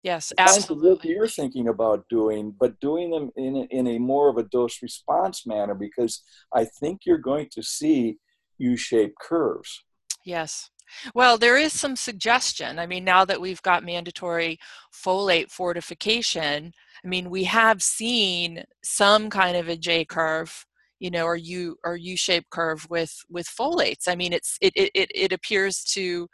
Yes, 0.01 0.31
absolutely. 0.37 1.09
You're 1.09 1.27
thinking 1.27 1.67
about 1.67 2.05
doing, 2.09 2.55
but 2.57 2.79
doing 2.79 3.11
them 3.11 3.31
in 3.35 3.57
a, 3.57 3.63
in 3.63 3.87
a 3.87 3.99
more 3.99 4.29
of 4.29 4.37
a 4.37 4.43
dose 4.43 4.81
response 4.81 5.45
manner 5.45 5.75
because 5.75 6.23
I 6.53 6.63
think 6.63 7.01
you're 7.05 7.17
going 7.17 7.49
to 7.51 7.61
see 7.61 8.17
U-shaped 8.59 9.17
curves. 9.19 9.83
Yes. 10.23 10.69
Well, 11.13 11.37
there 11.37 11.57
is 11.57 11.73
some 11.73 11.97
suggestion. 11.97 12.79
I 12.79 12.87
mean, 12.87 13.03
now 13.03 13.25
that 13.25 13.41
we've 13.41 13.61
got 13.61 13.83
mandatory 13.83 14.57
folate 14.93 15.51
fortification, 15.51 16.71
I 17.03 17.07
mean, 17.07 17.29
we 17.29 17.43
have 17.43 17.83
seen 17.83 18.63
some 18.81 19.29
kind 19.29 19.57
of 19.57 19.67
a 19.67 19.75
J 19.75 20.05
curve 20.05 20.65
you 20.99 21.09
know, 21.09 21.25
or 21.25 21.35
U 21.35 21.77
or 21.83 21.95
U-shaped 21.95 22.49
curve 22.49 22.85
with 22.89 23.13
with 23.29 23.47
folates. 23.47 24.07
I 24.07 24.15
mean, 24.15 24.33
it's 24.33 24.57
it 24.61 24.73
it 24.75 25.11
it 25.13 25.31
appears 25.31 25.83
to 25.95 26.27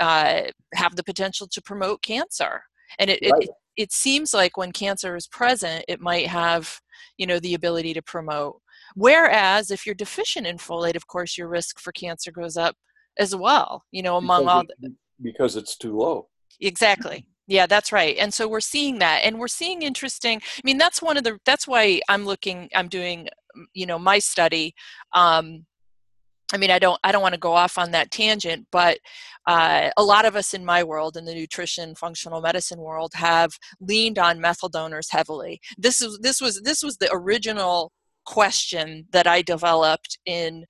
uh, 0.00 0.42
have 0.74 0.96
the 0.96 1.04
potential 1.04 1.48
to 1.48 1.62
promote 1.62 2.02
cancer, 2.02 2.62
and 2.98 3.10
it, 3.10 3.20
right. 3.22 3.42
it 3.42 3.50
it 3.76 3.92
seems 3.92 4.34
like 4.34 4.56
when 4.56 4.72
cancer 4.72 5.16
is 5.16 5.26
present, 5.26 5.84
it 5.88 6.00
might 6.00 6.26
have 6.26 6.80
you 7.16 7.26
know 7.26 7.40
the 7.40 7.54
ability 7.54 7.94
to 7.94 8.02
promote. 8.02 8.60
Whereas 8.94 9.70
if 9.70 9.86
you're 9.86 9.94
deficient 9.94 10.46
in 10.46 10.58
folate, 10.58 10.96
of 10.96 11.06
course, 11.06 11.38
your 11.38 11.48
risk 11.48 11.80
for 11.80 11.92
cancer 11.92 12.32
goes 12.32 12.56
up 12.56 12.76
as 13.18 13.34
well. 13.34 13.84
You 13.90 14.02
know, 14.02 14.16
among 14.16 14.44
because 14.44 14.54
all 14.54 14.64
the, 14.80 14.94
because 15.22 15.56
it's 15.56 15.76
too 15.76 15.96
low. 15.96 16.28
Exactly. 16.60 17.26
Yeah, 17.50 17.66
that's 17.66 17.90
right. 17.90 18.16
And 18.16 18.32
so 18.32 18.48
we're 18.48 18.60
seeing 18.60 19.00
that 19.00 19.22
and 19.24 19.40
we're 19.40 19.48
seeing 19.48 19.82
interesting 19.82 20.40
I 20.40 20.60
mean 20.64 20.78
that's 20.78 21.02
one 21.02 21.16
of 21.16 21.24
the 21.24 21.38
that's 21.44 21.66
why 21.66 22.00
I'm 22.08 22.24
looking 22.24 22.68
I'm 22.74 22.88
doing 22.88 23.28
you 23.74 23.86
know 23.86 23.98
my 23.98 24.20
study 24.20 24.72
um, 25.12 25.66
I 26.52 26.56
mean, 26.56 26.70
I 26.70 26.78
don't, 26.80 26.98
I 27.04 27.12
don't 27.12 27.22
want 27.22 27.34
to 27.34 27.40
go 27.40 27.52
off 27.52 27.78
on 27.78 27.92
that 27.92 28.10
tangent, 28.10 28.66
but 28.72 28.98
uh, 29.46 29.90
a 29.96 30.02
lot 30.02 30.24
of 30.24 30.34
us 30.34 30.52
in 30.52 30.64
my 30.64 30.82
world, 30.82 31.16
in 31.16 31.24
the 31.24 31.34
nutrition, 31.34 31.94
functional 31.94 32.40
medicine 32.40 32.80
world, 32.80 33.12
have 33.14 33.52
leaned 33.80 34.18
on 34.18 34.40
methyl 34.40 34.68
donors 34.68 35.12
heavily. 35.12 35.60
This 35.78 36.00
is, 36.00 36.18
this 36.22 36.40
was, 36.40 36.60
this 36.62 36.82
was 36.82 36.96
the 36.96 37.08
original 37.12 37.92
question 38.26 39.06
that 39.12 39.28
I 39.28 39.42
developed 39.42 40.18
in 40.26 40.64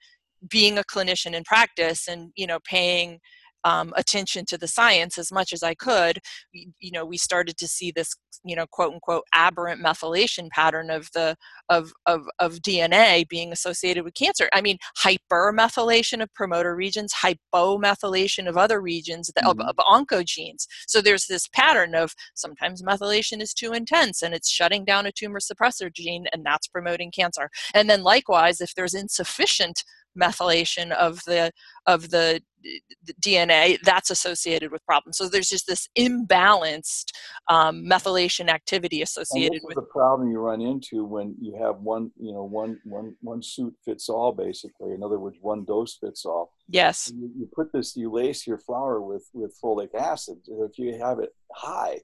being 0.49 0.77
a 0.79 0.85
clinician 0.85 1.33
in 1.35 1.45
practice, 1.45 2.09
and 2.09 2.31
you 2.37 2.47
know, 2.47 2.59
paying 2.65 3.19
um, 3.65 3.93
attention 3.97 4.45
to 4.47 4.59
the 4.59 4.69
science 4.69 5.19
as 5.19 5.33
much 5.33 5.53
as 5.53 5.63
I 5.63 5.75
could, 5.75 6.19
you 6.53 6.91
know, 6.93 7.05
we 7.05 7.17
started 7.17 7.57
to 7.59 7.69
see 7.69 7.91
this, 7.91 8.15
you 8.45 8.57
know, 8.57 8.67
quote 8.67 8.93
unquote 8.93 9.25
aberrant 9.35 9.83
methylation 9.83 10.49
pattern 10.51 10.91
of 10.91 11.09
the 11.15 11.37
of 11.69 11.93
of, 12.07 12.23
of 12.39 12.57
DNA 12.57 13.29
being 13.29 13.53
associated 13.53 14.05
with 14.05 14.15
cancer. 14.15 14.49
I 14.53 14.61
mean, 14.61 14.79
hypermethylation 15.05 16.23
of 16.23 16.33
promoter 16.35 16.75
regions, 16.75 17.13
hypomethylation 17.23 18.49
of 18.49 18.57
other 18.57 18.81
regions 18.81 19.31
mm-hmm. 19.31 19.49
of, 19.49 19.61
of 19.61 19.77
oncogenes. 19.77 20.67
So 20.87 21.01
there's 21.01 21.27
this 21.27 21.49
pattern 21.49 21.95
of 21.95 22.15
sometimes 22.35 22.83
methylation 22.83 23.41
is 23.41 23.55
too 23.55 23.73
intense 23.73 24.23
and 24.23 24.35
it's 24.35 24.51
shutting 24.51 24.85
down 24.85 25.07
a 25.07 25.13
tumor 25.13 25.41
suppressor 25.41 25.93
gene 25.93 26.27
and 26.33 26.45
that's 26.45 26.69
promoting 26.69 27.11
cancer. 27.11 27.51
And 27.75 27.89
then 27.89 28.03
likewise, 28.03 28.61
if 28.61 28.75
there's 28.75 28.95
insufficient 28.95 29.85
methylation 30.19 30.93
of 30.93 31.23
the 31.25 31.51
of 31.87 32.11
the, 32.11 32.41
the 32.63 33.15
DNA 33.23 33.79
that's 33.83 34.11
associated 34.11 34.71
with 34.71 34.85
problems. 34.85 35.17
So 35.17 35.29
there's 35.29 35.49
just 35.49 35.67
this 35.67 35.89
imbalanced 35.99 37.13
um, 37.49 37.85
methylation 37.85 38.49
activity 38.49 39.03
associated 39.03 39.61
with 39.65 39.77
the 39.77 39.83
problem 39.83 40.31
you 40.31 40.39
run 40.39 40.61
into 40.61 41.05
when 41.05 41.35
you 41.41 41.57
have 41.63 41.77
one 41.81 42.11
you 42.21 42.33
know 42.33 42.45
one 42.45 42.79
one 42.85 43.15
one 43.21 43.43
suit 43.43 43.75
fits 43.85 44.09
all 44.09 44.33
basically. 44.33 44.93
In 44.93 45.03
other 45.03 45.19
words, 45.19 45.37
one 45.41 45.65
dose 45.65 45.97
fits 45.97 46.25
all. 46.25 46.53
Yes. 46.69 47.13
You, 47.15 47.31
you 47.37 47.49
put 47.55 47.73
this 47.73 47.97
you 47.97 48.11
lace 48.13 48.47
your 48.47 48.59
flour 48.59 49.01
with 49.01 49.29
with 49.33 49.57
folic 49.63 49.95
acid. 49.95 50.39
If 50.47 50.79
you 50.79 50.99
have 50.99 51.19
it 51.19 51.31
high, 51.55 52.01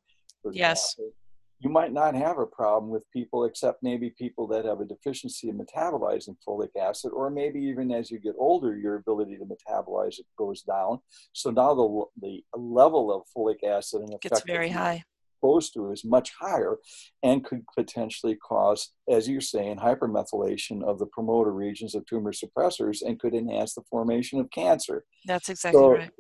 yes. 0.52 0.94
Example, 0.94 1.14
you 1.58 1.70
might 1.70 1.92
not 1.92 2.14
have 2.14 2.38
a 2.38 2.46
problem 2.46 2.90
with 2.90 3.10
people 3.10 3.44
except 3.44 3.82
maybe 3.82 4.10
people 4.10 4.46
that 4.46 4.64
have 4.64 4.80
a 4.80 4.84
deficiency 4.84 5.48
in 5.48 5.58
metabolizing 5.58 6.36
folic 6.46 6.70
acid 6.80 7.12
or 7.12 7.30
maybe 7.30 7.60
even 7.60 7.90
as 7.92 8.10
you 8.10 8.18
get 8.18 8.34
older 8.38 8.76
your 8.76 8.96
ability 8.96 9.36
to 9.36 9.44
metabolize 9.44 10.18
it 10.18 10.26
goes 10.36 10.62
down 10.62 10.98
so 11.32 11.50
now 11.50 11.74
the, 11.74 12.04
the 12.20 12.42
level 12.58 13.12
of 13.14 13.22
folic 13.36 13.62
acid 13.64 14.02
in 14.02 14.18
gets 14.20 14.42
very 14.42 14.70
high 14.70 15.02
exposed 15.46 15.74
to 15.74 15.90
is 15.92 16.04
much 16.04 16.32
higher 16.38 16.76
and 17.22 17.44
could 17.44 17.64
potentially 17.74 18.36
cause, 18.36 18.92
as 19.08 19.28
you're 19.28 19.40
saying, 19.40 19.76
hypermethylation 19.76 20.82
of 20.82 20.98
the 20.98 21.06
promoter 21.06 21.52
regions 21.52 21.94
of 21.94 22.04
tumor 22.06 22.32
suppressors 22.32 23.02
and 23.02 23.18
could 23.18 23.34
enhance 23.34 23.74
the 23.74 23.82
formation 23.90 24.40
of 24.40 24.50
cancer. 24.50 25.04
That's 25.26 25.48
exactly 25.48 25.80
so, 25.80 25.92
right. 25.92 26.10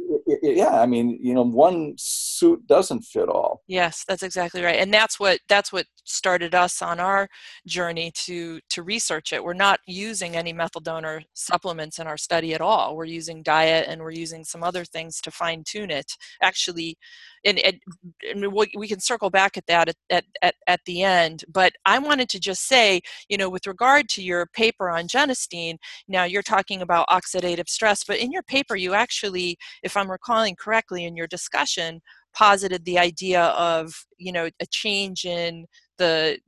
Yeah, 0.42 0.80
I 0.80 0.86
mean, 0.86 1.18
you 1.22 1.34
know, 1.34 1.42
one 1.42 1.94
suit 2.38 2.66
doesn't 2.66 3.02
fit 3.02 3.28
all. 3.28 3.62
Yes, 3.66 4.04
that's 4.06 4.22
exactly 4.22 4.62
right. 4.62 4.78
And 4.78 4.92
that's 4.92 5.18
what 5.18 5.40
that's 5.48 5.72
what 5.72 5.86
started 6.04 6.54
us 6.54 6.82
on 6.82 7.00
our 7.00 7.28
journey 7.66 8.10
to 8.14 8.60
to 8.70 8.82
research 8.82 9.32
it. 9.32 9.42
We're 9.42 9.54
not 9.54 9.80
using 9.86 10.36
any 10.36 10.52
methyl 10.52 10.80
donor 10.80 11.22
supplements 11.34 11.98
in 11.98 12.06
our 12.06 12.16
study 12.16 12.54
at 12.54 12.60
all. 12.60 12.96
We're 12.96 13.04
using 13.04 13.42
diet 13.42 13.86
and 13.88 14.00
we're 14.00 14.10
using 14.10 14.44
some 14.44 14.62
other 14.62 14.84
things 14.84 15.20
to 15.22 15.30
fine 15.30 15.64
tune 15.66 15.90
it. 15.90 16.12
Actually, 16.42 16.96
and, 17.44 17.58
and, 17.60 17.80
and 18.28 18.52
we 18.52 18.88
can 18.88 19.00
circle 19.00 19.30
back 19.30 19.56
at 19.56 19.66
that 19.66 19.94
at, 20.10 20.24
at, 20.42 20.54
at 20.66 20.80
the 20.84 21.02
end. 21.02 21.44
But 21.48 21.72
I 21.84 21.98
wanted 21.98 22.28
to 22.30 22.40
just 22.40 22.66
say, 22.66 23.00
you 23.28 23.36
know, 23.36 23.48
with 23.48 23.66
regard 23.66 24.08
to 24.10 24.22
your 24.22 24.46
paper 24.46 24.90
on 24.90 25.06
genistein, 25.06 25.76
now 26.08 26.24
you're 26.24 26.42
talking 26.42 26.82
about 26.82 27.08
oxidative 27.08 27.68
stress, 27.68 28.04
but 28.04 28.18
in 28.18 28.32
your 28.32 28.42
paper, 28.42 28.76
you 28.76 28.94
actually, 28.94 29.56
if 29.82 29.96
I'm 29.96 30.10
recalling 30.10 30.56
correctly 30.56 31.04
in 31.04 31.16
your 31.16 31.28
discussion, 31.28 32.00
posited 32.36 32.84
the 32.84 32.98
idea 32.98 33.44
of, 33.44 33.92
you 34.18 34.32
know, 34.32 34.48
a 34.60 34.66
change 34.70 35.24
in 35.24 35.66
the, 35.98 36.38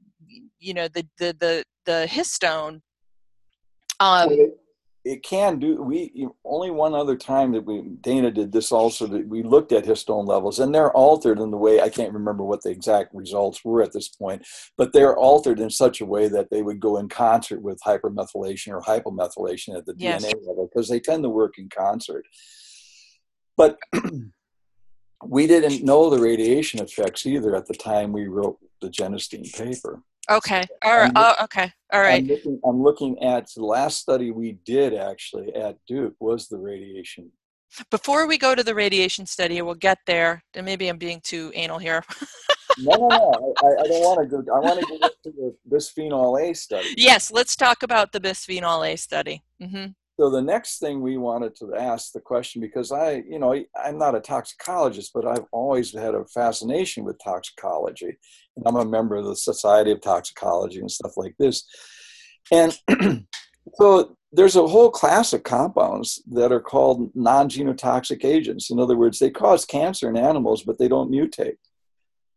you 0.59 0.74
know, 0.74 0.89
the, 0.89 1.07
the, 1.18 1.34
the, 1.39 1.64
the 1.86 2.07
histone. 2.11 2.80
Um, 4.01 4.28
it 5.09 5.22
can 5.22 5.59
do 5.59 5.80
we 5.80 6.28
only 6.45 6.70
one 6.70 6.95
other 6.95 7.16
time 7.16 7.53
that 7.53 7.64
we 7.64 7.82
dana 8.01 8.30
did 8.30 8.53
this 8.53 8.70
also 8.70 9.07
that 9.07 9.26
we 9.26 9.43
looked 9.43 9.72
at 9.72 9.84
histone 9.84 10.26
levels 10.26 10.59
and 10.59 10.74
they're 10.74 10.93
altered 10.93 11.39
in 11.39 11.51
the 11.51 11.57
way 11.57 11.80
i 11.80 11.89
can't 11.89 12.12
remember 12.12 12.45
what 12.45 12.62
the 12.62 12.70
exact 12.70 13.14
results 13.14 13.64
were 13.64 13.82
at 13.82 13.93
this 13.93 14.09
point 14.09 14.45
but 14.76 14.93
they're 14.93 15.16
altered 15.16 15.61
in 15.61 15.70
such 15.70 16.01
a 16.01 16.07
way 16.07 16.28
that 16.28 16.51
they 16.51 16.62
would 16.62 16.78
go 16.78 16.99
in 16.99 17.09
concert 17.09 17.62
with 17.62 17.80
hypermethylation 17.86 18.68
or 18.68 18.82
hypomethylation 18.82 19.76
at 19.76 19.86
the 19.86 19.95
yes. 19.97 20.24
dna 20.24 20.34
level 20.47 20.68
because 20.70 20.89
they 20.89 21.01
tend 21.01 21.22
to 21.22 21.30
work 21.30 21.59
in 21.59 21.68
concert 21.68 22.26
but 23.57 23.78
we 25.24 25.46
didn't 25.46 25.84
know 25.84 26.10
the 26.10 26.20
radiation 26.20 26.80
effects 26.80 27.26
either 27.26 27.56
at 27.56 27.66
the 27.66 27.74
time 27.74 28.12
we 28.12 28.26
wrote 28.26 28.58
the 28.80 28.88
genistein 28.88 29.52
paper 29.54 30.02
Okay. 30.30 30.66
All 30.84 30.98
right. 30.98 31.12
Oh, 31.16 31.34
okay. 31.44 31.72
All 31.92 32.00
right. 32.00 32.22
I'm 32.22 32.28
looking, 32.28 32.60
I'm 32.64 32.82
looking 32.82 33.22
at 33.22 33.48
the 33.54 33.64
last 33.64 33.98
study 33.98 34.30
we 34.30 34.52
did 34.64 34.94
actually 34.94 35.54
at 35.54 35.78
Duke 35.86 36.14
was 36.20 36.48
the 36.48 36.58
radiation. 36.58 37.30
Before 37.90 38.26
we 38.26 38.38
go 38.38 38.54
to 38.54 38.62
the 38.62 38.74
radiation 38.74 39.26
study, 39.26 39.60
we'll 39.62 39.74
get 39.74 39.98
there. 40.06 40.42
And 40.54 40.66
maybe 40.66 40.88
I'm 40.88 40.98
being 40.98 41.20
too 41.22 41.50
anal 41.54 41.78
here. 41.78 42.02
no, 42.78 42.96
no, 42.96 43.08
no. 43.08 43.54
I, 43.62 43.82
I, 43.82 43.86
don't 43.86 44.02
want 44.02 44.20
to 44.20 44.42
go. 44.42 44.54
I 44.54 44.58
want 44.58 44.80
to 44.80 44.86
get 44.86 45.12
to 45.24 45.30
the 45.30 45.56
bisphenol 45.70 46.40
A 46.40 46.54
study. 46.54 46.94
Yes, 46.96 47.30
let's 47.30 47.56
talk 47.56 47.82
about 47.82 48.12
the 48.12 48.20
bisphenol 48.20 48.90
A 48.90 48.96
study. 48.96 49.42
Mm-hmm. 49.62 49.86
So 50.18 50.30
the 50.30 50.42
next 50.42 50.80
thing 50.80 51.00
we 51.00 51.16
wanted 51.16 51.54
to 51.56 51.76
ask 51.76 52.10
the 52.10 52.20
question, 52.20 52.60
because 52.60 52.90
I, 52.90 53.22
you 53.28 53.38
know, 53.38 53.54
I'm 53.80 53.98
not 53.98 54.16
a 54.16 54.20
toxicologist, 54.20 55.12
but 55.14 55.24
I've 55.24 55.44
always 55.52 55.94
had 55.94 56.16
a 56.16 56.24
fascination 56.24 57.04
with 57.04 57.22
toxicology. 57.22 58.18
And 58.56 58.66
I'm 58.66 58.74
a 58.74 58.84
member 58.84 59.14
of 59.14 59.26
the 59.26 59.36
Society 59.36 59.92
of 59.92 60.00
Toxicology 60.00 60.80
and 60.80 60.90
stuff 60.90 61.12
like 61.16 61.36
this. 61.38 61.64
And 62.50 62.76
so 63.74 64.16
there's 64.32 64.56
a 64.56 64.66
whole 64.66 64.90
class 64.90 65.32
of 65.32 65.44
compounds 65.44 66.20
that 66.32 66.50
are 66.50 66.60
called 66.60 67.12
non-genotoxic 67.14 68.24
agents. 68.24 68.72
In 68.72 68.80
other 68.80 68.96
words, 68.96 69.20
they 69.20 69.30
cause 69.30 69.64
cancer 69.64 70.08
in 70.08 70.16
animals, 70.16 70.64
but 70.64 70.78
they 70.78 70.88
don't 70.88 71.12
mutate. 71.12 71.58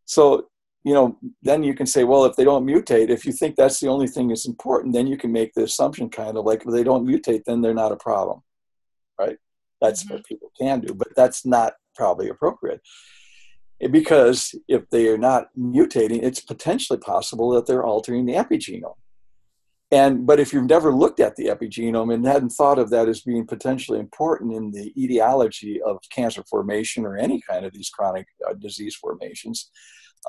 So 0.05 0.50
you 0.83 0.93
know, 0.93 1.17
then 1.43 1.63
you 1.63 1.73
can 1.73 1.85
say, 1.85 2.03
well, 2.03 2.25
if 2.25 2.35
they 2.35 2.43
don't 2.43 2.65
mutate, 2.65 3.09
if 3.09 3.25
you 3.25 3.31
think 3.31 3.55
that's 3.55 3.79
the 3.79 3.87
only 3.87 4.07
thing 4.07 4.27
that's 4.27 4.47
important, 4.47 4.93
then 4.93 5.07
you 5.07 5.17
can 5.17 5.31
make 5.31 5.53
the 5.53 5.63
assumption 5.63 6.09
kind 6.09 6.37
of 6.37 6.45
like 6.45 6.63
if 6.65 6.71
they 6.71 6.83
don't 6.83 7.05
mutate, 7.05 7.43
then 7.45 7.61
they're 7.61 7.73
not 7.73 7.91
a 7.91 7.97
problem, 7.97 8.41
right? 9.19 9.37
That's 9.79 10.03
mm-hmm. 10.03 10.15
what 10.15 10.25
people 10.25 10.51
can 10.59 10.79
do, 10.79 10.93
but 10.93 11.09
that's 11.15 11.45
not 11.45 11.73
probably 11.95 12.29
appropriate. 12.29 12.81
Because 13.91 14.53
if 14.67 14.87
they 14.91 15.07
are 15.07 15.17
not 15.17 15.47
mutating, 15.57 16.21
it's 16.23 16.39
potentially 16.39 16.99
possible 16.99 17.49
that 17.51 17.65
they're 17.65 17.83
altering 17.83 18.25
the 18.25 18.33
epigenome. 18.33 18.95
And 19.91 20.25
but 20.25 20.39
if 20.39 20.53
you've 20.53 20.69
never 20.69 20.93
looked 20.93 21.19
at 21.19 21.35
the 21.35 21.47
epigenome 21.47 22.13
and 22.13 22.25
hadn't 22.25 22.51
thought 22.51 22.79
of 22.79 22.91
that 22.91 23.09
as 23.09 23.21
being 23.21 23.45
potentially 23.45 23.99
important 23.99 24.53
in 24.53 24.71
the 24.71 24.93
etiology 24.95 25.81
of 25.81 25.97
cancer 26.11 26.43
formation 26.49 27.05
or 27.05 27.17
any 27.17 27.41
kind 27.41 27.65
of 27.65 27.73
these 27.73 27.89
chronic 27.89 28.27
uh, 28.47 28.53
disease 28.53 28.95
formations, 28.95 29.69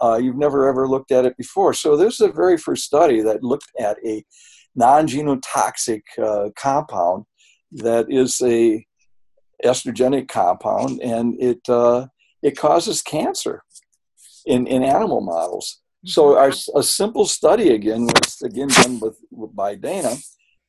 uh, 0.00 0.18
you've 0.22 0.38
never 0.38 0.68
ever 0.68 0.88
looked 0.88 1.12
at 1.12 1.24
it 1.24 1.36
before. 1.36 1.74
So 1.74 1.96
this 1.96 2.14
is 2.14 2.26
the 2.26 2.32
very 2.32 2.56
first 2.56 2.84
study 2.84 3.20
that 3.22 3.42
looked 3.42 3.70
at 3.78 3.98
a 4.04 4.24
non-genotoxic 4.74 6.02
uh, 6.22 6.50
compound 6.56 7.24
that 7.72 8.06
is 8.08 8.40
a 8.42 8.86
estrogenic 9.64 10.28
compound, 10.28 11.00
and 11.02 11.40
it 11.40 11.60
uh, 11.68 12.06
it 12.42 12.56
causes 12.56 13.02
cancer 13.02 13.62
in 14.46 14.66
in 14.66 14.82
animal 14.82 15.20
models. 15.20 15.80
So 16.04 16.30
mm-hmm. 16.30 16.38
our, 16.38 16.80
a 16.80 16.82
simple 16.82 17.26
study 17.26 17.74
again 17.74 18.06
was 18.06 18.42
again 18.42 18.68
done 18.68 19.00
with, 19.00 19.18
by 19.54 19.74
Dana 19.76 20.16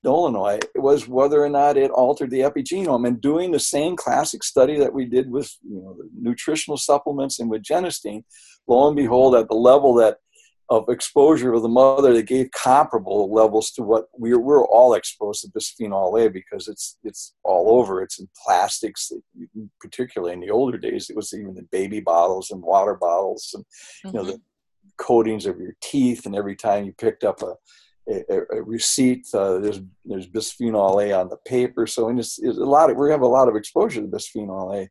Dolinoy 0.03 0.61
was 0.76 1.07
whether 1.07 1.43
or 1.43 1.49
not 1.49 1.78
it 1.78 1.89
altered 1.91 2.30
the 2.30 2.41
epigenome. 2.41 3.07
And 3.07 3.21
doing 3.21 3.51
the 3.51 3.59
same 3.59 3.95
classic 3.95 4.43
study 4.43 4.78
that 4.78 4.93
we 4.93 5.05
did 5.05 5.32
with 5.32 5.55
you 5.63 5.82
know, 5.82 5.97
nutritional 6.19 6.78
supplements 6.78 7.39
and 7.39 7.49
with 7.49 7.63
genistein, 7.63 8.24
lo 8.68 8.88
and 8.88 8.95
behold, 8.95 9.36
at 9.36 9.47
the 9.47 9.55
level 9.55 9.93
that 9.95 10.18
of 10.70 10.88
exposure 10.89 11.53
of 11.53 11.61
the 11.61 11.70
mother 11.70 12.14
that 12.14 12.26
gave 12.26 12.49
comparable 12.51 13.32
levels 13.32 13.70
to 13.72 13.84
what 13.84 14.05
we're, 14.18 14.39
we're 14.39 14.66
all 14.66 14.93
exposed 14.93 15.41
to 15.41 15.49
bisphenol 15.49 16.20
A 16.24 16.30
because 16.30 16.68
it's 16.68 16.97
it's 17.03 17.36
all 17.43 17.80
over. 17.80 18.01
It's 18.01 18.20
in 18.20 18.28
plastics, 18.43 19.11
particularly 19.80 20.34
in 20.34 20.39
the 20.39 20.49
older 20.49 20.78
days. 20.78 21.09
It 21.09 21.16
was 21.16 21.34
even 21.34 21.57
in 21.57 21.68
baby 21.72 21.99
bottles 21.99 22.49
and 22.51 22.61
water 22.61 22.95
bottles, 22.95 23.51
and 23.53 23.66
you 24.05 24.18
know 24.18 24.26
the 24.26 24.34
mm-hmm. 24.34 24.89
coatings 24.97 25.45
of 25.45 25.59
your 25.59 25.76
teeth. 25.82 26.26
And 26.26 26.36
every 26.36 26.55
time 26.55 26.86
you 26.86 26.93
picked 26.93 27.24
up 27.24 27.41
a 27.41 27.53
a, 28.09 28.41
a 28.51 28.64
receipt. 28.64 29.26
Uh, 29.34 29.59
there's 29.59 29.82
there's 30.05 30.28
bisphenol 30.28 31.03
A 31.05 31.14
on 31.14 31.30
the 31.30 31.38
paper, 31.45 31.88
so 31.88 32.09
it's, 32.09 32.39
it's 32.39 32.57
a 32.57 32.64
lot. 32.64 32.89
Of, 32.89 32.97
we 32.97 33.09
have 33.11 33.22
a 33.22 33.28
lot 33.28 33.47
of 33.47 33.55
exposure 33.55 34.01
to 34.01 34.07
bisphenol 34.07 34.76
A 34.76 34.89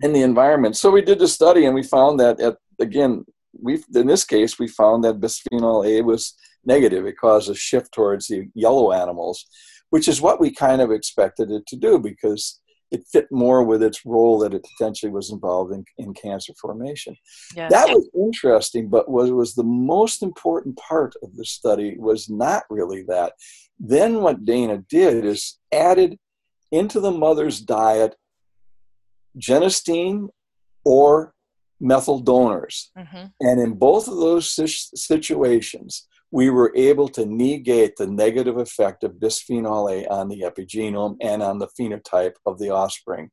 in 0.00 0.12
the 0.12 0.22
environment. 0.22 0.76
So 0.76 0.90
we 0.90 1.02
did 1.02 1.18
the 1.18 1.28
study, 1.28 1.66
and 1.66 1.74
we 1.74 1.82
found 1.82 2.20
that 2.20 2.40
at, 2.40 2.56
again, 2.80 3.24
we 3.60 3.82
in 3.94 4.06
this 4.06 4.24
case 4.24 4.58
we 4.58 4.66
found 4.68 5.04
that 5.04 5.20
bisphenol 5.20 5.86
A 5.86 6.02
was 6.02 6.34
negative. 6.64 7.06
It 7.06 7.18
caused 7.18 7.50
a 7.50 7.54
shift 7.54 7.92
towards 7.92 8.26
the 8.26 8.48
yellow 8.54 8.92
animals, 8.92 9.46
which 9.90 10.08
is 10.08 10.20
what 10.20 10.40
we 10.40 10.50
kind 10.50 10.80
of 10.80 10.90
expected 10.90 11.50
it 11.50 11.66
to 11.68 11.76
do 11.76 11.98
because 11.98 12.60
it 12.90 13.04
fit 13.10 13.26
more 13.30 13.62
with 13.62 13.82
its 13.82 14.04
role 14.06 14.38
that 14.38 14.54
it 14.54 14.66
potentially 14.76 15.10
was 15.10 15.30
involved 15.30 15.72
in, 15.72 15.84
in 15.98 16.14
cancer 16.14 16.52
formation. 16.60 17.16
Yes. 17.56 17.70
That 17.72 17.88
was 17.88 18.08
interesting, 18.14 18.88
but 18.88 19.10
what 19.10 19.30
was 19.32 19.54
the 19.54 19.64
most 19.64 20.22
important 20.22 20.76
part 20.76 21.14
of 21.22 21.34
the 21.34 21.44
study 21.44 21.96
was 21.98 22.28
not 22.28 22.62
really 22.70 23.02
that. 23.08 23.32
Then 23.80 24.20
what 24.20 24.44
Dana 24.44 24.78
did 24.88 25.24
is 25.24 25.58
added 25.72 26.18
into 26.70 27.00
the 27.00 27.10
mother's 27.10 27.60
diet 27.60 28.14
genistein 29.38 30.28
or 30.84 31.34
methyl 31.80 32.20
donors. 32.20 32.90
Mm-hmm. 32.96 33.26
And 33.40 33.60
in 33.60 33.74
both 33.74 34.08
of 34.08 34.16
those 34.16 34.50
situations, 34.94 36.06
we 36.30 36.50
were 36.50 36.72
able 36.74 37.08
to 37.08 37.26
negate 37.26 37.96
the 37.96 38.06
negative 38.06 38.56
effect 38.56 39.04
of 39.04 39.14
bisphenol 39.14 39.92
A 39.92 40.06
on 40.08 40.28
the 40.28 40.40
epigenome 40.40 41.16
and 41.20 41.42
on 41.42 41.58
the 41.58 41.68
phenotype 41.78 42.34
of 42.44 42.58
the 42.58 42.70
offspring. 42.70 43.30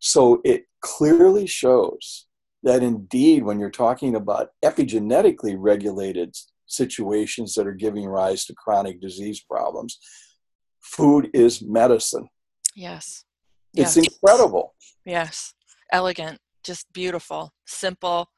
So 0.00 0.40
it 0.44 0.64
clearly 0.80 1.46
shows 1.46 2.26
that 2.62 2.82
indeed, 2.82 3.44
when 3.44 3.58
you're 3.58 3.70
talking 3.70 4.14
about 4.14 4.50
epigenetically 4.64 5.56
regulated 5.58 6.34
situations 6.66 7.54
that 7.54 7.66
are 7.66 7.72
giving 7.72 8.06
rise 8.06 8.44
to 8.46 8.54
chronic 8.54 9.00
disease 9.00 9.40
problems, 9.40 9.98
food 10.80 11.30
is 11.34 11.60
medicine. 11.60 12.28
Yes. 12.74 13.24
It's 13.74 13.96
incredible. 13.96 14.74
Yes. 15.04 15.54
Elegant, 15.92 16.38
just 16.64 16.92
beautiful, 16.92 17.52
simple. 17.66 18.28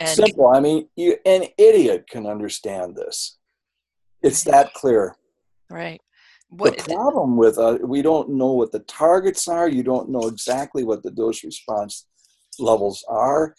And 0.00 0.10
simple. 0.10 0.48
I 0.48 0.60
mean, 0.60 0.88
you, 0.96 1.16
an 1.24 1.44
idiot 1.56 2.06
can 2.10 2.26
understand 2.26 2.96
this. 2.96 3.38
It's 4.22 4.44
that 4.44 4.74
clear. 4.74 5.16
Right. 5.70 6.00
What, 6.48 6.78
the 6.78 6.94
problem 6.94 7.36
with 7.36 7.58
uh, 7.58 7.78
we 7.82 8.02
don't 8.02 8.30
know 8.30 8.52
what 8.52 8.72
the 8.72 8.80
targets 8.80 9.48
are. 9.48 9.68
You 9.68 9.82
don't 9.82 10.10
know 10.10 10.28
exactly 10.28 10.84
what 10.84 11.02
the 11.02 11.10
dose 11.10 11.42
response 11.42 12.06
levels 12.58 13.04
are. 13.08 13.54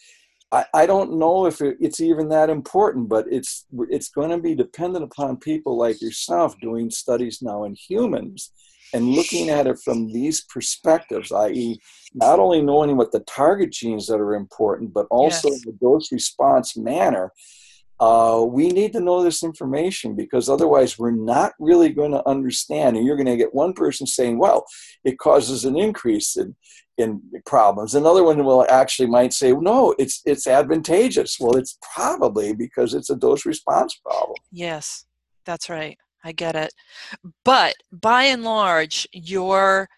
I, 0.50 0.64
I 0.72 0.86
don't 0.86 1.18
know 1.18 1.46
if 1.46 1.60
it, 1.60 1.76
it's 1.80 2.00
even 2.00 2.30
that 2.30 2.48
important, 2.48 3.08
but 3.08 3.26
it's 3.30 3.66
it's 3.90 4.08
going 4.08 4.30
to 4.30 4.38
be 4.38 4.54
dependent 4.54 5.04
upon 5.04 5.36
people 5.36 5.76
like 5.76 6.00
yourself 6.00 6.58
doing 6.60 6.90
studies 6.90 7.42
now 7.42 7.64
in 7.64 7.74
humans 7.74 8.52
and 8.92 9.12
looking 9.12 9.50
at 9.50 9.66
it 9.66 9.78
from 9.84 10.12
these 10.12 10.44
perspectives, 10.44 11.32
i.e., 11.32 11.80
not 12.14 12.38
only 12.38 12.62
knowing 12.62 12.96
what 12.96 13.12
the 13.12 13.20
target 13.20 13.72
genes 13.72 14.06
that 14.06 14.20
are 14.20 14.34
important, 14.34 14.92
but 14.94 15.06
also 15.10 15.48
yes. 15.50 15.64
the 15.64 15.72
dose 15.72 16.10
response 16.10 16.76
manner. 16.76 17.32
Uh, 18.00 18.44
we 18.48 18.68
need 18.68 18.92
to 18.92 19.00
know 19.00 19.22
this 19.22 19.42
information 19.42 20.14
because 20.14 20.48
otherwise 20.48 20.98
we're 20.98 21.10
not 21.10 21.52
really 21.58 21.88
going 21.88 22.12
to 22.12 22.26
understand. 22.28 22.96
And 22.96 23.04
you're 23.04 23.16
going 23.16 23.26
to 23.26 23.36
get 23.36 23.54
one 23.54 23.72
person 23.72 24.06
saying, 24.06 24.38
well, 24.38 24.64
it 25.04 25.18
causes 25.18 25.64
an 25.64 25.76
increase 25.76 26.36
in, 26.36 26.54
in 26.96 27.20
problems. 27.44 27.94
Another 27.96 28.22
one 28.22 28.44
will 28.44 28.64
actually 28.70 29.08
might 29.08 29.32
say, 29.32 29.52
no, 29.52 29.96
it's, 29.98 30.22
it's 30.24 30.46
advantageous. 30.46 31.38
Well, 31.40 31.56
it's 31.56 31.76
probably 31.94 32.54
because 32.54 32.94
it's 32.94 33.10
a 33.10 33.16
dose 33.16 33.44
response 33.44 34.00
problem. 34.02 34.36
Yes, 34.52 35.04
that's 35.44 35.68
right. 35.68 35.98
I 36.24 36.32
get 36.32 36.56
it. 36.56 36.72
But 37.44 37.74
by 37.92 38.24
and 38.24 38.44
large, 38.44 39.06
your 39.12 39.88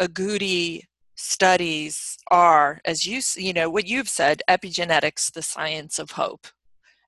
agouti 0.00 0.82
studies 1.16 2.18
are, 2.30 2.80
as 2.84 3.06
you 3.06 3.20
you 3.36 3.52
know, 3.52 3.70
what 3.70 3.86
you've 3.86 4.08
said, 4.08 4.42
epigenetics, 4.48 5.32
the 5.32 5.42
science 5.42 5.98
of 5.98 6.12
hope. 6.12 6.46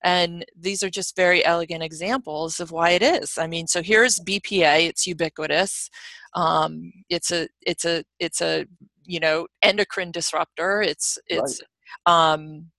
And 0.02 0.44
these 0.58 0.82
are 0.82 0.90
just 0.90 1.16
very 1.16 1.44
elegant 1.44 1.82
examples 1.82 2.60
of 2.60 2.70
why 2.70 2.90
it 2.90 3.02
is. 3.02 3.38
I 3.38 3.46
mean, 3.46 3.66
so 3.66 3.82
here's 3.82 4.20
BPA; 4.20 4.86
it's 4.88 5.06
ubiquitous. 5.06 5.88
Um, 6.34 6.92
it's 7.08 7.32
a 7.32 7.48
it's 7.62 7.84
a 7.84 8.04
it's 8.20 8.40
a 8.42 8.66
you 9.04 9.18
know 9.20 9.46
endocrine 9.62 10.12
disruptor. 10.12 10.82
It's 10.82 11.18
it's 11.26 11.62
right. 12.06 12.32
um, 12.34 12.70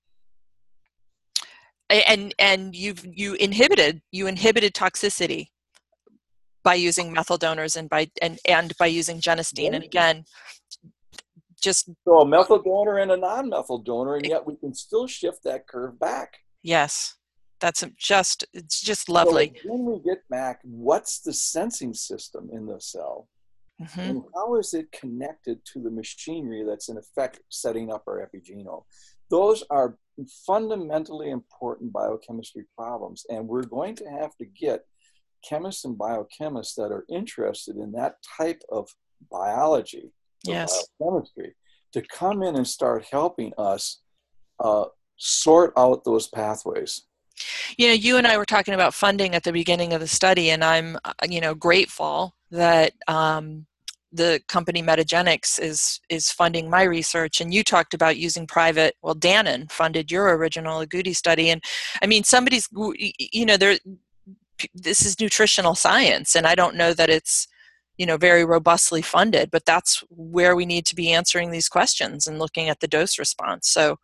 and 1.90 2.34
and 2.40 2.76
you've 2.76 3.06
you 3.06 3.34
inhibited 3.36 4.02
you 4.12 4.28
inhibited 4.28 4.74
toxicity 4.74 5.48
by 6.66 6.74
using 6.74 7.13
methyl 7.13 7.38
donors 7.38 7.78
and 7.78 7.89
by 7.89 8.09
and, 8.22 8.39
and 8.45 8.76
by 8.78 8.88
using 8.88 9.22
genistein. 9.22 9.74
And 9.74 9.84
again, 9.84 10.26
just 11.63 11.89
so 12.03 12.20
a 12.20 12.28
methyl 12.28 12.61
donor 12.61 12.97
and 12.97 13.11
a 13.11 13.18
non-methyl 13.18 13.80
donor, 13.80 14.16
and 14.16 14.26
yet 14.26 14.45
we 14.45 14.57
can 14.57 14.74
still 14.74 15.07
shift 15.07 15.43
that 15.45 15.68
curve 15.68 15.97
back. 15.97 16.39
Yes, 16.63 17.16
that's 17.61 17.86
just 17.97 18.45
it's 18.53 18.82
just 18.82 19.07
lovely. 19.07 19.53
So 19.63 19.72
when 19.72 19.86
we 19.86 20.03
get 20.03 20.28
back, 20.30 20.59
what's 20.63 21.20
the 21.20 21.32
sensing 21.32 21.93
system 21.93 22.49
in 22.51 22.66
the 22.66 22.82
cell? 22.82 23.30
Mm-hmm. 23.82 23.99
And 23.99 24.24
how 24.34 24.55
is 24.55 24.74
it 24.74 24.91
connected 24.91 25.59
to 25.74 25.82
the 25.82 25.91
machinery 25.91 26.63
that's 26.66 26.89
in 26.89 26.97
effect 26.97 27.41
setting 27.49 27.91
up 27.91 28.03
our 28.07 28.26
epigenome? 28.26 28.84
Those 29.30 29.63
are 29.70 29.97
fundamentally 30.47 31.30
important 31.30 31.91
biochemistry 31.91 32.66
problems, 32.76 33.26
and 33.30 33.47
we're 33.47 33.63
going 33.63 33.95
to 33.97 34.09
have 34.09 34.36
to 34.38 34.45
get 34.45 34.86
chemists 35.48 35.86
and 35.86 35.98
biochemists 35.98 36.76
that 36.76 36.91
are 36.91 37.06
interested 37.10 37.76
in 37.78 37.91
that 37.93 38.16
type 38.38 38.62
of 38.72 38.89
biology, 39.32 40.12
yes. 40.43 40.88
biochemistry, 41.00 41.56
to 41.93 42.02
come 42.02 42.43
in 42.43 42.56
and 42.56 42.68
start 42.68 43.06
helping 43.12 43.54
us 43.58 44.02
uh, 44.60 44.86
sort 45.18 45.74
out 45.78 46.04
those 46.04 46.28
pathways. 46.28 47.04
You 47.78 47.88
know, 47.88 47.93
you 47.93 48.18
and 48.18 48.26
I 48.26 48.38
were 48.38 48.46
talking 48.46 48.74
about 48.74 48.93
funding 48.93 49.36
at 49.36 49.43
the 49.43 49.52
beginning 49.52 49.93
of 49.93 50.00
the 50.00 50.08
study, 50.08 50.52
and 50.52 50.64
I'm, 50.64 50.98
uh, 51.04 51.14
you 51.30 51.41
know, 51.41 51.54
grateful 51.54 52.34
that 52.52 52.93
um, 53.08 53.66
the 54.14 54.41
company 54.48 54.82
Metagenics 54.82 55.60
is 55.60 56.00
is 56.10 56.32
funding 56.32 56.70
my 56.70 56.84
research. 56.84 57.41
And 57.41 57.54
you 57.54 57.64
talked 57.64 57.93
about 57.93 58.16
using 58.16 58.48
private. 58.48 58.96
Well, 59.02 59.16
Dannon 59.16 59.70
funded 59.70 60.10
your 60.10 60.38
original 60.38 60.86
Agouti 60.86 61.14
study, 61.14 61.50
and 61.50 61.62
I 62.02 62.08
mean, 62.08 62.24
somebody's, 62.24 62.70
you 62.74 63.46
know, 63.46 63.58
there 63.58 63.78
this 64.74 65.06
is 65.06 65.20
nutritional 65.20 65.76
science 65.76 66.36
and 66.36 66.47
i 66.47 66.56
don't 66.56 66.76
know 66.76 66.93
that 66.93 67.10
it's 67.10 67.47
you 67.97 68.06
know 68.06 68.18
very 68.18 68.43
robustly 68.43 69.01
funded 69.01 69.49
but 69.51 69.66
that's 69.66 70.03
where 70.10 70.56
we 70.56 70.66
need 70.66 70.86
to 70.86 70.95
be 70.95 71.12
answering 71.12 71.51
these 71.51 71.70
questions 71.70 72.28
and 72.28 72.39
looking 72.39 72.70
at 72.70 72.80
the 72.80 72.88
dose 72.88 73.18
response. 73.18 73.70
So 73.70 73.97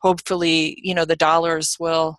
hopefully 0.00 0.78
you 0.82 0.94
know 0.94 1.04
the 1.04 1.16
dollars 1.16 1.76
will 1.78 2.18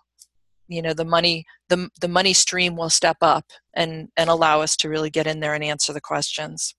you 0.68 0.82
know 0.82 0.94
the 0.94 1.04
money 1.04 1.44
the, 1.68 1.88
the 2.00 2.08
money 2.08 2.32
stream 2.32 2.76
will 2.76 2.90
step 2.90 3.18
up 3.20 3.44
and 3.74 4.08
and 4.16 4.30
allow 4.30 4.60
us 4.60 4.76
to 4.76 4.88
really 4.88 5.10
get 5.10 5.26
in 5.26 5.40
there 5.40 5.54
and 5.54 5.64
answer 5.64 5.92
the 5.92 6.00
questions. 6.00 6.74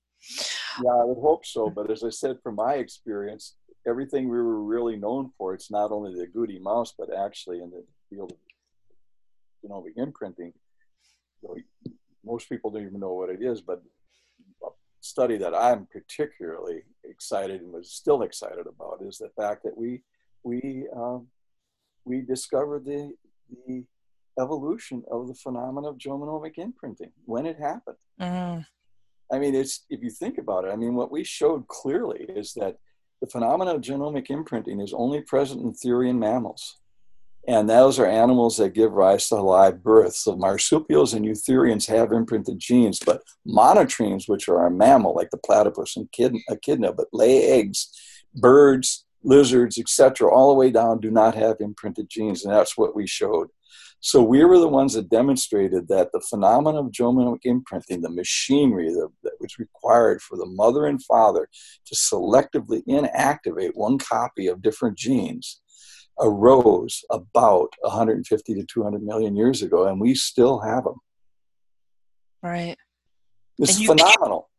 Yeah 0.84 0.92
i 0.92 1.06
would 1.06 1.22
hope 1.22 1.46
so 1.46 1.70
but 1.70 1.92
as 1.92 2.04
i 2.04 2.10
said 2.10 2.38
from 2.42 2.56
my 2.56 2.76
experience 2.76 3.56
everything 3.88 4.28
we 4.28 4.38
were 4.38 4.64
really 4.64 4.96
known 4.96 5.32
for 5.38 5.54
it's 5.54 5.70
not 5.70 5.92
only 5.92 6.16
the 6.16 6.26
goody 6.26 6.58
mouse 6.58 6.96
but 6.98 7.16
actually 7.16 7.62
in 7.62 7.70
the 7.70 7.84
field 8.10 8.32
of 8.32 8.38
you 9.62 9.70
genomic 9.70 9.94
imprinting 9.98 10.48
know, 10.48 10.65
most 12.24 12.50
people 12.50 12.72
don't 12.72 12.86
even 12.86 13.00
know 13.00 13.14
what 13.14 13.30
it 13.30 13.42
is, 13.42 13.62
but 13.62 13.82
a 14.64 14.70
study 15.02 15.38
that 15.38 15.56
I'm 15.56 15.86
particularly 15.86 16.84
excited 17.04 17.62
and 17.62 17.72
was 17.72 17.92
still 17.92 18.24
excited 18.24 18.66
about 18.68 19.02
is 19.02 19.18
the 19.18 19.30
fact 19.40 19.64
that 19.64 19.78
we 19.78 20.04
we 20.44 20.88
um, 20.96 21.28
we 22.06 22.22
discovered 22.22 22.86
the 22.86 23.14
the 23.68 23.84
evolution 24.40 25.04
of 25.12 25.28
the 25.28 25.36
phenomenon 25.36 25.86
of 25.86 25.98
genomic 25.98 26.58
imprinting 26.58 27.12
when 27.26 27.46
it 27.46 27.58
happened. 27.58 27.98
Mm. 28.20 28.66
I 29.32 29.40
mean, 29.40 29.56
it's 29.56 29.86
if 29.90 30.02
you 30.04 30.10
think 30.10 30.38
about 30.38 30.66
it. 30.66 30.72
I 30.72 30.76
mean, 30.76 30.96
what 30.96 31.12
we 31.12 31.24
showed 31.24 31.68
clearly 31.68 32.26
is 32.30 32.54
that 32.54 32.78
the 33.22 33.28
phenomenon 33.28 33.78
of 33.78 33.82
genomic 33.82 34.30
imprinting 34.30 34.82
is 34.82 34.94
only 34.94 35.22
present 35.22 35.62
in 35.62 35.74
theory 35.74 36.10
in 36.10 36.20
mammals. 36.20 36.78
And 37.48 37.70
those 37.70 38.00
are 38.00 38.08
animals 38.08 38.58
that 38.58 38.74
give 38.74 38.92
rise 38.92 39.28
to 39.30 39.36
live 39.36 39.84
birth. 39.84 40.16
So 40.16 40.36
marsupials 40.36 41.14
and 41.14 41.24
eutherians 41.24 41.88
have 41.88 42.12
imprinted 42.12 42.58
genes, 42.58 43.00
but 43.00 43.22
monotremes, 43.48 44.28
which 44.28 44.50
are 44.50 44.66
a 44.66 44.72
mammal 44.72 45.16
like 45.16 45.30
the 45.30 45.38
platypus 45.38 45.96
and 45.96 46.10
echidna, 46.50 46.94
but 46.94 47.08
lay 47.14 47.44
eggs, 47.44 47.90
birds, 48.34 49.06
lizards, 49.24 49.78
etc., 49.78 50.28
all 50.32 50.50
the 50.50 50.56
way 50.56 50.72
down 50.72 51.00
do 51.00 51.12
not 51.12 51.36
have 51.36 51.58
imprinted 51.60 52.10
genes. 52.10 52.44
And 52.44 52.54
that's 52.54 52.78
what 52.78 52.96
we 52.96 53.06
showed. 53.06 53.50
So 54.00 54.22
we 54.22 54.44
were 54.44 54.60
the 54.60 54.68
ones 54.68 54.94
that 54.94 55.10
demonstrated 55.10 55.88
that 55.88 56.12
the 56.12 56.22
phenomenon 56.30 56.86
of 56.86 56.92
genomic 56.92 57.40
imprinting, 57.44 58.02
the 58.02 58.10
machinery 58.10 58.94
that 58.94 59.32
was 59.40 59.58
required 59.58 60.22
for 60.22 60.38
the 60.38 60.46
mother 60.46 60.86
and 60.86 61.04
father 61.04 61.50
to 61.86 61.96
selectively 61.96 62.84
inactivate 62.88 63.72
one 63.74 63.98
copy 63.98 64.48
of 64.48 64.62
different 64.62 64.98
genes, 64.98 65.62
arose 66.20 67.04
about 67.10 67.70
150 67.82 68.54
to 68.54 68.66
200 68.66 69.04
million 69.04 69.36
years 69.36 69.62
ago, 69.62 69.88
and 69.88 70.00
we 70.00 70.16
still 70.16 70.60
have 70.60 70.84
them. 70.84 70.96
Right. 72.42 72.78
It's 73.58 73.80
you, 73.80 73.88
phenomenal. 73.88 74.50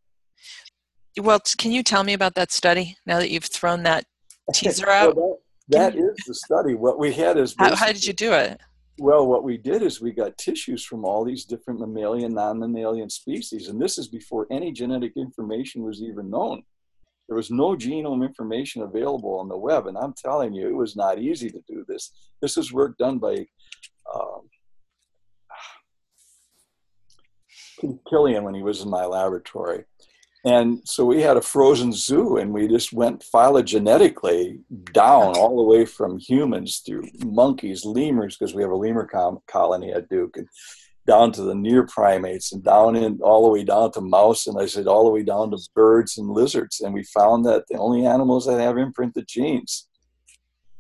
Well, 1.21 1.41
can 1.57 1.73
you 1.73 1.83
tell 1.83 2.05
me 2.05 2.13
about 2.13 2.35
that 2.35 2.53
study 2.53 2.97
now 3.07 3.19
that 3.19 3.31
you've 3.31 3.45
thrown 3.45 3.83
that 3.85 4.05
teaser 4.53 4.89
out? 4.91 5.17
well, 5.17 5.39
that, 5.69 5.95
that 5.95 5.99
is 5.99 6.15
the 6.27 6.35
study. 6.35 6.75
What 6.75 6.99
we 6.99 7.13
had 7.13 7.39
is 7.39 7.55
how, 7.59 7.75
how, 7.75 7.87
did 7.87 8.05
you 8.05 8.13
do 8.13 8.33
it? 8.33 8.61
Well, 8.99 9.27
what 9.27 9.45
we 9.45 9.57
did 9.59 9.83
is 9.83 10.01
we 10.01 10.13
got 10.13 10.39
tissues 10.39 10.85
from 10.85 11.05
all 11.05 11.25
these 11.25 11.45
different 11.45 11.81
mammalian, 11.81 12.35
non-mammalian 12.35 13.11
species, 13.11 13.69
and 13.69 13.81
this 13.81 13.99
is 13.99 14.09
before 14.09 14.47
any 14.51 14.73
genetic 14.73 15.13
information 15.17 15.83
was 15.83 16.03
even 16.03 16.31
known. 16.31 16.63
There 17.29 17.37
was 17.37 17.51
no 17.51 17.75
genome 17.75 18.25
information 18.25 18.83
available 18.83 19.39
on 19.39 19.49
the 19.49 19.57
web, 19.57 19.87
and 19.87 19.99
I'm 19.99 20.15
telling 20.15 20.55
you, 20.55 20.69
it 20.69 20.77
was 20.77 20.95
not 20.95 21.19
easy 21.19 21.51
to 21.51 21.61
do 21.67 21.85
this. 21.89 22.13
This 22.41 22.57
is 22.57 22.73
work 22.73 22.97
done 22.99 23.19
by 23.19 23.47
um, 24.15 24.49
Killian 28.09 28.45
when 28.45 28.55
he 28.55 28.63
was 28.63 28.83
in 28.83 28.91
my 28.91 29.05
laboratory. 29.05 29.85
And 30.45 30.81
so 30.85 31.05
we 31.05 31.23
had 31.23 31.37
a 31.37 31.43
frozen 31.43 31.93
zoo, 31.93 32.37
and 32.37 32.53
we 32.53 32.69
just 32.69 32.93
went 32.93 33.25
phylogenetically 33.35 34.61
down 34.93 35.37
all 35.37 35.57
the 35.57 35.65
way 35.65 35.85
from 35.85 36.19
humans 36.19 36.83
through 36.87 37.09
monkeys, 37.25 37.85
lemurs, 37.85 38.37
because 38.37 38.55
we 38.55 38.63
have 38.63 38.71
a 38.71 38.77
lemur 38.77 39.11
colony 39.49 39.93
at 39.93 40.09
Duke, 40.09 40.37
and 40.37 40.49
down 41.07 41.33
to 41.33 41.43
the 41.43 41.55
near 41.55 41.87
primates 41.87 42.53
and 42.53 42.63
down 42.63 42.97
in 42.97 43.21
all 43.23 43.45
the 43.45 43.53
way 43.53 43.63
down 43.65 43.93
to 43.93 44.01
mouse 44.01 44.47
and 44.47 44.61
I 44.61 44.67
said 44.67 44.87
all 44.87 45.05
the 45.05 45.11
way 45.11 45.23
down 45.23 45.51
to 45.53 45.59
birds 45.75 46.19
and 46.19 46.29
lizards. 46.29 46.81
And 46.81 46.93
we 46.93 47.05
found 47.05 47.45
that 47.47 47.65
the 47.69 47.79
only 47.79 48.05
animals 48.05 48.47
that 48.47 48.61
have 48.61 48.77
imprinted 48.77 49.27
genes 49.29 49.89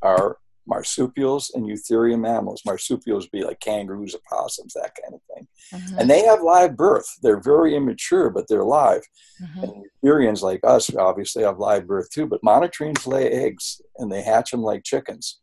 are 0.02 0.38
marsupials 0.66 1.52
and 1.54 1.64
eutherian 1.64 2.20
mammals. 2.20 2.62
Marsupials 2.66 3.28
be 3.28 3.44
like 3.44 3.60
kangaroos, 3.60 4.16
opossums, 4.16 4.74
that 4.74 4.96
kind 5.00 5.14
of 5.14 5.20
thing. 5.32 5.46
Mm-hmm. 5.72 5.98
And 6.00 6.10
they 6.10 6.24
have 6.24 6.42
live 6.42 6.76
birth. 6.76 7.06
They're 7.22 7.40
very 7.40 7.76
immature, 7.76 8.30
but 8.30 8.46
they're 8.48 8.64
live. 8.64 9.02
Mm-hmm. 9.40 9.62
And 9.62 9.84
eutherians 10.04 10.42
like 10.42 10.60
us 10.64 10.94
obviously 10.96 11.44
have 11.44 11.58
live 11.58 11.86
birth 11.86 12.10
too, 12.10 12.26
but 12.26 12.42
monotremes 12.42 13.06
lay 13.06 13.30
eggs 13.30 13.80
and 13.98 14.10
they 14.10 14.22
hatch 14.22 14.50
them 14.50 14.62
like 14.62 14.82
chickens. 14.82 15.40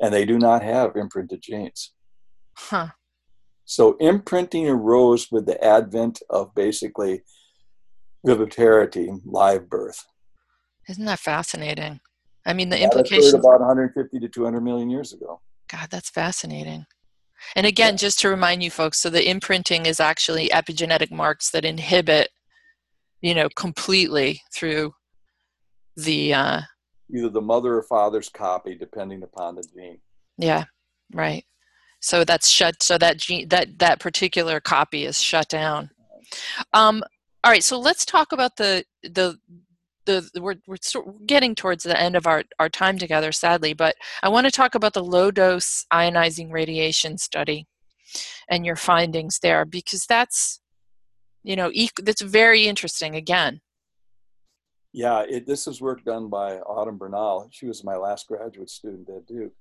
And 0.00 0.12
they 0.12 0.26
do 0.26 0.38
not 0.38 0.62
have 0.62 0.96
imprinted 0.96 1.40
genes. 1.42 1.92
Huh. 2.54 2.88
So 3.64 3.96
imprinting 3.98 4.68
arose 4.68 5.28
with 5.30 5.46
the 5.46 5.62
advent 5.62 6.20
of 6.30 6.54
basically 6.54 7.22
viviparity, 8.26 9.20
live 9.24 9.68
birth. 9.68 10.04
Isn't 10.88 11.04
that 11.04 11.20
fascinating? 11.20 12.00
I 12.44 12.52
mean, 12.52 12.68
the 12.68 12.76
that 12.76 12.84
implications. 12.84 13.34
about 13.34 13.60
150 13.60 14.18
to 14.18 14.28
200 14.28 14.60
million 14.60 14.90
years 14.90 15.12
ago. 15.12 15.40
God, 15.70 15.88
that's 15.90 16.10
fascinating. 16.10 16.86
And 17.56 17.66
again, 17.66 17.94
yeah. 17.94 17.98
just 17.98 18.20
to 18.20 18.28
remind 18.28 18.62
you 18.62 18.70
folks, 18.70 18.98
so 18.98 19.10
the 19.10 19.28
imprinting 19.28 19.86
is 19.86 20.00
actually 20.00 20.48
epigenetic 20.48 21.10
marks 21.10 21.50
that 21.50 21.64
inhibit, 21.64 22.28
you 23.20 23.34
know, 23.34 23.48
completely 23.56 24.42
through 24.54 24.94
the. 25.96 26.34
Uh, 26.34 26.60
Either 27.14 27.28
the 27.28 27.40
mother 27.40 27.76
or 27.76 27.82
father's 27.82 28.28
copy, 28.28 28.74
depending 28.74 29.22
upon 29.22 29.56
the 29.56 29.64
gene. 29.74 29.98
Yeah, 30.38 30.64
right. 31.12 31.44
So 32.02 32.24
that's 32.24 32.48
shut. 32.48 32.82
So 32.82 32.98
that 32.98 33.16
gene, 33.16 33.48
that 33.48 33.78
that 33.78 34.00
particular 34.00 34.60
copy 34.60 35.04
is 35.06 35.22
shut 35.22 35.48
down. 35.48 35.90
Um, 36.74 37.02
all 37.44 37.50
right. 37.50 37.64
So 37.64 37.78
let's 37.78 38.04
talk 38.04 38.32
about 38.32 38.56
the 38.56 38.84
the 39.02 39.38
the, 40.04 40.28
we're, 40.40 40.56
we're 40.66 40.76
getting 41.26 41.54
towards 41.54 41.84
the 41.84 41.96
end 41.98 42.16
of 42.16 42.26
our, 42.26 42.42
our 42.58 42.68
time 42.68 42.98
together, 42.98 43.30
sadly, 43.30 43.72
but 43.72 43.94
I 44.22 44.28
want 44.28 44.46
to 44.46 44.50
talk 44.50 44.74
about 44.74 44.94
the 44.94 45.04
low 45.04 45.30
dose 45.30 45.86
ionizing 45.92 46.50
radiation 46.50 47.18
study 47.18 47.66
and 48.50 48.66
your 48.66 48.74
findings 48.74 49.38
there 49.38 49.64
because 49.64 50.06
that's, 50.06 50.60
you 51.44 51.54
know, 51.54 51.70
that's 52.02 52.20
very 52.20 52.66
interesting 52.66 53.14
again. 53.14 53.60
Yeah, 54.92 55.20
it, 55.20 55.46
this 55.46 55.66
is 55.66 55.80
work 55.80 56.04
done 56.04 56.28
by 56.28 56.58
Autumn 56.58 56.98
Bernal. 56.98 57.48
She 57.50 57.66
was 57.66 57.82
my 57.82 57.96
last 57.96 58.26
graduate 58.28 58.70
student 58.70 59.08
at 59.08 59.26
Duke. 59.26 59.52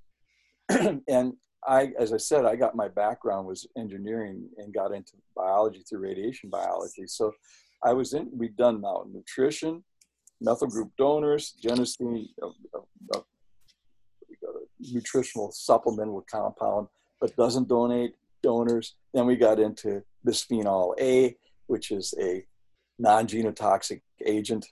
and 1.08 1.34
I, 1.68 1.92
as 2.00 2.12
I 2.12 2.18
said, 2.18 2.46
I 2.46 2.56
got 2.56 2.76
my 2.76 2.88
background 2.88 3.48
was 3.48 3.68
engineering 3.78 4.50
and 4.58 4.74
got 4.74 4.94
into 4.94 5.14
biology 5.36 5.84
through 5.88 6.00
radiation 6.00 6.50
biology. 6.50 7.06
So 7.08 7.34
I 7.84 7.94
was 7.94 8.14
in, 8.14 8.30
we've 8.34 8.56
done 8.56 8.82
now 8.82 9.06
nutrition, 9.12 9.84
methyl 10.40 10.68
group 10.68 10.92
donors, 10.98 11.56
genistein, 11.64 12.30
uh, 12.42 12.48
uh, 12.74 13.18
uh, 13.18 13.20
nutritional 14.80 15.52
supplemental 15.52 16.26
compound, 16.30 16.88
but 17.20 17.36
doesn't 17.36 17.68
donate 17.68 18.16
donors. 18.42 18.96
Then 19.14 19.28
we 19.28 19.36
got 19.36 19.60
into 19.60 20.04
bisphenol 20.26 21.00
A, 21.00 21.36
which 21.68 21.92
is 21.92 22.14
a 22.20 22.44
non-genotoxic 22.98 24.02
agent, 24.26 24.66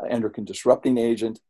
uh, 0.00 0.06
endocrine 0.06 0.44
disrupting 0.44 0.98
agent. 0.98 1.40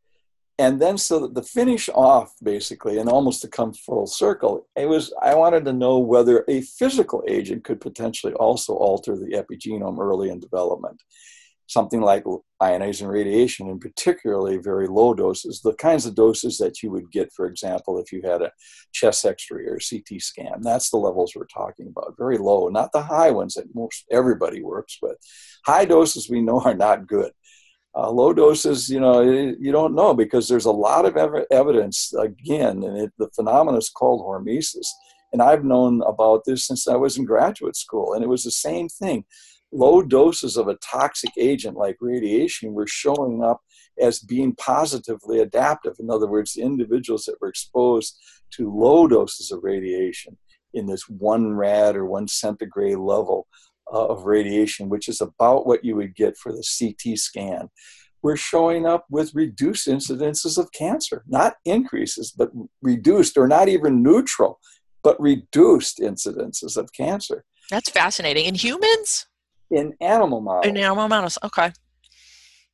And 0.58 0.80
then 0.80 0.96
so 0.96 1.20
that 1.20 1.34
the 1.34 1.42
finish 1.42 1.90
off 1.90 2.32
basically, 2.42 2.98
and 2.98 3.10
almost 3.10 3.42
to 3.42 3.48
come 3.48 3.74
full 3.74 4.06
circle, 4.06 4.66
it 4.74 4.88
was 4.88 5.12
I 5.20 5.34
wanted 5.34 5.66
to 5.66 5.72
know 5.72 5.98
whether 5.98 6.44
a 6.48 6.62
physical 6.62 7.22
agent 7.28 7.64
could 7.64 7.80
potentially 7.80 8.32
also 8.34 8.74
alter 8.74 9.16
the 9.16 9.32
epigenome 9.32 9.98
early 9.98 10.30
in 10.30 10.40
development 10.40 11.02
something 11.66 12.00
like 12.00 12.24
ionizing 12.62 13.10
radiation, 13.10 13.68
and 13.68 13.80
particularly 13.80 14.56
very 14.56 14.86
low 14.86 15.14
doses, 15.14 15.60
the 15.60 15.74
kinds 15.74 16.06
of 16.06 16.14
doses 16.14 16.58
that 16.58 16.82
you 16.82 16.90
would 16.90 17.10
get, 17.10 17.32
for 17.32 17.46
example, 17.46 17.98
if 17.98 18.12
you 18.12 18.22
had 18.22 18.42
a 18.42 18.52
chest 18.92 19.24
X-ray 19.24 19.64
or 19.64 19.76
a 19.76 19.80
CT 19.80 20.20
scan. 20.20 20.60
That's 20.62 20.90
the 20.90 20.96
levels 20.96 21.32
we're 21.34 21.46
talking 21.46 21.88
about. 21.88 22.14
Very 22.16 22.38
low, 22.38 22.68
not 22.68 22.92
the 22.92 23.02
high 23.02 23.30
ones 23.30 23.54
that 23.54 23.74
most 23.74 24.04
everybody 24.10 24.62
works 24.62 24.98
with. 25.02 25.16
High 25.64 25.84
doses 25.84 26.30
we 26.30 26.40
know 26.40 26.60
are 26.60 26.74
not 26.74 27.06
good. 27.06 27.32
Uh, 27.96 28.10
low 28.10 28.32
doses, 28.32 28.90
you 28.90 29.00
know, 29.00 29.22
you 29.22 29.72
don't 29.72 29.94
know 29.94 30.12
because 30.12 30.48
there's 30.48 30.66
a 30.66 30.70
lot 30.70 31.06
of 31.06 31.16
ev- 31.16 31.46
evidence, 31.50 32.12
again, 32.12 32.82
and 32.82 32.98
it, 32.98 33.12
the 33.18 33.28
phenomenon 33.34 33.78
is 33.78 33.88
called 33.88 34.20
hormesis. 34.20 34.86
And 35.32 35.40
I've 35.40 35.64
known 35.64 36.02
about 36.02 36.42
this 36.44 36.66
since 36.66 36.86
I 36.86 36.96
was 36.96 37.16
in 37.16 37.24
graduate 37.24 37.74
school, 37.74 38.12
and 38.12 38.22
it 38.22 38.28
was 38.28 38.44
the 38.44 38.50
same 38.50 38.88
thing 38.88 39.24
low 39.72 40.02
doses 40.02 40.56
of 40.56 40.68
a 40.68 40.76
toxic 40.76 41.30
agent 41.38 41.76
like 41.76 41.96
radiation 42.00 42.72
were 42.72 42.86
showing 42.86 43.42
up 43.42 43.60
as 44.00 44.20
being 44.20 44.54
positively 44.56 45.40
adaptive. 45.40 45.94
In 45.98 46.10
other 46.10 46.26
words, 46.26 46.52
the 46.52 46.62
individuals 46.62 47.24
that 47.24 47.36
were 47.40 47.48
exposed 47.48 48.16
to 48.52 48.72
low 48.72 49.06
doses 49.06 49.50
of 49.50 49.62
radiation 49.62 50.36
in 50.74 50.86
this 50.86 51.08
one 51.08 51.54
rad 51.54 51.96
or 51.96 52.04
one 52.04 52.28
centigrade 52.28 52.98
level 52.98 53.46
uh, 53.92 54.06
of 54.06 54.24
radiation, 54.24 54.88
which 54.88 55.08
is 55.08 55.20
about 55.20 55.66
what 55.66 55.84
you 55.84 55.96
would 55.96 56.14
get 56.14 56.36
for 56.36 56.52
the 56.52 56.64
CT 56.78 57.18
scan, 57.18 57.68
We're 58.22 58.36
showing 58.36 58.86
up 58.86 59.06
with 59.10 59.34
reduced 59.34 59.86
incidences 59.86 60.58
of 60.58 60.72
cancer, 60.72 61.24
not 61.26 61.54
increases, 61.64 62.32
but 62.36 62.50
reduced, 62.82 63.36
or 63.36 63.46
not 63.46 63.68
even 63.68 64.02
neutral, 64.02 64.58
but 65.02 65.20
reduced 65.20 65.98
incidences 65.98 66.76
of 66.76 66.92
cancer. 66.92 67.44
That's 67.70 67.90
fascinating. 67.90 68.46
In 68.46 68.54
humans? 68.54 69.26
in 69.70 69.94
animal 70.00 70.40
models. 70.40 70.66
In 70.66 70.76
animal 70.76 71.08
models, 71.08 71.38
okay. 71.42 71.72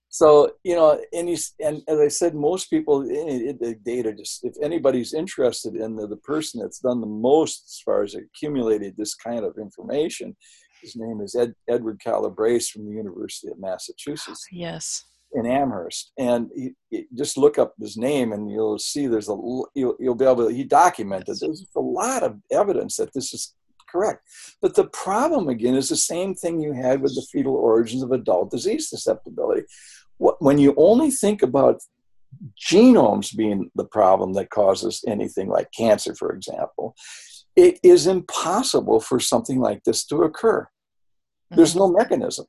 So 0.08 0.52
you 0.62 0.74
know, 0.74 1.00
and 1.12 1.28
he's, 1.28 1.54
and 1.58 1.82
as 1.88 1.98
I 1.98 2.08
said, 2.08 2.34
most 2.34 2.68
people 2.68 3.02
in 3.02 3.58
the 3.60 3.76
data 3.82 4.12
just 4.12 4.44
if 4.44 4.54
anybody's 4.62 5.14
interested 5.14 5.74
in 5.74 5.96
the, 5.96 6.06
the 6.06 6.18
person 6.18 6.60
that's 6.60 6.80
done 6.80 7.00
the 7.00 7.06
most 7.06 7.64
as 7.66 7.80
far 7.82 8.02
as 8.02 8.14
accumulated 8.14 8.94
this 8.96 9.14
kind 9.14 9.44
of 9.44 9.56
information, 9.58 10.36
his 10.83 10.97
name 10.97 11.20
is 11.20 11.35
Ed, 11.35 11.55
Edward 11.68 12.01
Calabrese 12.03 12.70
from 12.72 12.87
the 12.87 12.93
University 12.93 13.49
of 13.49 13.59
Massachusetts. 13.59 14.47
Yes. 14.53 15.05
In 15.35 15.47
Amherst, 15.47 16.12
and 16.18 16.51
he, 16.55 16.74
he, 16.91 17.07
just 17.14 17.39
look 17.39 17.57
up 17.57 17.72
his 17.80 17.97
name, 17.97 18.35
and 18.35 18.51
you'll 18.51 18.78
see 18.78 19.07
there's 19.07 19.30
a 19.30 19.37
you'll, 19.74 19.97
you'll 19.99 20.14
be 20.14 20.26
able 20.26 20.47
to. 20.47 20.55
He 20.55 20.62
documented 20.62 21.39
there's 21.41 21.66
a 21.74 21.80
lot 21.80 22.22
of 22.22 22.37
evidence 22.51 22.99
that 22.99 23.14
this 23.14 23.33
is 23.33 23.55
correct. 23.93 24.28
But 24.61 24.74
the 24.74 24.89
problem, 24.89 25.49
again, 25.49 25.74
is 25.74 25.89
the 25.89 25.97
same 25.97 26.35
thing 26.35 26.61
you 26.61 26.72
had 26.72 27.01
with 27.01 27.14
the 27.14 27.26
fetal 27.33 27.55
origins 27.55 28.03
of 28.03 28.12
adult 28.12 28.51
disease 28.51 28.91
susceptibility. 28.91 29.62
When 30.18 30.59
you 30.59 30.74
only 30.76 31.11
think 31.11 31.43
about 31.43 31.80
genomes 32.61 33.37
being 33.37 33.70
the 33.74 33.85
problem 33.85 34.33
that 34.35 34.51
causes 34.51 35.05
anything 35.07 35.49
like 35.49 35.68
cancer, 35.76 36.14
for 36.14 36.33
example, 36.33 36.95
it 37.57 37.78
is 37.82 38.07
impossible 38.07 39.00
for 39.00 39.20
something 39.20 39.59
like 39.61 39.82
this 39.84 40.05
to 40.07 40.22
occur. 40.22 40.66
There's 41.50 41.76
no 41.76 41.90
mechanism. 41.90 42.46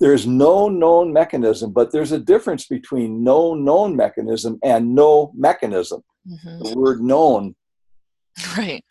There's 0.00 0.26
no 0.26 0.68
known 0.68 1.12
mechanism, 1.12 1.72
but 1.72 1.92
there's 1.92 2.10
a 2.10 2.18
difference 2.18 2.66
between 2.66 3.22
no 3.22 3.54
known 3.54 3.94
mechanism 3.94 4.58
and 4.64 4.96
no 4.96 5.32
mechanism. 5.36 6.02
Mm-hmm. 6.28 6.64
The 6.64 6.74
word 6.76 7.00
known 7.00 7.54
right 8.56 8.82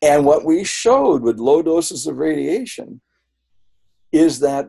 and 0.00 0.24
what 0.24 0.44
we 0.44 0.64
showed 0.64 1.22
with 1.22 1.38
low 1.38 1.62
doses 1.62 2.06
of 2.06 2.18
radiation 2.18 3.00
is 4.12 4.40
that 4.40 4.68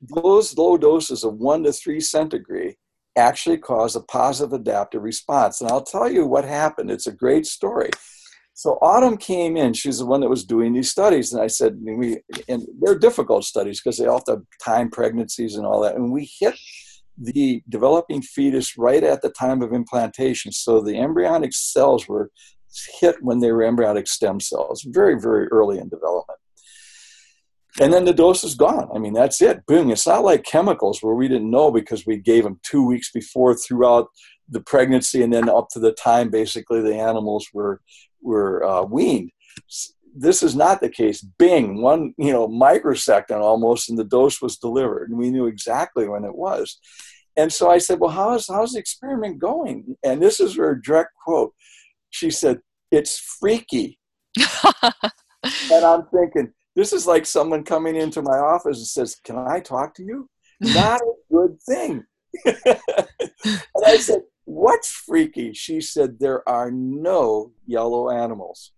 those 0.00 0.56
low 0.56 0.76
doses 0.76 1.24
of 1.24 1.34
one 1.34 1.62
to 1.64 1.72
three 1.72 2.00
centigrade 2.00 2.76
actually 3.16 3.58
cause 3.58 3.96
a 3.96 4.00
positive 4.00 4.52
adaptive 4.52 5.02
response. 5.02 5.60
And 5.60 5.70
I'll 5.70 5.82
tell 5.82 6.10
you 6.10 6.26
what 6.26 6.44
happened. 6.44 6.90
It's 6.90 7.06
a 7.06 7.12
great 7.12 7.46
story. 7.46 7.90
So 8.58 8.76
Autumn 8.82 9.16
came 9.16 9.56
in. 9.56 9.72
She's 9.72 9.98
the 9.98 10.06
one 10.06 10.20
that 10.20 10.28
was 10.28 10.44
doing 10.44 10.72
these 10.72 10.90
studies, 10.90 11.32
and 11.32 11.40
I 11.40 11.46
said, 11.46 11.78
"We 11.80 12.22
and 12.48 12.66
they're 12.80 12.98
difficult 12.98 13.44
studies 13.44 13.80
because 13.80 13.98
they 13.98 14.06
all 14.06 14.20
have 14.26 14.42
time 14.60 14.90
pregnancies 14.90 15.54
and 15.54 15.64
all 15.64 15.80
that." 15.82 15.94
And 15.94 16.10
we 16.10 16.28
hit 16.40 16.56
the 17.16 17.62
developing 17.68 18.20
fetus 18.20 18.76
right 18.76 19.04
at 19.04 19.22
the 19.22 19.30
time 19.30 19.62
of 19.62 19.72
implantation, 19.72 20.50
so 20.50 20.80
the 20.80 20.98
embryonic 20.98 21.52
cells 21.52 22.08
were 22.08 22.32
hit 23.00 23.22
when 23.22 23.38
they 23.38 23.52
were 23.52 23.62
embryonic 23.62 24.08
stem 24.08 24.40
cells, 24.40 24.82
very, 24.88 25.20
very 25.20 25.46
early 25.52 25.78
in 25.78 25.88
development. 25.88 26.40
And 27.80 27.92
then 27.92 28.06
the 28.06 28.12
dose 28.12 28.42
is 28.42 28.56
gone. 28.56 28.88
I 28.92 28.98
mean, 28.98 29.12
that's 29.12 29.40
it. 29.40 29.64
Boom. 29.66 29.92
It's 29.92 30.06
not 30.06 30.24
like 30.24 30.42
chemicals 30.42 30.98
where 31.00 31.14
we 31.14 31.28
didn't 31.28 31.48
know 31.48 31.70
because 31.70 32.04
we 32.04 32.16
gave 32.16 32.42
them 32.42 32.58
two 32.64 32.84
weeks 32.84 33.12
before 33.12 33.54
throughout 33.54 34.08
the 34.48 34.60
pregnancy 34.60 35.22
and 35.22 35.32
then 35.32 35.48
up 35.48 35.68
to 35.70 35.78
the 35.78 35.92
time 35.92 36.30
basically 36.30 36.80
the 36.80 36.96
animals 36.96 37.46
were 37.52 37.80
were 38.20 38.64
uh, 38.64 38.82
weaned. 38.82 39.30
This 40.14 40.42
is 40.42 40.56
not 40.56 40.80
the 40.80 40.88
case. 40.88 41.20
Bing, 41.20 41.80
one 41.80 42.14
you 42.18 42.32
know 42.32 42.48
microsecond 42.48 43.40
almost, 43.40 43.88
and 43.88 43.98
the 43.98 44.04
dose 44.04 44.40
was 44.42 44.56
delivered, 44.56 45.10
and 45.10 45.18
we 45.18 45.30
knew 45.30 45.46
exactly 45.46 46.08
when 46.08 46.24
it 46.24 46.34
was. 46.34 46.78
And 47.36 47.52
so 47.52 47.70
I 47.70 47.78
said, 47.78 48.00
"Well, 48.00 48.10
how's 48.10 48.48
how's 48.48 48.72
the 48.72 48.80
experiment 48.80 49.38
going?" 49.38 49.96
And 50.02 50.22
this 50.22 50.40
is 50.40 50.56
her 50.56 50.74
direct 50.74 51.10
quote 51.24 51.52
she 52.10 52.30
said, 52.30 52.60
It's 52.90 53.18
freaky. 53.18 53.98
and 54.82 55.84
I'm 55.84 56.06
thinking, 56.06 56.52
this 56.74 56.92
is 56.92 57.06
like 57.06 57.26
someone 57.26 57.64
coming 57.64 57.96
into 57.96 58.22
my 58.22 58.38
office 58.38 58.78
and 58.78 58.86
says, 58.86 59.16
Can 59.24 59.38
I 59.38 59.60
talk 59.60 59.94
to 59.96 60.04
you? 60.04 60.28
Not 60.60 61.00
a 61.00 61.14
good 61.32 61.60
thing. 61.62 62.04
and 62.44 62.78
I 63.86 63.96
said, 63.96 64.22
What's 64.48 64.88
freaky? 64.90 65.52
She 65.52 65.82
said, 65.82 66.18
There 66.18 66.48
are 66.48 66.70
no 66.70 67.52
yellow 67.66 68.08
animals. 68.08 68.72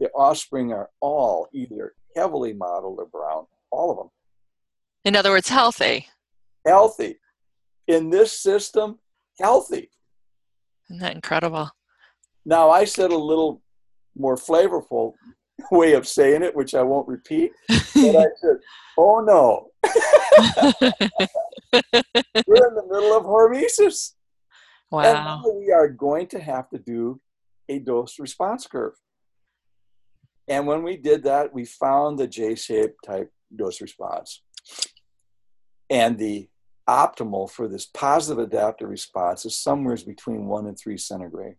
The 0.00 0.08
offspring 0.08 0.72
are 0.72 0.90
all 1.00 1.46
either 1.52 1.94
heavily 2.16 2.52
mottled 2.52 2.98
or 2.98 3.06
brown, 3.06 3.46
all 3.70 3.92
of 3.92 3.98
them. 3.98 4.08
In 5.04 5.14
other 5.14 5.30
words, 5.30 5.48
healthy. 5.48 6.08
Healthy. 6.66 7.20
In 7.86 8.10
this 8.10 8.32
system, 8.32 8.98
healthy. 9.38 9.90
Isn't 10.90 11.00
that 11.00 11.14
incredible? 11.14 11.70
Now, 12.44 12.70
I 12.70 12.84
said 12.84 13.12
a 13.12 13.16
little 13.16 13.62
more 14.18 14.34
flavorful 14.34 15.12
way 15.70 15.92
of 15.92 16.08
saying 16.08 16.42
it, 16.42 16.56
which 16.56 16.74
I 16.74 16.82
won't 16.82 17.06
repeat, 17.06 17.52
but 17.68 18.16
I 18.16 18.26
said, 18.40 18.56
oh 18.98 19.20
no. 19.20 19.68
We're 22.44 22.68
in 22.68 22.74
the 22.74 22.88
middle 22.90 23.16
of 23.16 23.22
hormesis. 23.22 24.14
Wow. 24.92 25.42
And 25.44 25.58
we 25.58 25.72
are 25.72 25.88
going 25.88 26.26
to 26.28 26.38
have 26.38 26.68
to 26.68 26.78
do 26.78 27.18
a 27.68 27.78
dose 27.78 28.18
response 28.18 28.66
curve. 28.66 28.92
And 30.46 30.66
when 30.66 30.82
we 30.82 30.98
did 30.98 31.22
that, 31.22 31.54
we 31.54 31.64
found 31.64 32.18
the 32.18 32.26
J 32.26 32.54
shaped 32.54 33.02
type 33.04 33.32
dose 33.56 33.80
response. 33.80 34.42
And 35.88 36.18
the 36.18 36.48
optimal 36.86 37.50
for 37.50 37.68
this 37.68 37.86
positive 37.86 38.44
adaptive 38.44 38.88
response 38.88 39.46
is 39.46 39.56
somewhere 39.56 39.96
between 40.06 40.46
one 40.46 40.66
and 40.66 40.78
three 40.78 40.98
centigrade. 40.98 41.56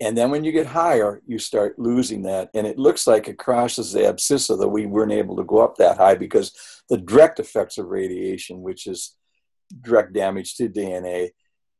And 0.00 0.18
then 0.18 0.30
when 0.30 0.44
you 0.44 0.52
get 0.52 0.66
higher, 0.66 1.22
you 1.26 1.38
start 1.38 1.78
losing 1.78 2.22
that. 2.22 2.50
And 2.52 2.66
it 2.66 2.78
looks 2.78 3.06
like 3.06 3.26
it 3.26 3.38
crosses 3.38 3.92
the 3.92 4.00
abscissa 4.00 4.58
that 4.58 4.68
we 4.68 4.84
weren't 4.84 5.12
able 5.12 5.36
to 5.36 5.44
go 5.44 5.60
up 5.60 5.76
that 5.76 5.96
high 5.96 6.16
because 6.16 6.52
the 6.90 6.98
direct 6.98 7.40
effects 7.40 7.78
of 7.78 7.86
radiation, 7.86 8.60
which 8.60 8.86
is 8.86 9.16
direct 9.82 10.12
damage 10.12 10.56
to 10.56 10.68
DNA, 10.68 11.30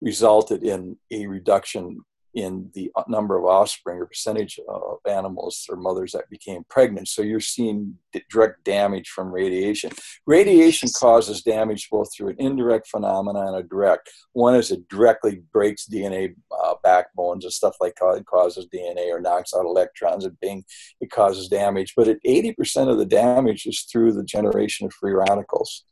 resulted 0.04 0.62
in 0.62 0.96
a 1.10 1.26
reduction 1.26 2.00
in 2.34 2.68
the 2.74 2.90
number 3.08 3.38
of 3.38 3.44
offspring 3.44 3.98
or 3.98 4.06
percentage 4.06 4.58
of 4.68 4.98
animals 5.08 5.66
or 5.68 5.76
mothers 5.76 6.12
that 6.12 6.28
became 6.28 6.64
pregnant. 6.68 7.06
So 7.06 7.22
you're 7.22 7.38
seeing 7.38 7.96
direct 8.28 8.64
damage 8.64 9.08
from 9.08 9.30
radiation. 9.30 9.92
Radiation 10.26 10.88
causes 10.98 11.42
damage 11.42 11.88
both 11.90 12.08
through 12.12 12.30
an 12.30 12.36
indirect 12.40 12.88
phenomenon 12.88 13.48
and 13.48 13.56
a 13.56 13.62
direct. 13.62 14.10
One 14.32 14.56
is 14.56 14.72
it 14.72 14.88
directly 14.88 15.42
breaks 15.52 15.86
DNA 15.86 16.34
uh, 16.50 16.74
backbones 16.82 17.44
and 17.44 17.52
stuff 17.52 17.76
like 17.80 17.94
that, 18.00 18.16
it 18.18 18.26
causes 18.26 18.66
DNA 18.66 19.10
or 19.10 19.20
knocks 19.20 19.54
out 19.54 19.64
electrons 19.64 20.24
and 20.24 20.38
bing, 20.40 20.64
it 21.00 21.10
causes 21.10 21.48
damage. 21.48 21.94
But 21.96 22.08
at 22.08 22.18
80% 22.26 22.90
of 22.90 22.98
the 22.98 23.06
damage 23.06 23.64
is 23.66 23.82
through 23.82 24.12
the 24.12 24.24
generation 24.24 24.86
of 24.86 24.92
free 24.92 25.12
radicals 25.12 25.84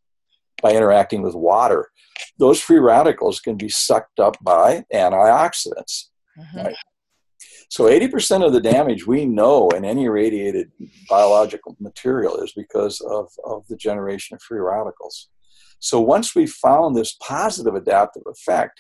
by 0.62 0.72
interacting 0.72 1.22
with 1.22 1.34
water. 1.34 1.90
Those 2.38 2.60
free 2.60 2.78
radicals 2.78 3.40
can 3.40 3.56
be 3.56 3.68
sucked 3.68 4.20
up 4.20 4.36
by 4.42 4.84
antioxidants. 4.94 6.08
Mm-hmm. 6.38 6.58
Right? 6.58 6.76
So 7.68 7.84
80% 7.84 8.44
of 8.44 8.52
the 8.52 8.60
damage 8.60 9.06
we 9.06 9.24
know 9.24 9.70
in 9.70 9.84
any 9.84 10.04
irradiated 10.04 10.70
biological 11.08 11.74
material 11.80 12.36
is 12.36 12.52
because 12.52 13.00
of, 13.00 13.30
of 13.44 13.66
the 13.68 13.76
generation 13.76 14.34
of 14.34 14.42
free 14.42 14.60
radicals. 14.60 15.28
So 15.78 15.98
once 15.98 16.34
we 16.34 16.46
found 16.46 16.94
this 16.94 17.16
positive 17.20 17.74
adaptive 17.74 18.24
effect, 18.26 18.78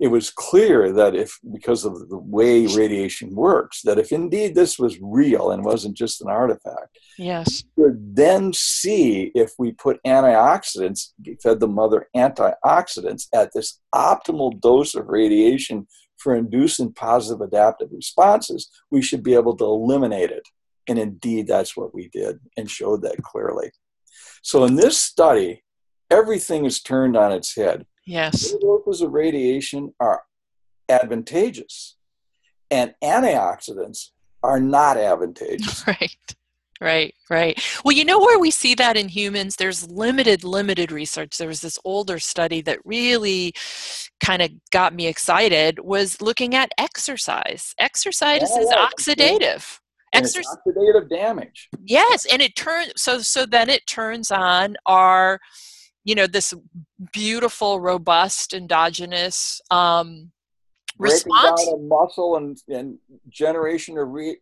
it 0.00 0.08
was 0.08 0.30
clear 0.30 0.90
that 0.92 1.14
if, 1.14 1.38
because 1.52 1.84
of 1.84 2.08
the 2.08 2.16
way 2.16 2.66
radiation 2.66 3.34
works, 3.34 3.82
that 3.82 3.98
if 3.98 4.12
indeed 4.12 4.54
this 4.54 4.78
was 4.78 4.98
real 5.00 5.50
and 5.50 5.62
wasn't 5.62 5.94
just 5.94 6.22
an 6.22 6.28
artifact, 6.28 6.98
yes, 7.18 7.64
we 7.76 7.84
could 7.84 8.16
then 8.16 8.52
see 8.54 9.30
if 9.34 9.52
we 9.58 9.72
put 9.72 10.02
antioxidants, 10.06 11.12
fed 11.42 11.60
the 11.60 11.68
mother 11.68 12.08
antioxidants 12.16 13.26
at 13.34 13.52
this 13.52 13.78
optimal 13.94 14.58
dose 14.58 14.94
of 14.94 15.06
radiation 15.08 15.86
for 16.16 16.34
inducing 16.34 16.92
positive 16.92 17.40
adaptive 17.40 17.88
responses, 17.92 18.70
we 18.90 19.02
should 19.02 19.22
be 19.22 19.34
able 19.34 19.56
to 19.56 19.64
eliminate 19.64 20.30
it. 20.30 20.46
And 20.88 20.98
indeed, 20.98 21.46
that's 21.46 21.76
what 21.76 21.94
we 21.94 22.08
did 22.08 22.40
and 22.56 22.70
showed 22.70 23.02
that 23.02 23.22
clearly. 23.22 23.70
So 24.42 24.64
in 24.64 24.76
this 24.76 24.98
study, 24.98 25.62
everything 26.10 26.64
is 26.64 26.80
turned 26.80 27.16
on 27.16 27.32
its 27.32 27.54
head. 27.54 27.86
Yes. 28.10 28.52
Doses 28.60 29.02
of 29.02 29.12
radiation 29.12 29.94
are 30.00 30.22
advantageous, 30.88 31.96
and 32.68 32.92
antioxidants 33.04 34.10
are 34.42 34.58
not 34.60 34.96
advantageous. 34.96 35.84
Right. 35.86 36.34
Right, 36.82 37.14
right. 37.28 37.62
Well, 37.84 37.94
you 37.94 38.06
know 38.06 38.18
where 38.18 38.38
we 38.38 38.50
see 38.50 38.74
that 38.76 38.96
in 38.96 39.08
humans? 39.08 39.56
There's 39.56 39.86
limited, 39.90 40.44
limited 40.44 40.90
research. 40.90 41.36
There 41.36 41.46
was 41.46 41.60
this 41.60 41.78
older 41.84 42.18
study 42.18 42.62
that 42.62 42.78
really 42.86 43.52
kind 44.18 44.40
of 44.40 44.50
got 44.70 44.94
me 44.94 45.06
excited 45.06 45.78
was 45.80 46.22
looking 46.22 46.54
at 46.54 46.72
exercise. 46.78 47.74
Exercise 47.78 48.40
yeah, 48.50 48.62
is 48.62 48.70
oxidative. 48.70 49.78
Exercise 50.14 50.56
oxidative 50.66 51.10
damage. 51.10 51.68
Yes, 51.84 52.24
and 52.24 52.40
it 52.40 52.56
turns 52.56 52.92
so 52.96 53.18
so 53.18 53.44
then 53.44 53.68
it 53.68 53.86
turns 53.86 54.30
on 54.30 54.76
our 54.86 55.38
you 56.10 56.16
know 56.16 56.26
this 56.26 56.52
beautiful 57.12 57.78
robust 57.78 58.52
endogenous 58.52 59.60
um 59.70 60.32
response? 60.98 61.64
down 61.64 61.88
muscle 61.88 62.36
and, 62.36 62.60
and 62.68 62.98
generation 63.28 63.96
of 63.96 64.08
re, 64.08 64.36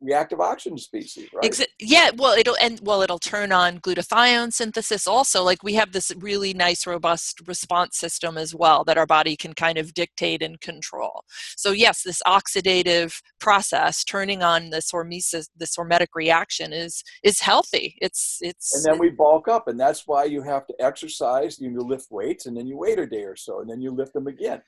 reactive 0.00 0.40
oxygen 0.40 0.78
species, 0.78 1.28
right? 1.34 1.50
Exa- 1.50 1.66
yeah, 1.78 2.10
well, 2.16 2.36
it'll 2.36 2.56
and 2.60 2.80
well, 2.82 3.02
it'll 3.02 3.18
turn 3.18 3.52
on 3.52 3.78
glutathione 3.78 4.52
synthesis 4.52 5.06
also. 5.06 5.42
Like 5.42 5.62
we 5.62 5.74
have 5.74 5.92
this 5.92 6.12
really 6.18 6.54
nice, 6.54 6.86
robust 6.86 7.40
response 7.46 7.98
system 7.98 8.38
as 8.38 8.54
well 8.54 8.84
that 8.84 8.98
our 8.98 9.06
body 9.06 9.36
can 9.36 9.52
kind 9.52 9.78
of 9.78 9.94
dictate 9.94 10.42
and 10.42 10.60
control. 10.60 11.24
So 11.56 11.72
yes, 11.72 12.02
this 12.02 12.22
oxidative 12.26 13.20
process 13.40 14.04
turning 14.04 14.42
on 14.42 14.70
this 14.70 14.90
hormesis, 14.92 15.48
this 15.56 15.76
hormetic 15.76 16.08
reaction 16.14 16.72
is 16.72 17.02
is 17.22 17.40
healthy. 17.40 17.96
It's 18.00 18.38
it's. 18.40 18.74
And 18.74 18.84
then 18.84 18.98
we 18.98 19.10
bulk 19.10 19.48
up, 19.48 19.68
and 19.68 19.78
that's 19.78 20.06
why 20.06 20.24
you 20.24 20.42
have 20.42 20.66
to 20.66 20.74
exercise. 20.80 21.60
You 21.60 21.80
lift 21.80 22.10
weights, 22.10 22.46
and 22.46 22.56
then 22.56 22.66
you 22.66 22.76
wait 22.76 22.98
a 22.98 23.06
day 23.06 23.24
or 23.24 23.36
so, 23.36 23.60
and 23.60 23.68
then 23.68 23.80
you 23.80 23.90
lift 23.90 24.12
them 24.12 24.26
again. 24.26 24.62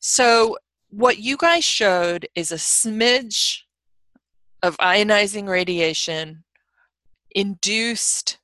So 0.00 0.56
what 0.96 1.18
you 1.18 1.36
guys 1.36 1.64
showed 1.64 2.28
is 2.34 2.52
a 2.52 2.56
smidge 2.56 3.60
of 4.62 4.76
ionizing 4.78 5.48
radiation 5.48 6.44
induced 7.32 8.38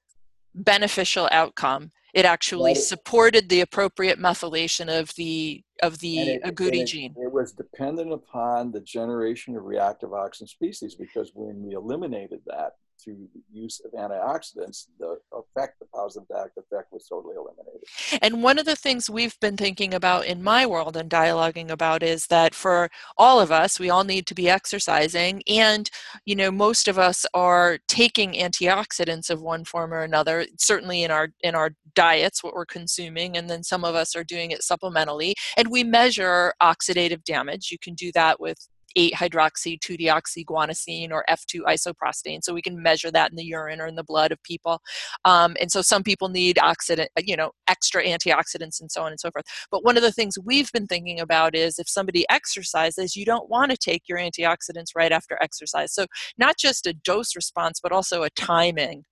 beneficial 0.54 1.28
outcome 1.30 1.90
it 2.12 2.24
actually 2.24 2.72
right. 2.72 2.76
supported 2.76 3.48
the 3.48 3.60
appropriate 3.60 4.18
methylation 4.18 4.88
of 5.00 5.14
the 5.16 5.62
of 5.82 5.98
the 6.00 6.18
it, 6.18 6.42
agouti 6.42 6.82
it, 6.82 6.86
gene. 6.86 7.14
It 7.16 7.32
was 7.32 7.52
dependent 7.52 8.12
upon 8.12 8.72
the 8.72 8.80
generation 8.80 9.56
of 9.56 9.64
reactive 9.64 10.12
oxygen 10.12 10.48
species 10.48 10.94
because 10.94 11.30
when 11.34 11.62
we 11.62 11.74
eliminated 11.74 12.40
that, 12.46 12.72
through 13.02 13.28
the 13.34 13.42
use 13.52 13.80
of 13.84 13.92
antioxidants, 13.92 14.86
the 14.98 15.18
effect, 15.32 15.78
the 15.80 15.86
positive 15.86 16.26
effect 16.30 16.92
was 16.92 17.06
totally 17.08 17.36
eliminated. 17.36 17.82
And 18.22 18.42
one 18.42 18.58
of 18.58 18.66
the 18.66 18.76
things 18.76 19.08
we've 19.10 19.38
been 19.40 19.56
thinking 19.56 19.94
about 19.94 20.26
in 20.26 20.42
my 20.42 20.66
world 20.66 20.96
and 20.96 21.10
dialoguing 21.10 21.70
about 21.70 22.02
is 22.02 22.26
that 22.26 22.54
for 22.54 22.90
all 23.16 23.40
of 23.40 23.50
us, 23.50 23.80
we 23.80 23.90
all 23.90 24.04
need 24.04 24.26
to 24.26 24.34
be 24.34 24.48
exercising. 24.48 25.42
And, 25.48 25.90
you 26.24 26.36
know, 26.36 26.50
most 26.50 26.88
of 26.88 26.98
us 26.98 27.24
are 27.34 27.78
taking 27.88 28.32
antioxidants 28.32 29.30
of 29.30 29.42
one 29.42 29.64
form 29.64 29.92
or 29.92 30.02
another, 30.02 30.46
certainly 30.58 31.02
in 31.02 31.10
our 31.10 31.28
in 31.42 31.54
our 31.54 31.70
diets, 31.94 32.42
what 32.42 32.54
we're 32.54 32.66
consuming, 32.66 33.36
and 33.36 33.48
then 33.48 33.62
some 33.62 33.84
of 33.84 33.94
us 33.94 34.14
are 34.14 34.24
doing 34.24 34.50
it 34.50 34.60
supplementally. 34.60 35.32
And 35.56 35.68
we 35.68 35.84
measure 35.84 36.52
oxidative 36.62 37.24
damage. 37.24 37.70
You 37.70 37.78
can 37.78 37.94
do 37.94 38.12
that 38.12 38.40
with 38.40 38.68
8 38.96 39.14
hydroxy 39.14 39.80
2 39.80 39.96
deoxyguanosine 39.96 41.10
or 41.10 41.24
F2 41.28 41.62
isoprostane. 41.66 42.42
So 42.42 42.54
we 42.54 42.62
can 42.62 42.80
measure 42.80 43.10
that 43.10 43.30
in 43.30 43.36
the 43.36 43.44
urine 43.44 43.80
or 43.80 43.86
in 43.86 43.94
the 43.94 44.04
blood 44.04 44.32
of 44.32 44.42
people. 44.42 44.80
Um, 45.24 45.56
and 45.60 45.70
so 45.70 45.82
some 45.82 46.02
people 46.02 46.28
need 46.28 46.56
oxidant, 46.56 47.06
uh, 47.16 47.22
you 47.24 47.36
know, 47.36 47.52
extra 47.68 48.02
antioxidants 48.02 48.80
and 48.80 48.90
so 48.90 49.02
on 49.02 49.12
and 49.12 49.20
so 49.20 49.30
forth. 49.30 49.44
But 49.70 49.84
one 49.84 49.96
of 49.96 50.02
the 50.02 50.12
things 50.12 50.36
we've 50.44 50.70
been 50.72 50.86
thinking 50.86 51.20
about 51.20 51.54
is 51.54 51.78
if 51.78 51.88
somebody 51.88 52.24
exercises, 52.30 53.16
you 53.16 53.24
don't 53.24 53.48
want 53.48 53.70
to 53.70 53.76
take 53.76 54.02
your 54.08 54.18
antioxidants 54.18 54.90
right 54.94 55.12
after 55.12 55.38
exercise. 55.42 55.92
So 55.94 56.06
not 56.38 56.56
just 56.58 56.86
a 56.86 56.92
dose 56.92 57.36
response, 57.36 57.80
but 57.82 57.92
also 57.92 58.22
a 58.22 58.30
timing. 58.30 59.04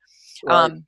Right. 0.45 0.65
Um, 0.65 0.85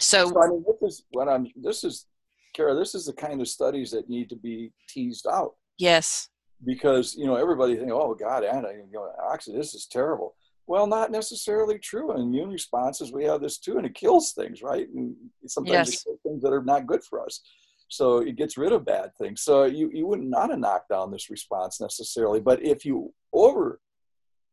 so, 0.00 0.28
so 0.28 0.42
I 0.42 0.48
mean, 0.48 0.64
this 0.66 0.92
is 0.92 1.04
what 1.12 1.28
I'm. 1.28 1.46
This 1.56 1.84
is, 1.84 2.06
Kara. 2.54 2.74
This 2.74 2.94
is 2.94 3.06
the 3.06 3.12
kind 3.12 3.40
of 3.40 3.48
studies 3.48 3.92
that 3.92 4.08
need 4.10 4.28
to 4.30 4.36
be 4.36 4.72
teased 4.88 5.26
out. 5.26 5.52
Yes 5.78 6.28
because 6.64 7.14
you 7.14 7.26
know 7.26 7.36
everybody 7.36 7.76
think, 7.76 7.90
oh 7.92 8.14
God, 8.14 8.44
anti 8.44 8.72
you 8.72 8.86
know, 8.92 9.10
oxygen, 9.22 9.58
this 9.58 9.74
is 9.74 9.86
terrible. 9.86 10.34
Well, 10.66 10.86
not 10.86 11.10
necessarily 11.10 11.78
true. 11.78 12.12
In 12.12 12.22
immune 12.22 12.48
responses, 12.48 13.12
we 13.12 13.24
have 13.24 13.42
this 13.42 13.58
too, 13.58 13.76
and 13.76 13.86
it 13.86 13.94
kills 13.94 14.32
things, 14.32 14.62
right? 14.62 14.88
And 14.94 15.14
sometimes 15.46 15.90
yes. 15.90 16.00
it 16.00 16.04
kills 16.04 16.18
things 16.22 16.42
that 16.42 16.52
are 16.52 16.64
not 16.64 16.86
good 16.86 17.04
for 17.04 17.22
us. 17.22 17.40
So 17.88 18.18
it 18.18 18.36
gets 18.36 18.56
rid 18.56 18.72
of 18.72 18.86
bad 18.86 19.10
things. 19.16 19.42
So 19.42 19.64
you, 19.64 19.90
you 19.92 20.06
wouldn't 20.06 20.30
not 20.30 20.46
to 20.46 20.56
knock 20.56 20.88
down 20.88 21.10
this 21.10 21.28
response 21.28 21.80
necessarily, 21.80 22.40
but 22.40 22.64
if 22.64 22.84
you 22.84 23.12
over 23.32 23.78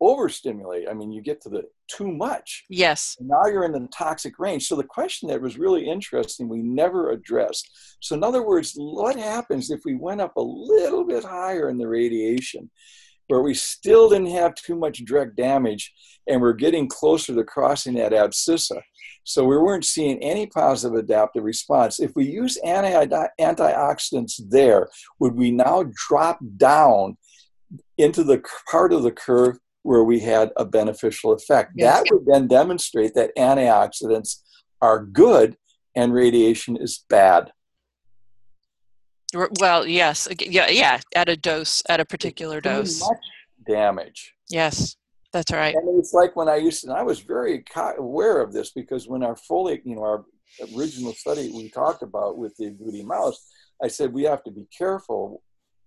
overstimulate, 0.01 0.89
I 0.89 0.93
mean, 0.93 1.11
you 1.11 1.21
get 1.21 1.41
to 1.41 1.49
the 1.49 1.63
too 1.87 2.11
much. 2.11 2.65
Yes. 2.69 3.15
Now 3.19 3.45
you're 3.45 3.63
in 3.63 3.71
the 3.71 3.87
toxic 3.95 4.39
range. 4.39 4.67
So 4.67 4.75
the 4.75 4.83
question 4.83 5.29
that 5.29 5.41
was 5.41 5.59
really 5.59 5.87
interesting, 5.87 6.49
we 6.49 6.61
never 6.61 7.11
addressed. 7.11 7.69
So 7.99 8.15
in 8.15 8.23
other 8.23 8.45
words, 8.45 8.73
what 8.75 9.15
happens 9.15 9.69
if 9.69 9.81
we 9.85 9.95
went 9.95 10.21
up 10.21 10.35
a 10.35 10.41
little 10.41 11.05
bit 11.05 11.23
higher 11.23 11.69
in 11.69 11.77
the 11.77 11.87
radiation, 11.87 12.71
where 13.27 13.41
we 13.41 13.53
still 13.53 14.09
didn't 14.09 14.31
have 14.31 14.55
too 14.55 14.75
much 14.75 15.05
direct 15.05 15.35
damage, 15.35 15.93
and 16.27 16.41
we're 16.41 16.53
getting 16.53 16.87
closer 16.87 17.35
to 17.35 17.43
crossing 17.43 17.93
that 17.95 18.11
abscissa? 18.11 18.81
So 19.23 19.45
we 19.45 19.57
weren't 19.57 19.85
seeing 19.85 20.17
any 20.23 20.47
positive 20.47 20.97
adaptive 20.97 21.43
response. 21.43 21.99
If 21.99 22.11
we 22.15 22.25
use 22.25 22.57
anti- 22.57 23.27
antioxidants 23.39 24.41
there, 24.49 24.89
would 25.19 25.35
we 25.35 25.51
now 25.51 25.85
drop 26.07 26.39
down 26.57 27.17
into 27.97 28.23
the 28.23 28.43
part 28.69 28.93
of 28.93 29.03
the 29.03 29.11
curve 29.11 29.59
where 29.83 30.03
we 30.03 30.19
had 30.19 30.51
a 30.57 30.65
beneficial 30.65 31.33
effect. 31.33 31.73
Yes. 31.75 32.03
That 32.03 32.13
would 32.13 32.25
then 32.25 32.47
demonstrate 32.47 33.13
that 33.15 33.35
antioxidants 33.37 34.41
are 34.81 35.03
good 35.03 35.57
and 35.95 36.13
radiation 36.13 36.77
is 36.77 37.03
bad. 37.09 37.51
Well, 39.59 39.87
yes, 39.87 40.27
yeah, 40.39 40.67
yeah, 40.67 40.99
at 41.15 41.29
a 41.29 41.37
dose, 41.37 41.81
at 41.87 42.01
a 42.01 42.05
particular 42.05 42.59
dose. 42.59 42.99
Much 42.99 43.17
damage. 43.65 44.33
Yes, 44.49 44.97
that's 45.31 45.51
right. 45.51 45.73
And 45.73 45.99
it's 45.99 46.13
like 46.13 46.35
when 46.35 46.49
I 46.49 46.57
used 46.57 46.81
to, 46.81 46.89
and 46.89 46.97
I 46.97 47.03
was 47.03 47.19
very 47.19 47.63
aware 47.97 48.41
of 48.41 48.51
this 48.51 48.71
because 48.71 49.07
when 49.07 49.23
our 49.23 49.35
folate, 49.35 49.83
you 49.85 49.95
know, 49.95 50.03
our 50.03 50.25
original 50.75 51.13
study 51.13 51.49
we 51.55 51.69
talked 51.69 52.03
about 52.03 52.37
with 52.37 52.55
the 52.57 52.71
agouti 52.71 53.05
mouse, 53.05 53.47
I 53.81 53.87
said 53.87 54.11
we 54.11 54.23
have 54.23 54.43
to 54.43 54.51
be 54.51 54.67
careful 54.77 55.41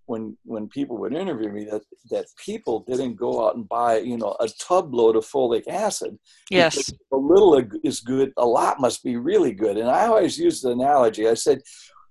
when 0.07 0.37
when 0.43 0.67
people 0.67 0.97
would 0.97 1.13
interview 1.13 1.49
me 1.49 1.65
that 1.65 1.81
that 2.11 2.25
people 2.43 2.85
didn't 2.87 3.15
go 3.15 3.47
out 3.47 3.55
and 3.55 3.67
buy 3.67 3.97
you 3.97 4.17
know 4.17 4.35
a 4.39 4.47
tub 4.59 4.93
load 4.93 5.15
of 5.15 5.25
folic 5.25 5.67
acid. 5.67 6.17
Yes, 6.49 6.91
a 7.11 7.17
little 7.17 7.61
is 7.83 8.01
good. 8.01 8.31
A 8.37 8.45
lot 8.45 8.79
must 8.79 9.03
be 9.03 9.17
really 9.17 9.53
good. 9.53 9.77
And 9.77 9.89
I 9.89 10.07
always 10.07 10.37
use 10.37 10.61
the 10.61 10.71
analogy. 10.71 11.27
I 11.27 11.33
said 11.33 11.61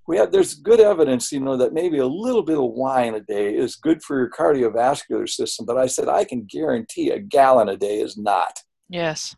we 0.07 0.17
have 0.17 0.33
there's 0.33 0.55
good 0.55 0.81
evidence 0.81 1.33
you 1.33 1.41
know 1.41 1.57
that 1.57 1.73
maybe 1.73 1.99
a 1.99 2.07
little 2.07 2.43
bit 2.43 2.59
of 2.59 2.65
wine 2.65 3.15
a 3.15 3.21
day 3.21 3.55
is 3.55 3.77
good 3.77 4.03
for 4.03 4.19
your 4.19 4.31
cardiovascular 4.31 5.29
system 5.29 5.65
but 5.65 5.79
i 5.79 5.87
said 5.87 6.09
i 6.09 6.25
can 6.25 6.47
guarantee 6.51 7.11
a 7.11 7.19
gallon 7.19 7.69
a 7.69 7.77
day 7.77 8.01
is 8.01 8.17
not 8.17 8.59
yes 8.89 9.35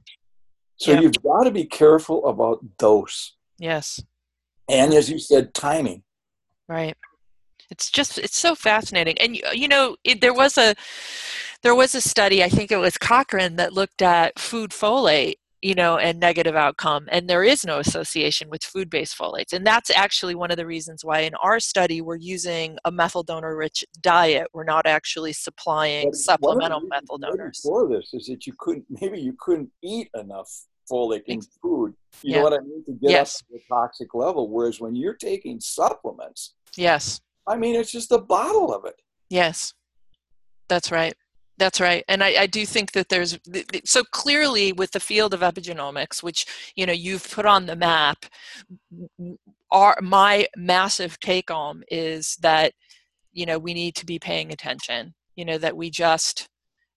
so 0.77 0.93
yep. 0.93 1.03
you've 1.03 1.23
got 1.23 1.45
to 1.45 1.51
be 1.51 1.65
careful 1.65 2.27
about 2.27 2.65
dose 2.79 3.37
yes 3.59 4.03
and 4.69 4.93
as 4.93 5.11
you 5.11 5.19
said 5.19 5.55
timing 5.55 6.03
right 6.69 6.97
it's 7.71 7.91
just 7.91 8.19
it's 8.19 8.39
so 8.39 8.55
fascinating 8.55 9.17
and 9.19 9.37
you 9.37 9.69
know 9.69 9.97
it, 10.05 10.21
there 10.21 10.35
was 10.35 10.57
a 10.59 10.75
there 11.63 11.75
was 11.75 11.95
a 11.95 12.01
study 12.01 12.43
i 12.43 12.49
think 12.49 12.71
it 12.71 12.77
was 12.77 12.97
cochrane 12.99 13.57
that 13.57 13.73
looked 13.73 14.03
at 14.03 14.39
food 14.39 14.71
folate 14.71 15.37
you 15.63 15.75
know, 15.75 15.97
and 15.97 16.21
negative 16.21 16.55
outcome. 16.55 17.09
And 17.11 17.29
there 17.29 17.43
is 17.43 17.65
no 17.65 17.81
association 17.81 18.49
with 18.51 18.63
food 18.63 18.89
based 18.91 19.19
folates. 19.19 19.53
And 19.53 19.67
that's 19.67 19.91
actually 19.91 20.37
one 20.37 20.53
of 20.53 20.57
the 20.57 20.67
reasons 20.67 21.05
why 21.05 21.21
in 21.21 21.35
our 21.43 21.59
study 21.59 22.01
we're 22.01 22.17
using 22.17 22.77
a 22.85 22.93
methyl 22.93 23.25
donor 23.25 23.57
rich 23.57 23.85
diet. 24.01 24.47
We're 24.53 24.65
not 24.65 24.87
actually 24.87 25.33
supplying 25.33 26.11
but 26.11 26.17
supplemental 26.17 26.83
methyl 26.83 27.19
donors. 27.19 27.61
For 27.65 27.89
this 27.89 28.11
is 28.13 28.27
that 28.27 28.47
you 28.47 28.53
couldn't, 28.59 28.85
maybe 29.01 29.19
you 29.21 29.35
couldn't 29.41 29.71
eat 29.83 30.09
enough 30.15 30.49
folic 30.91 31.23
in 31.27 31.41
food. 31.63 31.95
You 32.23 32.31
yeah. 32.31 32.37
know 32.37 32.45
what 32.45 32.53
I 32.53 32.61
mean? 32.61 32.85
To 32.85 32.93
get 32.93 33.11
yes. 33.11 33.43
up 33.43 33.49
to 33.49 33.53
the 33.55 33.61
toxic 33.69 34.15
level. 34.15 34.49
Whereas 34.49 34.81
when 34.81 34.95
you're 34.95 35.15
taking 35.15 35.59
supplements, 35.59 36.55
yes. 36.77 37.21
I 37.47 37.57
mean, 37.57 37.77
it's 37.77 37.93
just 37.93 38.13
a 38.13 38.19
bottle 38.19 38.75
of 38.75 38.85
it. 38.85 39.01
Yes. 39.31 39.75
That's 40.69 40.91
right. 40.91 41.15
That's 41.59 41.81
right, 41.81 42.05
and 42.07 42.23
I, 42.23 42.43
I, 42.43 42.47
do 42.47 42.67
think 42.67 42.93
that 42.93 43.09
there's 43.09 43.39
so 43.85 44.05
clearly 44.13 44.75
with 44.75 44.91
the 44.91 45.01
field 45.01 45.33
of 45.33 45.41
epigenomics, 45.41 46.23
which 46.23 46.45
you 46.77 46.85
know 46.85 46.93
you've 46.93 47.31
put 47.31 47.47
on 47.47 47.65
the 47.65 47.77
map. 47.77 48.27
Our 49.71 49.97
my 50.03 50.49
massive 50.55 51.19
take 51.19 51.51
home 51.51 51.83
is 51.91 52.37
that 52.43 52.75
you 53.33 53.47
know 53.47 53.59
we 53.59 53.73
need 53.73 53.95
to 53.97 54.05
be 54.05 54.19
paying 54.19 54.53
attention. 54.53 55.15
You 55.35 55.47
know 55.47 55.57
that 55.57 55.75
we 55.75 55.89
just 55.89 56.47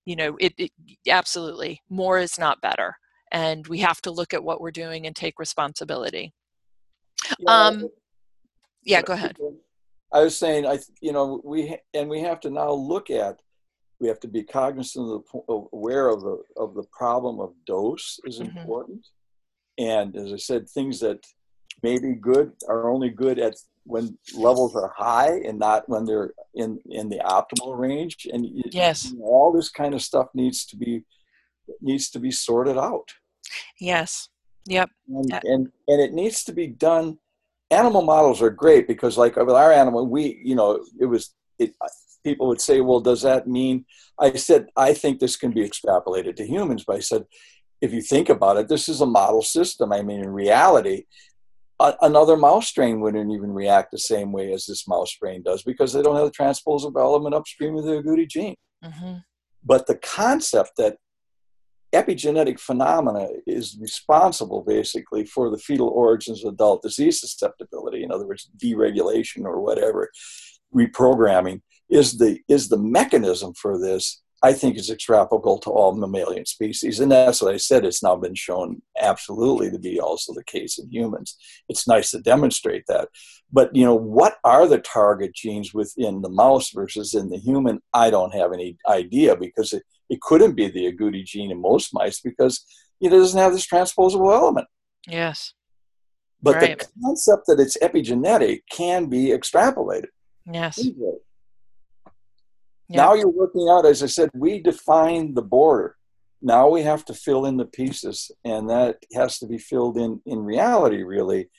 you 0.03 0.17
know 0.17 0.35
it, 0.41 0.53
it 0.57 0.71
absolutely 1.07 1.81
more 1.89 2.19
is 2.19 2.37
not 2.37 2.59
better, 2.59 2.95
and 3.31 3.65
we 3.67 3.79
have 3.79 4.01
to 4.01 4.11
look 4.11 4.33
at 4.33 4.43
what 4.43 4.59
we're 4.59 4.71
doing 4.71 5.07
and 5.07 5.15
take 5.15 5.39
responsibility. 5.39 6.33
Yeah, 7.39 7.67
um, 7.67 7.87
yeah, 8.83 9.01
go 9.03 9.13
ahead. 9.13 9.37
I 10.11 10.21
was 10.21 10.37
saying, 10.37 10.65
I 10.65 10.79
you 11.01 11.11
know 11.11 11.41
we 11.43 11.77
and 11.93 12.09
we 12.09 12.21
have 12.21 12.39
to 12.41 12.49
now 12.49 12.71
look 12.71 13.09
at 13.09 13.39
we 13.99 14.07
have 14.07 14.19
to 14.21 14.27
be 14.27 14.43
cognizant 14.43 15.09
of 15.09 15.23
the 15.31 15.65
aware 15.73 16.07
of 16.09 16.21
the 16.21 16.41
of 16.57 16.73
the 16.73 16.85
problem 16.91 17.39
of 17.39 17.53
dose 17.65 18.19
is 18.25 18.39
mm-hmm. 18.39 18.57
important. 18.57 19.07
And 19.77 20.15
as 20.15 20.33
i 20.33 20.37
said 20.37 20.69
things 20.69 20.99
that 20.99 21.25
may 21.83 21.99
be 21.99 22.13
good 22.13 22.51
are 22.67 22.89
only 22.89 23.09
good 23.09 23.39
at 23.39 23.55
when 23.85 24.17
levels 24.35 24.75
are 24.75 24.93
high 24.95 25.39
and 25.45 25.57
not 25.57 25.87
when 25.87 26.05
they're 26.05 26.31
in 26.55 26.79
in 26.89 27.09
the 27.09 27.19
optimal 27.19 27.77
range. 27.77 28.27
And 28.31 28.45
yes 28.71 29.11
you 29.11 29.19
know, 29.19 29.25
all 29.25 29.51
this 29.51 29.69
kind 29.69 29.93
of 29.93 30.01
stuff 30.01 30.27
needs 30.33 30.65
to 30.67 30.77
be 30.77 31.03
needs 31.81 32.09
to 32.11 32.19
be 32.19 32.31
sorted 32.31 32.77
out. 32.77 33.09
Yes. 33.79 34.29
Yep. 34.65 34.89
And 35.07 35.33
and, 35.43 35.71
and 35.87 36.01
it 36.01 36.13
needs 36.13 36.43
to 36.45 36.53
be 36.53 36.67
done 36.67 37.19
animal 37.71 38.01
models 38.01 38.41
are 38.41 38.49
great 38.49 38.87
because 38.87 39.17
like 39.17 39.35
with 39.35 39.49
our 39.49 39.71
animal 39.71 40.07
we 40.07 40.41
you 40.43 40.55
know 40.55 40.83
it 40.99 41.05
was 41.05 41.33
it 41.59 41.73
people 42.23 42.47
would 42.47 42.61
say, 42.61 42.81
well, 42.81 42.99
does 42.99 43.21
that 43.21 43.47
mean? 43.47 43.85
I 44.19 44.33
said, 44.33 44.67
I 44.75 44.93
think 44.93 45.19
this 45.19 45.35
can 45.35 45.51
be 45.51 45.67
extrapolated 45.67 46.35
to 46.37 46.45
humans. 46.45 46.83
But 46.85 46.97
I 46.97 46.99
said, 46.99 47.25
if 47.81 47.93
you 47.93 48.01
think 48.01 48.29
about 48.29 48.57
it, 48.57 48.67
this 48.67 48.89
is 48.89 49.01
a 49.01 49.05
model 49.05 49.41
system. 49.41 49.93
I 49.93 50.01
mean, 50.01 50.21
in 50.21 50.29
reality, 50.29 51.03
a- 51.79 51.95
another 52.01 52.35
mouse 52.35 52.67
strain 52.67 52.99
wouldn't 52.99 53.31
even 53.31 53.51
react 53.51 53.91
the 53.91 53.99
same 53.99 54.31
way 54.31 54.51
as 54.51 54.65
this 54.65 54.87
mouse 54.87 55.11
strain 55.11 55.43
does 55.43 55.63
because 55.63 55.93
they 55.93 56.01
don't 56.01 56.15
have 56.15 56.25
the 56.25 56.31
transposable 56.31 56.99
element 56.99 57.35
upstream 57.35 57.75
of 57.77 57.85
the 57.85 58.01
agouti 58.01 58.27
gene. 58.27 58.55
Mm-hmm. 58.83 59.17
But 59.63 59.87
the 59.87 59.95
concept 59.95 60.71
that 60.77 60.97
epigenetic 61.93 62.59
phenomena 62.59 63.27
is 63.47 63.77
responsible 63.79 64.63
basically 64.65 65.25
for 65.25 65.49
the 65.49 65.57
fetal 65.57 65.89
origins 65.89 66.43
of 66.43 66.53
adult 66.53 66.81
disease 66.81 67.19
susceptibility, 67.19 68.03
in 68.03 68.11
other 68.11 68.27
words, 68.27 68.49
deregulation 68.57 69.43
or 69.43 69.61
whatever, 69.61 70.09
reprogramming, 70.73 71.61
is 71.89 72.17
the 72.17 72.39
is 72.47 72.69
the 72.69 72.77
mechanism 72.77 73.53
for 73.53 73.79
this 73.79 74.21
I 74.41 74.53
think 74.53 74.77
is 74.77 74.89
extrapolable 74.89 75.59
to 75.59 75.69
all 75.69 75.93
mammalian 75.95 76.45
species. 76.45 76.99
And 76.99 77.11
that's 77.11 77.41
what 77.41 77.53
I 77.53 77.57
said. 77.57 77.85
It's 77.85 78.03
now 78.03 78.15
been 78.15 78.35
shown 78.35 78.81
absolutely 78.99 79.69
to 79.71 79.79
be 79.79 79.99
also 79.99 80.33
the 80.33 80.43
case 80.45 80.77
in 80.77 80.89
humans. 80.89 81.35
It's 81.67 81.87
nice 81.87 82.11
to 82.11 82.21
demonstrate 82.21 82.85
that. 82.87 83.09
But, 83.51 83.75
you 83.75 83.83
know, 83.83 83.95
what 83.95 84.37
are 84.43 84.67
the 84.67 84.79
target 84.79 85.33
genes 85.35 85.73
within 85.73 86.21
the 86.21 86.29
mouse 86.29 86.71
versus 86.71 87.13
in 87.13 87.29
the 87.29 87.37
human? 87.37 87.81
I 87.93 88.09
don't 88.09 88.33
have 88.33 88.53
any 88.53 88.77
idea 88.87 89.35
because 89.35 89.73
it, 89.73 89.83
it 90.09 90.21
couldn't 90.21 90.55
be 90.55 90.67
the 90.67 90.91
agouti 90.91 91.23
gene 91.23 91.51
in 91.51 91.61
most 91.61 91.93
mice 91.93 92.19
because 92.19 92.65
it 93.01 93.09
doesn't 93.09 93.39
have 93.39 93.53
this 93.53 93.65
transposable 93.65 94.33
element. 94.33 94.67
Yes. 95.07 95.53
But 96.41 96.55
right. 96.55 96.79
the 96.79 96.87
concept 97.03 97.43
that 97.47 97.59
it's 97.59 97.77
epigenetic 97.77 98.61
can 98.71 99.07
be 99.07 99.27
extrapolated. 99.27 100.07
Yes. 100.51 100.79
Now 102.89 103.13
you're 103.13 103.29
working 103.29 103.67
out, 103.69 103.85
as 103.85 104.01
I 104.01 104.07
said, 104.07 104.29
we 104.33 104.61
define 104.61 105.35
the 105.35 105.43
border. 105.43 105.95
Now 106.41 106.69
we 106.69 106.81
have 106.83 107.05
to 107.05 107.13
fill 107.13 107.45
in 107.45 107.57
the 107.57 107.65
pieces, 107.65 108.31
and 108.43 108.69
that 108.69 108.97
has 109.13 109.37
to 109.39 109.45
be 109.45 109.57
filled 109.57 109.97
in 109.97 110.21
in 110.25 110.39
reality, 110.39 111.03
really, 111.03 111.49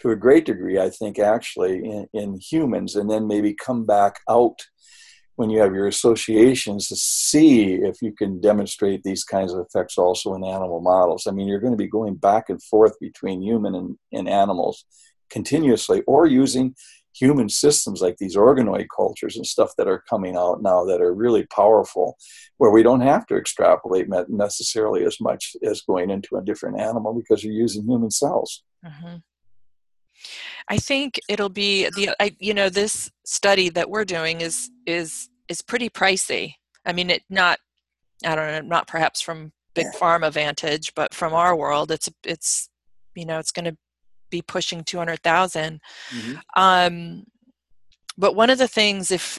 to 0.00 0.10
a 0.10 0.16
great 0.16 0.46
degree, 0.46 0.78
I 0.78 0.90
think, 0.90 1.18
actually, 1.18 1.84
in, 1.84 2.06
in 2.14 2.40
humans, 2.40 2.94
and 2.96 3.10
then 3.10 3.26
maybe 3.26 3.52
come 3.52 3.84
back 3.84 4.20
out 4.30 4.60
when 5.38 5.50
you 5.50 5.60
have 5.60 5.72
your 5.72 5.86
associations 5.86 6.88
to 6.88 6.96
see 6.96 7.74
if 7.74 8.02
you 8.02 8.10
can 8.10 8.40
demonstrate 8.40 9.04
these 9.04 9.22
kinds 9.22 9.52
of 9.52 9.64
effects 9.64 9.96
also 9.96 10.34
in 10.34 10.42
animal 10.42 10.80
models. 10.80 11.28
I 11.28 11.30
mean, 11.30 11.46
you're 11.46 11.60
going 11.60 11.72
to 11.72 11.76
be 11.76 11.86
going 11.86 12.16
back 12.16 12.48
and 12.48 12.60
forth 12.60 12.98
between 12.98 13.40
human 13.40 13.76
and, 13.76 13.96
and 14.12 14.28
animals 14.28 14.84
continuously, 15.30 16.02
or 16.08 16.26
using 16.26 16.74
human 17.14 17.48
systems 17.48 18.00
like 18.00 18.16
these 18.16 18.34
organoid 18.34 18.86
cultures 18.94 19.36
and 19.36 19.46
stuff 19.46 19.70
that 19.78 19.86
are 19.86 20.02
coming 20.10 20.36
out 20.36 20.60
now 20.60 20.84
that 20.84 21.00
are 21.00 21.14
really 21.14 21.46
powerful, 21.46 22.16
where 22.56 22.72
we 22.72 22.82
don't 22.82 23.02
have 23.02 23.24
to 23.28 23.36
extrapolate 23.36 24.08
necessarily 24.28 25.04
as 25.04 25.20
much 25.20 25.54
as 25.62 25.82
going 25.82 26.10
into 26.10 26.34
a 26.34 26.42
different 26.42 26.80
animal 26.80 27.14
because 27.14 27.44
you're 27.44 27.54
using 27.54 27.84
human 27.84 28.10
cells. 28.10 28.64
Mm-hmm. 28.84 29.18
I 30.68 30.76
think 30.78 31.18
it'll 31.28 31.48
be 31.48 31.88
the 31.90 32.10
I, 32.20 32.36
you 32.38 32.54
know 32.54 32.68
this 32.68 33.10
study 33.24 33.68
that 33.70 33.88
we're 33.88 34.04
doing 34.04 34.40
is 34.40 34.70
is 34.86 35.28
is 35.48 35.62
pretty 35.62 35.88
pricey. 35.88 36.54
I 36.84 36.92
mean, 36.92 37.10
it 37.10 37.22
not 37.30 37.58
I 38.24 38.34
don't 38.34 38.46
know, 38.46 38.60
not 38.60 38.86
perhaps 38.86 39.20
from 39.20 39.52
big 39.74 39.86
pharma 39.94 40.32
vantage, 40.32 40.94
but 40.94 41.14
from 41.14 41.32
our 41.34 41.56
world, 41.56 41.90
it's 41.90 42.08
it's 42.24 42.68
you 43.14 43.24
know 43.24 43.38
it's 43.38 43.52
going 43.52 43.64
to 43.64 43.76
be 44.30 44.42
pushing 44.42 44.84
200,000. 44.84 45.80
Mm-hmm. 46.10 46.34
Um, 46.56 47.24
but 48.16 48.34
one 48.34 48.50
of 48.50 48.58
the 48.58 48.68
things, 48.68 49.10
if 49.10 49.38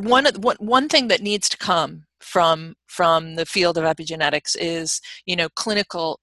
one 0.00 0.26
one 0.58 0.88
thing 0.88 1.08
that 1.08 1.22
needs 1.22 1.48
to 1.48 1.56
come 1.56 2.04
from 2.20 2.74
from 2.86 3.36
the 3.36 3.46
field 3.46 3.78
of 3.78 3.84
epigenetics 3.84 4.56
is 4.58 5.00
you 5.26 5.36
know 5.36 5.48
clinical 5.50 6.20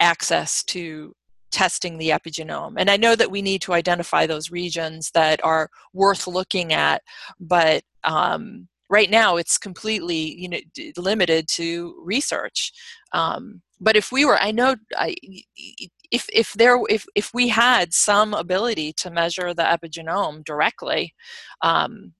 access 0.00 0.62
to 0.64 1.14
testing 1.54 1.98
the 1.98 2.10
epigenome. 2.10 2.74
And 2.76 2.90
I 2.90 2.96
know 2.96 3.14
that 3.14 3.30
we 3.30 3.40
need 3.40 3.62
to 3.62 3.72
identify 3.72 4.26
those 4.26 4.50
regions 4.50 5.12
that 5.14 5.42
are 5.44 5.70
worth 5.92 6.26
looking 6.26 6.72
at, 6.72 7.00
but 7.38 7.84
um, 8.02 8.66
right 8.90 9.08
now 9.08 9.36
it's 9.36 9.56
completely 9.56 10.34
you 10.42 10.48
know 10.48 10.58
limited 10.96 11.46
to 11.48 11.94
research. 12.04 12.72
Um, 13.12 13.62
but 13.80 13.96
if 13.96 14.10
we 14.10 14.24
were, 14.24 14.38
I 14.38 14.50
know, 14.50 14.76
I, 14.96 15.14
if 16.10 16.26
if 16.32 16.52
there 16.54 16.78
if 16.88 17.06
if 17.14 17.30
we 17.32 17.48
had 17.48 17.94
some 17.94 18.34
ability 18.34 18.92
to 18.94 19.10
measure 19.10 19.54
the 19.54 19.62
epigenome 19.62 20.44
directly 20.44 21.14
um, 21.62 22.14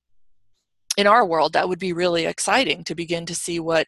in 0.97 1.07
our 1.09 1.27
world 1.27 1.53
that 1.55 1.69
would 1.69 1.81
be 1.81 1.93
really 1.93 2.25
exciting 2.27 2.85
to 2.85 2.95
begin 2.95 3.27
to 3.27 3.35
see 3.35 3.59
what 3.59 3.87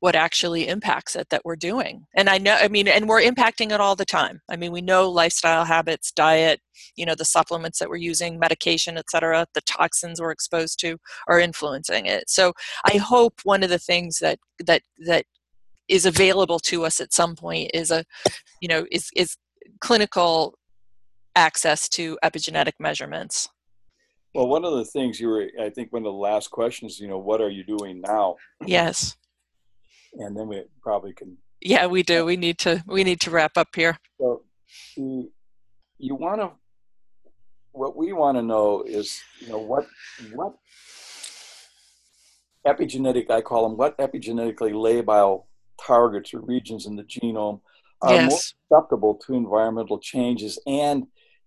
what 0.00 0.14
actually 0.14 0.68
impacts 0.68 1.16
it 1.16 1.28
that 1.30 1.42
we're 1.44 1.56
doing. 1.56 2.06
And 2.14 2.28
i 2.28 2.38
know 2.38 2.54
i 2.54 2.68
mean 2.68 2.88
and 2.88 3.08
we're 3.08 3.22
impacting 3.22 3.72
it 3.72 3.80
all 3.80 3.96
the 3.96 4.04
time. 4.04 4.40
I 4.48 4.56
mean 4.56 4.72
we 4.72 4.80
know 4.80 5.10
lifestyle 5.10 5.64
habits 5.64 6.12
diet 6.12 6.60
you 6.96 7.04
know 7.04 7.14
the 7.14 7.24
supplements 7.24 7.78
that 7.78 7.88
we're 7.88 7.96
using 7.96 8.38
medication 8.38 8.96
et 8.98 9.10
cetera, 9.10 9.46
the 9.54 9.60
toxins 9.62 10.20
we're 10.20 10.30
exposed 10.30 10.78
to 10.80 10.98
are 11.28 11.40
influencing 11.40 12.06
it. 12.06 12.30
So 12.30 12.52
i 12.86 12.96
hope 12.96 13.34
one 13.44 13.62
of 13.62 13.70
the 13.70 13.78
things 13.78 14.18
that 14.18 14.38
that 14.66 14.82
that 15.06 15.24
is 15.88 16.06
available 16.06 16.58
to 16.58 16.84
us 16.84 17.00
at 17.00 17.12
some 17.12 17.34
point 17.34 17.70
is 17.74 17.90
a 17.90 18.04
you 18.60 18.68
know 18.68 18.86
is 18.92 19.10
is 19.16 19.36
clinical 19.80 20.54
access 21.36 21.88
to 21.88 22.18
epigenetic 22.24 22.72
measurements. 22.80 23.48
Well 24.34 24.48
one 24.48 24.64
of 24.64 24.74
the 24.74 24.84
things 24.84 25.18
you 25.18 25.28
were 25.28 25.48
i 25.60 25.70
think 25.70 25.92
one 25.92 26.02
of 26.02 26.12
the 26.12 26.24
last 26.28 26.50
questions 26.50 27.00
you 27.00 27.08
know 27.08 27.18
what 27.18 27.40
are 27.40 27.50
you 27.50 27.64
doing 27.64 28.00
now? 28.00 28.36
Yes 28.64 29.17
and 30.14 30.36
then 30.36 30.48
we 30.48 30.62
probably 30.82 31.12
can. 31.12 31.36
Yeah, 31.60 31.86
we 31.86 32.02
do. 32.02 32.24
We 32.24 32.36
need 32.36 32.58
to. 32.60 32.82
We 32.86 33.04
need 33.04 33.20
to 33.20 33.30
wrap 33.30 33.56
up 33.56 33.68
here. 33.74 33.98
So, 34.20 34.42
you, 34.96 35.30
you 35.98 36.14
want 36.14 36.40
to. 36.40 36.50
What 37.72 37.96
we 37.96 38.12
want 38.12 38.36
to 38.38 38.42
know 38.42 38.82
is, 38.82 39.20
you 39.40 39.48
know, 39.48 39.58
what 39.58 39.86
what 40.32 40.54
epigenetic 42.66 43.30
I 43.30 43.40
call 43.40 43.68
them 43.68 43.78
what 43.78 43.96
epigenetically 43.98 44.72
labile 44.72 45.44
targets 45.80 46.34
or 46.34 46.40
regions 46.40 46.86
in 46.86 46.96
the 46.96 47.04
genome 47.04 47.60
are 48.02 48.14
yes. 48.14 48.30
most 48.30 48.54
susceptible 48.68 49.14
to 49.26 49.34
environmental 49.34 49.98
changes 49.98 50.58
and 50.66 51.06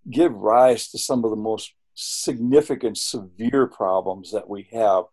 give 0.10 0.34
rise 0.34 0.90
to 0.90 0.98
some 0.98 1.24
of 1.24 1.32
the 1.32 1.38
most 1.38 1.74
significant 1.94 2.98
severe 2.98 3.68
problems 3.68 4.32
that 4.32 4.50
we 4.50 4.68
have 4.72 5.04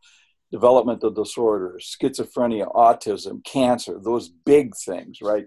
developmental 0.51 1.11
disorders, 1.11 1.97
schizophrenia, 2.01 2.73
autism, 2.75 3.45
cancer, 3.45 3.99
those 4.03 4.29
big 4.29 4.75
things, 4.77 5.19
right? 5.21 5.47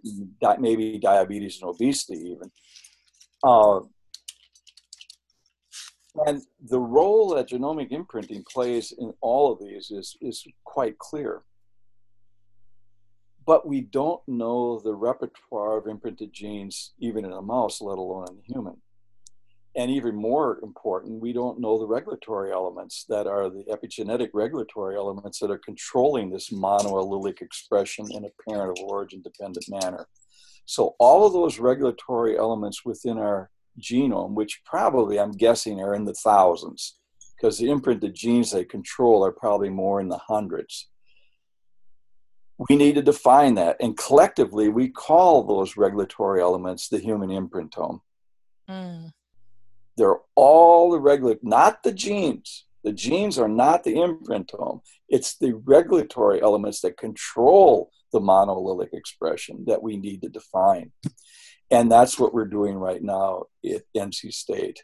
Maybe 0.60 1.00
diabetes 1.00 1.60
and 1.62 1.70
obesity, 1.70 2.20
even. 2.32 2.52
Uh, 3.44 3.82
and 6.28 6.42
the 6.70 6.80
role 6.80 7.34
that 7.36 7.50
genomic 7.50 7.92
imprinting 7.92 8.44
plays 8.52 8.94
in 8.98 9.14
all 9.22 9.52
of 9.52 9.60
these 9.60 9.92
is, 9.92 10.18
is 10.22 10.46
quite 10.66 10.98
clear. 11.00 11.42
But 13.46 13.68
we 13.68 13.82
don't 13.82 14.22
know 14.28 14.80
the 14.80 14.94
repertoire 14.94 15.78
of 15.78 15.88
imprinted 15.88 16.32
genes, 16.32 16.94
even 17.00 17.26
in 17.26 17.32
a 17.32 17.42
mouse, 17.42 17.82
let 17.82 17.98
alone 17.98 18.28
in 18.30 18.38
a 18.38 18.54
human 18.54 18.78
and 19.76 19.90
even 19.90 20.16
more 20.16 20.60
important, 20.64 21.22
we 21.22 21.32
don't 21.32 21.60
know 21.60 21.80
the 21.80 21.88
regulatory 21.88 22.52
elements 22.52 23.06
that 23.08 23.26
are 23.26 23.50
the 23.50 23.64
epigenetic 23.72 24.30
regulatory 24.34 24.98
elements 24.98 25.40
that 25.40 25.52
are 25.52 25.58
controlling 25.58 26.30
this 26.30 26.50
monoallelic 26.50 27.42
expression 27.42 28.06
in 28.12 28.26
a 28.26 28.50
parent 28.50 28.78
of 28.78 28.84
origin 28.86 29.22
dependent 29.22 29.66
manner. 29.70 30.08
So, 30.66 30.96
all 31.00 31.26
of 31.26 31.34
those 31.34 31.58
regulatory 31.58 32.38
elements 32.38 32.84
within 32.84 33.18
our 33.18 33.50
genome, 33.80 34.34
which 34.34 34.62
probably 34.66 35.20
I'm 35.20 35.32
guessing 35.32 35.80
are 35.80 35.96
in 35.96 36.04
the 36.04 36.14
thousands, 36.14 36.98
because 37.36 37.58
the 37.58 37.70
imprinted 37.70 38.14
genes 38.14 38.52
they 38.52 38.66
control 38.66 39.26
are 39.26 39.32
probably 39.32 39.70
more 39.70 40.02
in 40.02 40.10
the 40.10 40.18
hundreds. 40.18 40.90
We 42.70 42.76
need 42.76 42.96
to 42.96 43.02
define 43.02 43.56
that, 43.56 43.78
and 43.80 43.98
collectively, 43.98 44.68
we 44.68 44.90
call 44.90 45.44
those 45.44 45.78
regulatory 45.78 46.42
elements 46.42 46.90
the 46.90 47.00
human 47.00 47.30
imprintome. 47.30 48.02
Mm. 48.70 49.12
They're 50.02 50.18
all 50.34 50.90
the 50.90 51.00
regular, 51.00 51.36
not 51.44 51.84
the 51.84 51.92
genes. 51.92 52.66
The 52.84 52.92
genes 52.92 53.38
are 53.38 53.48
not 53.48 53.84
the 53.84 53.94
imprintome. 53.94 54.82
It's 55.08 55.38
the 55.38 55.54
regulatory 55.64 56.42
elements 56.42 56.82
that 56.82 56.98
control 56.98 57.92
the 58.12 58.20
monoallelic 58.20 58.94
expression 58.94 59.64
that 59.68 59.84
we 59.84 59.98
need 59.98 60.24
to 60.24 60.30
define. 60.30 60.92
And 61.70 61.92
that's 61.92 62.18
what 62.18 62.34
we're 62.34 62.48
doing 62.48 62.78
right 62.78 63.04
now 63.04 63.44
at 63.64 63.84
NC 63.96 64.34
State. 64.34 64.84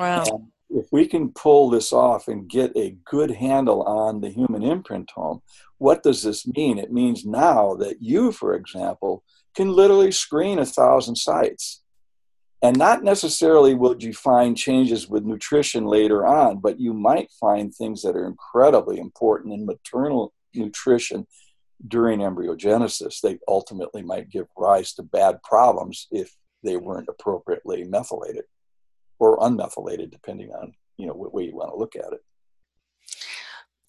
Wow. 0.00 0.24
And 0.24 0.48
if 0.70 0.86
we 0.90 1.06
can 1.06 1.28
pull 1.28 1.70
this 1.70 1.92
off 1.92 2.26
and 2.26 2.50
get 2.50 2.76
a 2.76 2.96
good 3.04 3.30
handle 3.30 3.84
on 3.84 4.20
the 4.20 4.30
human 4.30 4.62
imprintome, 4.62 5.42
what 5.78 6.02
does 6.02 6.24
this 6.24 6.44
mean? 6.44 6.76
It 6.78 6.90
means 6.90 7.24
now 7.24 7.76
that 7.76 8.02
you, 8.02 8.32
for 8.32 8.56
example, 8.56 9.22
can 9.54 9.70
literally 9.70 10.10
screen 10.10 10.58
a 10.58 10.66
thousand 10.66 11.14
sites 11.14 11.84
and 12.62 12.76
not 12.76 13.04
necessarily 13.04 13.74
would 13.74 14.02
you 14.02 14.12
find 14.12 14.56
changes 14.56 15.08
with 15.08 15.24
nutrition 15.24 15.84
later 15.84 16.26
on, 16.26 16.58
but 16.58 16.80
you 16.80 16.94
might 16.94 17.30
find 17.38 17.74
things 17.74 18.02
that 18.02 18.16
are 18.16 18.26
incredibly 18.26 18.98
important 18.98 19.52
in 19.52 19.66
maternal 19.66 20.32
nutrition 20.54 21.26
during 21.86 22.20
embryogenesis. 22.20 23.20
They 23.20 23.38
ultimately 23.46 24.02
might 24.02 24.30
give 24.30 24.46
rise 24.56 24.94
to 24.94 25.02
bad 25.02 25.42
problems 25.42 26.06
if 26.10 26.34
they 26.64 26.76
weren't 26.76 27.08
appropriately 27.08 27.84
methylated 27.84 28.44
or 29.18 29.38
unmethylated, 29.38 30.10
depending 30.10 30.50
on 30.52 30.74
you 30.96 31.06
know 31.06 31.14
what 31.14 31.34
way 31.34 31.44
you 31.44 31.54
want 31.54 31.70
to 31.70 31.76
look 31.76 31.94
at 31.94 32.12
it. 32.12 32.20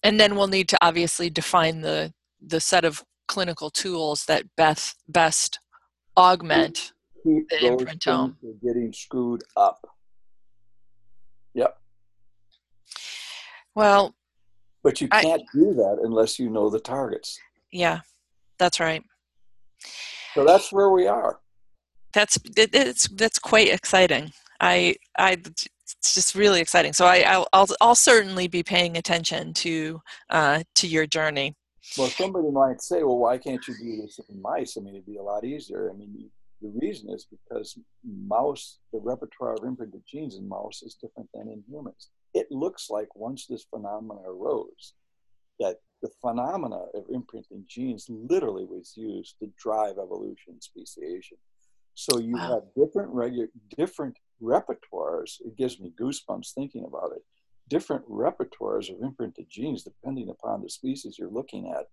And 0.02 0.20
then 0.20 0.36
we'll 0.36 0.46
need 0.46 0.68
to 0.68 0.78
obviously 0.82 1.30
define 1.30 1.80
the 1.80 2.12
the 2.40 2.60
set 2.60 2.84
of 2.84 3.02
clinical 3.26 3.70
tools 3.70 4.24
that 4.26 4.44
best 4.56 4.96
best 5.08 5.58
augment 6.16 6.92
keep 7.22 7.48
the 7.48 7.58
those 7.60 7.80
imprintome. 7.82 8.36
things 8.40 8.56
getting 8.62 8.92
screwed 8.92 9.42
up. 9.56 9.86
Yep. 11.54 11.78
Well, 13.74 14.14
but 14.82 15.00
you 15.00 15.08
can't 15.08 15.42
I, 15.42 15.56
do 15.56 15.74
that 15.74 15.98
unless 16.02 16.38
you 16.38 16.50
know 16.50 16.70
the 16.70 16.80
targets. 16.80 17.38
Yeah, 17.72 18.00
that's 18.58 18.80
right. 18.80 19.02
So 20.34 20.44
that's 20.44 20.72
where 20.72 20.90
we 20.90 21.06
are. 21.06 21.40
That's 22.14 22.38
it, 22.56 22.70
it's 22.72 23.08
that's 23.08 23.38
quite 23.38 23.68
exciting. 23.68 24.32
I 24.60 24.96
I 25.16 25.32
it's 25.32 26.14
just 26.14 26.34
really 26.34 26.60
exciting. 26.60 26.92
So 26.92 27.06
I 27.06 27.20
I'll 27.20 27.48
I'll, 27.52 27.68
I'll 27.80 27.94
certainly 27.94 28.48
be 28.48 28.62
paying 28.62 28.96
attention 28.96 29.52
to 29.54 30.00
uh, 30.30 30.62
to 30.76 30.86
your 30.86 31.06
journey. 31.06 31.54
Well, 31.96 32.08
somebody 32.08 32.50
might 32.50 32.82
say, 32.82 33.02
"Well, 33.02 33.18
why 33.18 33.38
can't 33.38 33.66
you 33.66 33.74
do 33.74 34.02
this 34.02 34.20
in 34.28 34.42
mice?" 34.42 34.76
I 34.76 34.80
mean, 34.80 34.94
it'd 34.94 35.06
be 35.06 35.16
a 35.16 35.22
lot 35.22 35.44
easier. 35.44 35.90
I 35.90 35.96
mean, 35.96 36.30
the 36.60 36.72
reason 36.80 37.10
is 37.10 37.26
because 37.30 37.78
mouse, 38.04 38.78
the 38.92 39.00
repertoire 39.00 39.54
of 39.54 39.64
imprinted 39.64 40.02
genes 40.06 40.36
in 40.36 40.48
mouse 40.48 40.82
is 40.82 40.96
different 41.00 41.28
than 41.32 41.48
in 41.48 41.62
humans. 41.68 42.10
It 42.34 42.48
looks 42.50 42.90
like 42.90 43.14
once 43.14 43.46
this 43.46 43.64
phenomena 43.64 44.20
arose, 44.26 44.94
that 45.60 45.76
the 46.02 46.10
phenomena 46.20 46.86
of 46.94 47.04
imprinting 47.10 47.64
genes 47.68 48.06
literally 48.08 48.64
was 48.64 48.94
used 48.96 49.36
to 49.40 49.50
drive 49.58 49.98
evolution 49.98 50.60
speciation. 50.60 51.36
So 51.94 52.18
you 52.18 52.36
wow. 52.36 52.54
have 52.54 52.86
different 52.86 53.12
regu- 53.12 53.50
different 53.76 54.16
repertoires. 54.40 55.40
It 55.44 55.56
gives 55.56 55.80
me 55.80 55.92
goosebumps 56.00 56.52
thinking 56.54 56.84
about 56.86 57.12
it. 57.12 57.24
Different 57.68 58.08
repertoires 58.08 58.90
of 58.90 59.02
imprinted 59.02 59.46
genes 59.50 59.82
depending 59.82 60.28
upon 60.28 60.62
the 60.62 60.70
species 60.70 61.16
you're 61.18 61.30
looking 61.30 61.72
at 61.76 61.86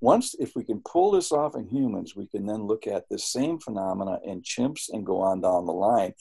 once 0.00 0.34
if 0.38 0.54
we 0.54 0.64
can 0.64 0.80
pull 0.80 1.10
this 1.10 1.32
off 1.32 1.56
in 1.56 1.66
humans 1.68 2.14
we 2.14 2.26
can 2.26 2.46
then 2.46 2.62
look 2.62 2.86
at 2.86 3.04
the 3.10 3.18
same 3.18 3.58
phenomena 3.58 4.18
in 4.24 4.42
chimps 4.42 4.88
and 4.92 5.06
go 5.06 5.20
on 5.20 5.40
down 5.40 5.66
the 5.66 5.72
line 5.72 6.12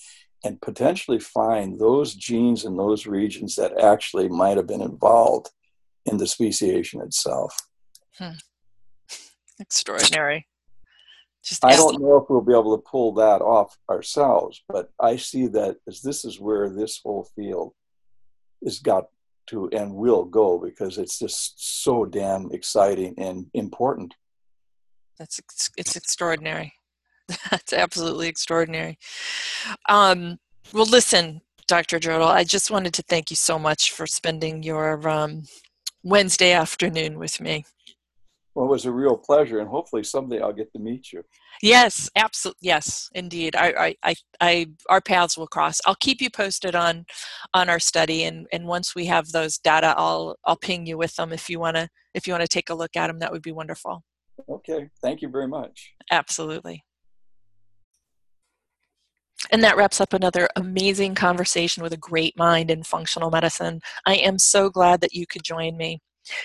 and 0.45 0.61
potentially 0.61 1.19
find 1.19 1.79
those 1.79 2.13
genes 2.13 2.65
in 2.65 2.77
those 2.77 3.07
regions 3.07 3.55
that 3.55 3.81
actually 3.81 4.29
might 4.29 4.57
have 4.57 4.67
been 4.67 4.81
involved 4.81 5.49
in 6.05 6.17
the 6.17 6.27
speciation 6.27 7.01
itself. 7.01 7.57
Hmm. 8.17 8.37
extraordinary. 9.59 10.47
Just 11.43 11.63
i 11.63 11.75
don't 11.75 12.01
know 12.01 12.17
if 12.17 12.23
we'll 12.27 12.41
be 12.41 12.53
able 12.53 12.75
to 12.75 12.83
pull 12.89 13.13
that 13.13 13.39
off 13.39 13.77
ourselves 13.87 14.63
but 14.67 14.89
i 14.99 15.15
see 15.15 15.45
that 15.45 15.77
as 15.87 16.01
this 16.01 16.25
is 16.25 16.39
where 16.39 16.71
this 16.71 16.99
whole 17.03 17.29
field 17.35 17.71
has 18.63 18.79
got 18.79 19.09
to 19.47 19.69
and 19.69 19.93
will 19.93 20.25
go 20.25 20.57
because 20.57 20.97
it's 20.97 21.19
just 21.19 21.83
so 21.83 22.05
damn 22.05 22.51
exciting 22.51 23.13
and 23.17 23.47
important. 23.53 24.13
That's 25.17 25.39
it's 25.77 25.95
extraordinary. 25.95 26.73
That's 27.51 27.73
absolutely 27.73 28.27
extraordinary. 28.27 28.97
Um, 29.89 30.37
well, 30.73 30.85
listen, 30.85 31.41
Dr. 31.67 31.99
Jirtle, 31.99 32.27
I 32.27 32.43
just 32.43 32.69
wanted 32.69 32.93
to 32.95 33.01
thank 33.03 33.29
you 33.29 33.35
so 33.35 33.57
much 33.57 33.91
for 33.91 34.05
spending 34.05 34.61
your 34.61 35.07
um, 35.07 35.43
Wednesday 36.03 36.51
afternoon 36.51 37.17
with 37.17 37.41
me. 37.41 37.65
Well, 38.53 38.67
it 38.67 38.69
was 38.69 38.85
a 38.85 38.91
real 38.91 39.17
pleasure, 39.17 39.59
and 39.59 39.69
hopefully 39.69 40.03
someday 40.03 40.39
I'll 40.39 40.53
get 40.53 40.71
to 40.73 40.79
meet 40.79 41.11
you. 41.11 41.23
Yes, 41.61 42.09
absolutely. 42.15 42.59
Yes, 42.61 43.09
indeed. 43.13 43.55
I, 43.55 43.67
I, 43.69 43.95
I, 44.03 44.15
I, 44.41 44.67
our 44.89 45.01
paths 45.01 45.37
will 45.37 45.47
cross. 45.47 45.79
I'll 45.85 45.95
keep 45.95 46.21
you 46.21 46.29
posted 46.29 46.75
on, 46.75 47.05
on 47.53 47.69
our 47.69 47.79
study, 47.79 48.23
and, 48.23 48.47
and 48.51 48.65
once 48.67 48.95
we 48.95 49.05
have 49.05 49.29
those 49.29 49.57
data, 49.57 49.93
I'll, 49.97 50.35
I'll 50.45 50.57
ping 50.57 50.85
you 50.85 50.97
with 50.97 51.15
them 51.15 51.31
if 51.31 51.49
you 51.49 51.59
wanna, 51.59 51.89
if 52.13 52.27
you 52.27 52.33
wanna 52.33 52.47
take 52.47 52.69
a 52.69 52.75
look 52.75 52.95
at 52.95 53.07
them. 53.07 53.19
That 53.19 53.31
would 53.31 53.41
be 53.41 53.51
wonderful. 53.51 54.03
Okay. 54.49 54.89
Thank 55.01 55.21
you 55.21 55.29
very 55.29 55.47
much. 55.47 55.93
Absolutely. 56.11 56.83
And 59.51 59.63
that 59.63 59.77
wraps 59.77 60.01
up 60.01 60.13
another 60.13 60.49
amazing 60.55 61.15
conversation 61.15 61.83
with 61.83 61.93
a 61.93 61.97
great 61.97 62.37
mind 62.37 62.71
in 62.71 62.83
functional 62.83 63.29
medicine. 63.29 63.79
I 64.05 64.15
am 64.15 64.39
so 64.39 64.69
glad 64.69 65.01
that 65.01 65.13
you 65.13 65.27
could 65.27 65.43
join 65.43 65.77
me. 65.77 66.01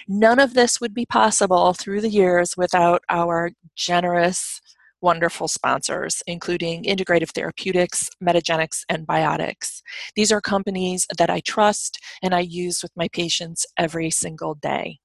None 0.07 0.39
of 0.39 0.55
this 0.55 0.81
would 0.81 0.93
be 0.93 1.07
possible 1.07 1.73
through 1.73 2.03
the 2.03 2.11
years 2.11 2.57
without 2.57 3.03
our 3.09 3.53
generous, 3.75 4.61
wonderful 5.01 5.49
sponsors, 5.49 6.23
including 6.27 6.85
Integrative 6.85 7.31
Therapeutics, 7.31 8.09
Metagenics, 8.23 8.83
and 8.89 9.07
Biotics. 9.07 9.83
These 10.15 10.33
are 10.33 10.41
companies 10.41 11.07
that 11.19 11.31
I 11.31 11.41
trust 11.41 11.99
and 12.23 12.35
I 12.35 12.41
use 12.41 12.83
with 12.83 12.93
my 12.97 13.09
patients 13.09 13.67
every 13.77 14.11
single 14.11 14.55
day. 14.55 15.00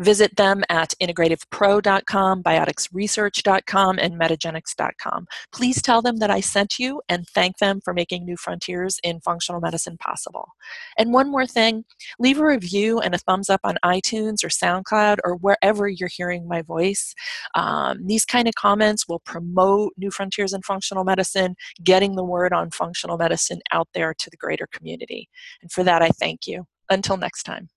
Visit 0.00 0.36
them 0.36 0.62
at 0.68 0.94
integrativepro.com, 1.00 2.42
bioticsresearch.com, 2.42 3.98
and 3.98 4.20
metagenics.com. 4.20 5.26
Please 5.52 5.82
tell 5.82 6.02
them 6.02 6.16
that 6.18 6.30
I 6.30 6.40
sent 6.40 6.78
you 6.78 7.02
and 7.08 7.26
thank 7.28 7.58
them 7.58 7.80
for 7.84 7.92
making 7.92 8.24
new 8.24 8.36
frontiers 8.36 8.98
in 9.02 9.20
functional 9.20 9.60
medicine 9.60 9.96
possible. 9.98 10.48
And 10.96 11.12
one 11.12 11.30
more 11.30 11.46
thing 11.46 11.84
leave 12.18 12.38
a 12.38 12.46
review 12.46 13.00
and 13.00 13.14
a 13.14 13.18
thumbs 13.18 13.50
up 13.50 13.60
on 13.64 13.76
iTunes 13.84 14.44
or 14.44 14.48
SoundCloud 14.48 15.18
or 15.24 15.36
wherever 15.36 15.88
you're 15.88 16.08
hearing 16.08 16.46
my 16.46 16.62
voice. 16.62 17.14
Um, 17.54 18.06
these 18.06 18.24
kind 18.24 18.48
of 18.48 18.54
comments 18.54 19.08
will 19.08 19.20
promote 19.20 19.92
new 19.96 20.10
frontiers 20.10 20.52
in 20.52 20.62
functional 20.62 21.04
medicine, 21.04 21.56
getting 21.82 22.16
the 22.16 22.24
word 22.24 22.52
on 22.52 22.70
functional 22.70 23.18
medicine 23.18 23.60
out 23.72 23.88
there 23.94 24.14
to 24.14 24.30
the 24.30 24.36
greater 24.36 24.66
community. 24.72 25.28
And 25.62 25.70
for 25.70 25.84
that, 25.84 26.02
I 26.02 26.08
thank 26.08 26.46
you. 26.46 26.64
Until 26.90 27.18
next 27.18 27.42
time. 27.42 27.68